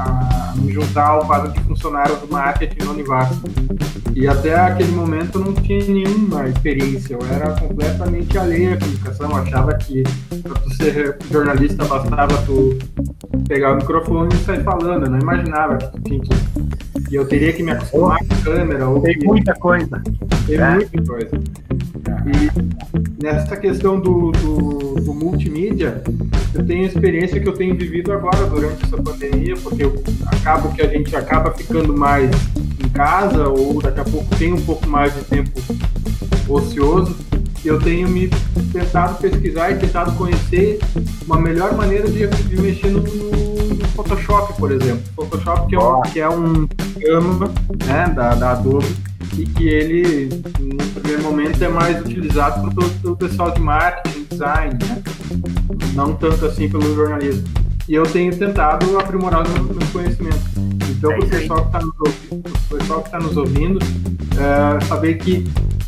a, 0.00 0.52
a 0.52 0.56
me 0.56 0.72
juntar 0.72 1.08
ao 1.08 1.26
quadro 1.26 1.52
de 1.52 1.60
funcionário 1.60 2.16
do 2.16 2.28
marketing 2.30 2.84
na 2.84 2.90
Univates. 2.92 3.38
E 4.14 4.26
até 4.26 4.54
aquele 4.54 4.92
momento 4.92 5.38
eu 5.38 5.44
não 5.44 5.54
tinha 5.54 5.84
nenhuma 5.84 6.48
experiência, 6.48 7.14
eu 7.14 7.20
era 7.30 7.52
completamente 7.52 8.38
alheio 8.38 8.74
à 8.74 8.76
comunicação, 8.78 9.30
eu 9.30 9.36
achava 9.36 9.74
que 9.74 10.02
para 10.42 10.54
tu 10.54 10.74
ser 10.76 11.18
jornalista 11.30 11.84
bastava 11.84 12.42
tu 12.42 12.78
pegar 13.46 13.74
o 13.74 13.76
microfone 13.76 14.34
e 14.34 14.38
sair 14.38 14.62
falando, 14.64 15.04
eu 15.04 15.10
não 15.10 15.18
imaginava 15.18 15.76
que 15.76 15.92
tu 15.92 16.00
tinha 16.02 16.20
que 16.20 16.86
e 17.10 17.14
eu 17.14 17.26
teria 17.26 17.52
que 17.52 17.62
me 17.62 17.70
acostumar 17.70 18.18
com 18.18 18.34
a 18.34 18.54
câmera. 18.54 18.88
Ou 18.88 19.00
tem 19.00 19.16
muita 19.22 19.54
coisa. 19.54 20.02
Tem 20.46 20.56
é. 20.56 20.74
muita 20.74 21.02
coisa. 21.04 21.40
E 22.26 23.22
nessa 23.22 23.56
questão 23.56 24.00
do, 24.00 24.32
do, 24.32 24.94
do, 24.96 25.14
multimídia, 25.14 26.02
eu 26.54 26.66
tenho 26.66 26.84
experiência 26.84 27.40
que 27.40 27.48
eu 27.48 27.52
tenho 27.52 27.76
vivido 27.76 28.05
agora 28.12 28.46
durante 28.46 28.84
essa 28.84 28.96
pandemia, 28.96 29.54
porque 29.62 29.84
acabo 30.26 30.72
que 30.72 30.82
a 30.82 30.88
gente 30.88 31.14
acaba 31.14 31.52
ficando 31.52 31.96
mais 31.96 32.30
em 32.82 32.88
casa 32.88 33.48
ou 33.48 33.80
daqui 33.80 34.00
a 34.00 34.04
pouco 34.04 34.36
tem 34.36 34.52
um 34.52 34.60
pouco 34.60 34.88
mais 34.88 35.14
de 35.14 35.22
tempo 35.22 35.50
ocioso. 36.48 37.16
Eu 37.64 37.80
tenho 37.80 38.08
me 38.08 38.30
tentado 38.72 39.16
pesquisar 39.18 39.72
e 39.72 39.76
tentado 39.76 40.12
conhecer 40.12 40.78
uma 41.26 41.40
melhor 41.40 41.74
maneira 41.74 42.08
de, 42.08 42.26
de 42.26 42.60
mexer 42.60 42.90
no, 42.90 43.00
no 43.00 43.88
Photoshop, 43.88 44.52
por 44.54 44.70
exemplo. 44.70 45.02
Photoshop 45.16 45.66
que 45.68 45.74
é 45.74 45.80
um, 45.80 46.02
que 46.02 46.20
é 46.20 46.28
um 46.28 46.66
programa 46.66 47.50
né, 47.86 48.12
da, 48.14 48.34
da 48.34 48.52
Adobe 48.52 48.86
e 49.36 49.44
que 49.44 49.68
ele, 49.68 50.28
no 50.60 51.00
primeiro 51.00 51.22
momento, 51.22 51.62
é 51.62 51.68
mais 51.68 52.00
utilizado 52.00 52.70
pelo, 53.02 53.16
pessoal 53.16 53.50
de 53.50 53.60
marketing, 53.60 54.26
design, 54.30 54.78
né? 54.84 55.02
não 55.94 56.14
tanto 56.14 56.46
assim 56.46 56.68
pelo 56.68 56.94
jornalismo. 56.94 57.65
E 57.88 57.94
eu 57.94 58.02
tenho 58.04 58.36
tentado 58.36 58.98
aprimorar 58.98 59.42
os 59.42 59.48
meus 59.50 59.90
conhecimentos. 59.90 60.40
Então, 60.90 61.10
para 61.10 61.24
o 61.24 61.28
pessoal 61.28 61.60
que 61.60 61.66
está 61.66 61.80
nos 61.80 62.00
ouvindo, 62.00 63.10
tá 63.10 63.18
nos 63.18 63.36
ouvindo 63.36 63.78
é, 64.36 64.84
saber 64.86 65.18
que, 65.18 65.44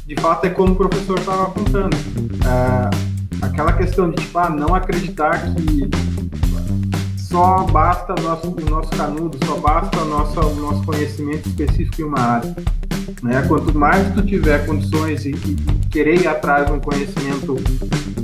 de 0.07 0.15
fato, 0.21 0.45
é 0.45 0.51
como 0.51 0.73
o 0.73 0.77
professor 0.77 1.19
estava 1.19 1.45
apontando. 1.45 1.97
É, 2.45 3.47
aquela 3.47 3.73
questão 3.73 4.11
de, 4.11 4.17
tipo, 4.17 4.39
ah, 4.39 4.51
não 4.51 4.75
acreditar 4.75 5.55
que 5.55 5.89
só 7.17 7.65
basta 7.65 8.15
o 8.19 8.23
nosso, 8.23 8.49
o 8.49 8.71
nosso 8.71 8.91
canudo, 8.91 9.39
só 9.45 9.57
basta 9.59 9.99
o 9.99 10.05
nosso, 10.05 10.41
o 10.41 10.55
nosso 10.55 10.83
conhecimento 10.85 11.49
específico 11.49 12.03
em 12.03 12.05
uma 12.05 12.21
área. 12.21 12.57
Né? 13.23 13.43
Quanto 13.49 13.77
mais 13.77 14.13
tu 14.15 14.23
tiver 14.23 14.65
condições 14.67 15.25
e, 15.25 15.31
e 15.31 15.57
querer 15.91 16.21
ir 16.21 16.29
atrás 16.29 16.67
de 16.67 16.73
um 16.73 16.81
conhecimento 16.81 17.57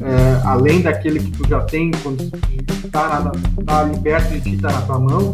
é, 0.03 0.47
além 0.47 0.83
daquele 0.83 1.21
que 1.21 1.31
tu 1.31 1.49
já 1.49 1.61
tem, 1.63 1.91
quando 2.03 2.23
está 2.85 3.33
tá 3.65 3.81
ali 3.81 3.99
perto 3.99 4.33
de 4.33 4.41
ti, 4.41 4.55
está 4.57 4.71
na 4.71 4.83
tua 4.83 4.99
mão, 4.99 5.33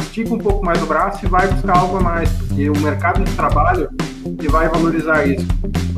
estica 0.00 0.34
um 0.34 0.38
pouco 0.38 0.64
mais 0.64 0.82
o 0.82 0.86
braço 0.86 1.24
e 1.24 1.28
vai 1.28 1.46
buscar 1.48 1.78
algo 1.78 1.96
a 1.96 2.00
mais, 2.00 2.28
porque 2.30 2.68
o 2.68 2.78
mercado 2.80 3.22
de 3.22 3.32
trabalho 3.32 3.88
ele 4.24 4.48
vai 4.48 4.68
valorizar 4.68 5.26
isso. 5.26 5.46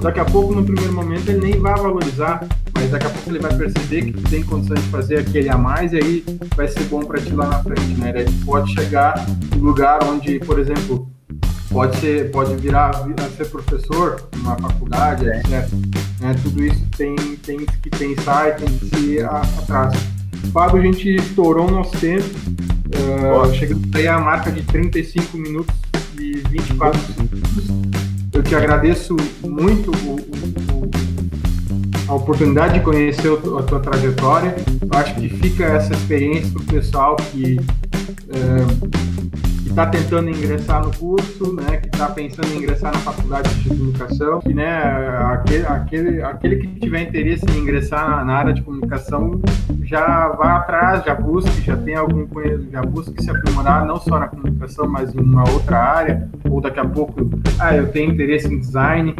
Daqui 0.01 0.21
a 0.21 0.25
pouco, 0.25 0.55
no 0.55 0.65
primeiro 0.65 0.93
momento, 0.93 1.29
ele 1.29 1.53
nem 1.53 1.61
vai 1.61 1.75
valorizar, 1.75 2.45
mas 2.75 2.91
daqui 2.91 3.07
a 3.07 3.11
pouco 3.11 3.31
ele 3.31 3.39
vai 3.39 3.55
perceber 3.55 4.13
que 4.13 4.31
tem 4.31 4.43
condições 4.43 4.83
de 4.83 4.89
fazer 4.89 5.19
aquele 5.21 5.49
a 5.49 5.59
mais 5.59 5.93
e 5.93 5.97
aí 5.97 6.25
vai 6.55 6.69
ser 6.69 6.85
bom 6.85 7.01
para 7.01 7.21
ti 7.21 7.33
lá 7.33 7.47
na 7.47 7.63
frente, 7.63 7.95
né? 7.99 8.13
Ele 8.15 8.33
pode 8.45 8.73
chegar 8.73 9.15
em 9.55 9.59
lugar 9.59 10.05
onde, 10.05 10.39
por 10.41 10.59
exemplo, 10.59 11.09
pode 11.73 11.97
ser, 11.99 12.31
pode 12.31 12.55
virar, 12.57 12.91
virar 13.03 13.29
ser 13.31 13.47
professor 13.47 14.29
numa 14.37 14.57
faculdade, 14.57 15.27
etc. 15.27 15.69
Né? 16.21 16.37
Tudo 16.43 16.65
isso 16.65 16.85
tem, 16.97 17.17
tem 17.45 17.59
que 17.65 17.91
pensar 17.91 18.51
e 18.51 18.53
tem 18.53 18.79
que 18.79 18.97
ir 18.97 19.25
atrás. 19.25 19.95
Fábio, 20.53 20.81
a 20.81 20.85
gente 20.85 21.17
estourou 21.17 21.67
o 21.69 21.71
nosso 21.71 21.97
tempo, 21.99 22.25
uh, 22.25 23.55
chegando 23.55 23.89
aí 23.97 24.07
a 24.07 24.19
marca 24.19 24.53
de 24.53 24.63
35 24.63 25.37
minutos 25.39 25.75
e 26.19 26.43
24 26.51 27.01
segundos. 27.01 27.93
Eu 28.33 28.43
te 28.43 28.55
agradeço 28.55 29.17
muito 29.43 29.91
o, 29.91 30.17
o, 30.17 30.91
a 32.09 32.15
oportunidade 32.15 32.75
de 32.75 32.81
conhecer 32.81 33.33
a 33.33 33.63
tua 33.63 33.81
trajetória. 33.81 34.55
Eu 34.81 34.99
acho 34.99 35.15
que 35.15 35.29
fica 35.29 35.65
essa 35.65 35.93
experiência 35.93 36.51
para 36.51 36.63
o 36.63 36.65
pessoal 36.67 37.17
que 37.17 37.59
uh, 37.59 39.42
está 39.73 39.87
tentando 39.87 40.29
ingressar 40.29 40.85
no 40.85 40.95
curso, 40.95 41.55
né, 41.55 41.79
que 41.79 41.89
está 41.89 42.11
pensando 42.11 42.47
em 42.53 42.59
ingressar 42.59 42.93
na 42.93 42.99
faculdade 42.99 43.55
de 43.55 43.69
comunicação, 43.71 44.41
que 44.41 44.53
né, 44.53 44.69
aquele, 45.33 45.67
aquele, 45.67 46.23
aquele 46.23 46.57
que 46.57 46.81
tiver 46.81 47.09
interesse 47.09 47.47
em 47.51 47.61
ingressar 47.61 48.23
na 48.25 48.35
área 48.35 48.53
de 48.53 48.61
comunicação 48.61 49.41
já 49.83 50.29
vá 50.29 50.57
atrás, 50.57 51.03
já 51.05 51.15
busque, 51.15 51.63
já 51.63 51.75
tem 51.75 51.95
algum 51.95 52.29
já 52.71 52.83
busque 52.83 53.23
se 53.23 53.31
aprimorar 53.31 53.87
não 53.87 53.99
só 53.99 54.19
na 54.19 54.29
comunicação, 54.29 54.87
mas 54.87 55.15
em 55.15 55.21
uma 55.21 55.49
outra 55.51 55.79
área, 55.79 56.31
ou 56.51 56.61
daqui 56.61 56.79
a 56.79 56.85
pouco, 56.85 57.15
ah, 57.59 57.75
eu 57.75 57.91
tenho 57.91 58.13
interesse 58.13 58.53
em 58.53 58.61
design, 58.61 59.17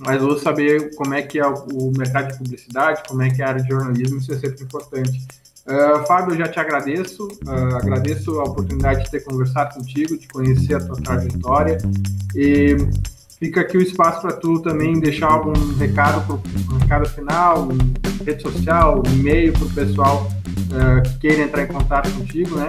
mas 0.00 0.22
vou 0.22 0.38
saber 0.38 0.94
como 0.96 1.12
é 1.12 1.20
que 1.20 1.38
é 1.38 1.46
o 1.46 1.92
mercado 1.96 2.32
de 2.32 2.38
publicidade, 2.38 3.02
como 3.06 3.20
é 3.20 3.28
que 3.28 3.42
é 3.42 3.44
a 3.44 3.48
área 3.48 3.62
de 3.62 3.68
jornalismo, 3.68 4.16
isso 4.16 4.32
é 4.32 4.36
sempre 4.36 4.64
importante. 4.64 5.43
Uh, 5.66 6.06
Fábio, 6.06 6.34
eu 6.34 6.38
já 6.38 6.48
te 6.48 6.60
agradeço, 6.60 7.26
uh, 7.46 7.76
agradeço 7.76 8.38
a 8.38 8.44
oportunidade 8.44 9.04
de 9.04 9.10
ter 9.10 9.24
conversado 9.24 9.74
contigo, 9.74 10.18
de 10.18 10.28
conhecer 10.28 10.74
a 10.74 10.80
tua 10.80 10.96
trajetória. 10.96 11.78
E 12.34 12.76
fica 13.44 13.60
aqui 13.60 13.76
o 13.76 13.82
espaço 13.82 14.22
para 14.22 14.32
tu 14.32 14.58
também 14.60 14.98
deixar 14.98 15.30
algum 15.30 15.52
recado, 15.76 16.40
um 16.72 16.78
recado 16.78 17.06
final, 17.10 17.68
rede 18.24 18.42
social, 18.42 19.02
e-mail 19.12 19.52
para 19.52 19.64
o 19.64 19.70
pessoal 19.70 20.28
uh, 20.70 21.02
que 21.02 21.18
queira 21.18 21.42
entrar 21.42 21.64
em 21.64 21.66
contato 21.66 22.10
contigo, 22.12 22.56
né? 22.56 22.68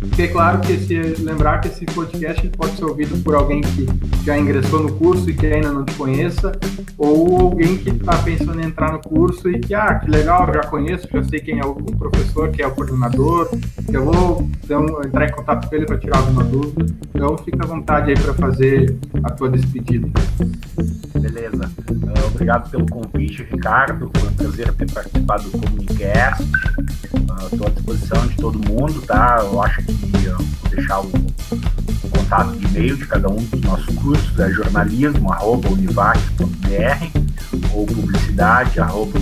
Porque 0.00 0.22
é 0.22 0.28
claro 0.28 0.60
que 0.60 0.76
se 0.76 0.98
lembrar 1.22 1.60
que 1.60 1.68
esse 1.68 1.86
podcast 1.86 2.48
pode 2.50 2.76
ser 2.76 2.84
ouvido 2.84 3.22
por 3.22 3.36
alguém 3.36 3.60
que 3.60 3.86
já 4.24 4.36
ingressou 4.36 4.82
no 4.82 4.92
curso 4.94 5.30
e 5.30 5.34
que 5.34 5.46
ainda 5.46 5.72
não 5.72 5.84
te 5.84 5.94
conheça, 5.94 6.52
ou 6.98 7.40
alguém 7.40 7.78
que 7.78 7.90
está 7.90 8.16
pensando 8.18 8.60
em 8.60 8.66
entrar 8.66 8.92
no 8.92 8.98
curso 8.98 9.48
e 9.48 9.60
que, 9.60 9.72
ah, 9.72 9.94
que 10.00 10.10
legal, 10.10 10.46
já 10.52 10.62
conheço, 10.64 11.08
já 11.12 11.22
sei 11.22 11.40
quem 11.40 11.60
é 11.60 11.64
o 11.64 11.74
professor, 11.74 12.50
quem 12.50 12.64
é 12.64 12.68
o 12.68 12.72
coordenador, 12.72 13.48
eu 13.92 14.04
vou 14.04 14.48
então, 14.64 14.84
entrar 15.04 15.28
em 15.28 15.32
contato 15.32 15.68
com 15.68 15.76
ele 15.76 15.86
para 15.86 15.98
tirar 15.98 16.18
alguma 16.18 16.44
dúvida. 16.44 16.86
Então, 17.14 17.36
fica 17.38 17.64
à 17.64 17.66
vontade 17.66 18.10
aí 18.10 18.18
para 18.18 18.34
fazer 18.34 18.96
a 19.22 19.30
tua 19.30 19.50
despedida. 19.50 19.91
Beleza. 19.98 21.70
Uh, 21.90 22.26
obrigado 22.26 22.70
pelo 22.70 22.86
convite, 22.86 23.42
Ricardo. 23.44 24.10
Foi 24.16 24.28
um 24.28 24.32
prazer 24.34 24.72
ter 24.74 24.90
participado 24.90 25.50
do 25.50 25.58
Comunicast. 25.58 26.42
Estou 27.52 27.66
uh, 27.66 27.66
à 27.66 27.70
disposição 27.70 28.26
de 28.26 28.36
todo 28.36 28.58
mundo, 28.58 29.02
tá? 29.02 29.38
Eu 29.40 29.62
acho 29.62 29.82
que 29.82 29.92
uh, 29.92 30.36
vou 30.36 30.70
deixar 30.70 31.00
o, 31.00 31.06
o, 31.06 32.10
contato 32.10 32.56
de 32.56 32.66
e-mail 32.66 32.96
de 32.96 33.06
cada 33.06 33.28
um 33.28 33.36
dos 33.36 33.60
nossos 33.60 33.94
cursos, 33.96 34.38
é 34.38 34.50
jornalismo, 34.50 35.32
arroba 35.32 35.68
ou 37.74 37.86
publicidade, 37.86 38.80
arroba 38.80 39.18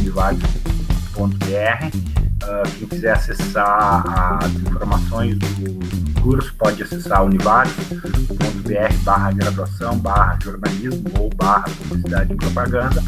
Uh, 2.43 2.69
quem 2.79 2.89
quiser 2.89 3.13
acessar 3.13 4.43
as 4.43 4.53
informações 4.55 5.37
do 5.39 6.10
curso 6.23 6.55
pode 6.55 6.83
acessar 6.83 7.25
univates.br 7.25 8.95
barra 9.05 9.33
graduação, 9.33 9.99
barra 9.99 10.39
jornalismo 10.43 11.11
ou 11.19 11.31
barra 11.35 11.65
publicidade 11.65 12.33
e 12.33 12.37
propaganda 12.37 13.03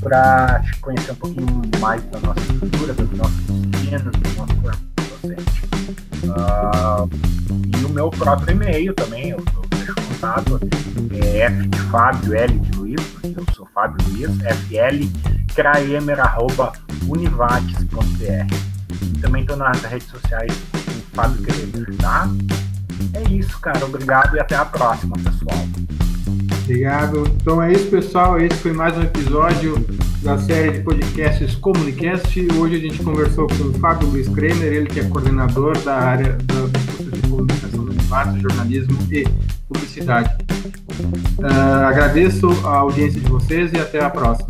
para 0.00 0.62
conhecer 0.80 1.12
um 1.12 1.16
pouquinho 1.16 1.62
mais 1.80 2.02
da 2.04 2.20
nossa 2.20 2.40
cultura, 2.58 2.92
das 2.92 3.10
nossas 3.10 3.46
disciplinas, 3.46 4.02
do 4.02 4.36
nosso 4.36 4.54
corpo 4.56 4.78
docente. 4.96 5.62
Uh, 6.24 7.08
e 7.80 7.84
o 7.84 7.88
meu 7.88 8.10
próprio 8.10 8.54
e-mail 8.54 8.94
também, 8.94 9.30
eu, 9.30 9.38
eu 9.38 9.62
deixo 9.70 9.94
contato, 9.94 10.60
é 11.12 11.38
F 11.40 11.68
de 11.68 11.78
Fábio, 11.90 12.34
L 12.34 12.58
de 12.58 12.78
Luiz, 12.78 13.00
eu 13.24 13.44
sou 13.54 13.66
Fábio 13.74 13.96
Luiz, 14.08 14.30
FL, 14.38 15.08
kraemer, 15.54 16.20
arroba 16.20 16.72
univates.br. 17.06 19.20
Também 19.20 19.42
estou 19.42 19.56
nas 19.56 19.80
redes 19.82 20.08
sociais 20.08 20.52
Fábio 21.12 21.42
Kramer, 21.42 21.94
tá? 21.96 22.28
É 23.14 23.22
isso, 23.30 23.58
cara. 23.60 23.84
Obrigado 23.84 24.36
e 24.36 24.40
até 24.40 24.56
a 24.56 24.64
próxima, 24.64 25.16
pessoal. 25.16 25.66
Obrigado. 26.64 27.24
Então 27.40 27.62
é 27.62 27.72
isso, 27.72 27.90
pessoal. 27.90 28.40
Esse 28.40 28.56
foi 28.56 28.72
mais 28.72 28.96
um 28.96 29.02
episódio 29.02 29.74
da 30.22 30.38
série 30.38 30.78
de 30.78 30.80
podcasts 30.80 31.54
Comunicast. 31.56 32.48
Hoje 32.56 32.76
a 32.76 32.78
gente 32.78 33.02
conversou 33.02 33.46
com 33.46 33.64
o 33.64 33.74
Fábio 33.74 34.08
Luiz 34.08 34.28
Kremer, 34.28 34.72
ele 34.72 34.86
que 34.86 35.00
é 35.00 35.04
coordenador 35.04 35.78
da 35.82 35.96
área 35.96 36.32
da 36.44 36.62
de 37.16 37.28
comunicação 37.28 37.84
do 37.84 37.90
Univates, 37.90 38.40
jornalismo 38.40 38.96
e 39.10 39.26
publicidade. 39.68 40.34
Uh, 41.38 41.86
agradeço 41.86 42.48
a 42.64 42.76
audiência 42.76 43.20
de 43.20 43.28
vocês 43.28 43.72
e 43.72 43.78
até 43.78 44.02
a 44.02 44.08
próxima. 44.08 44.48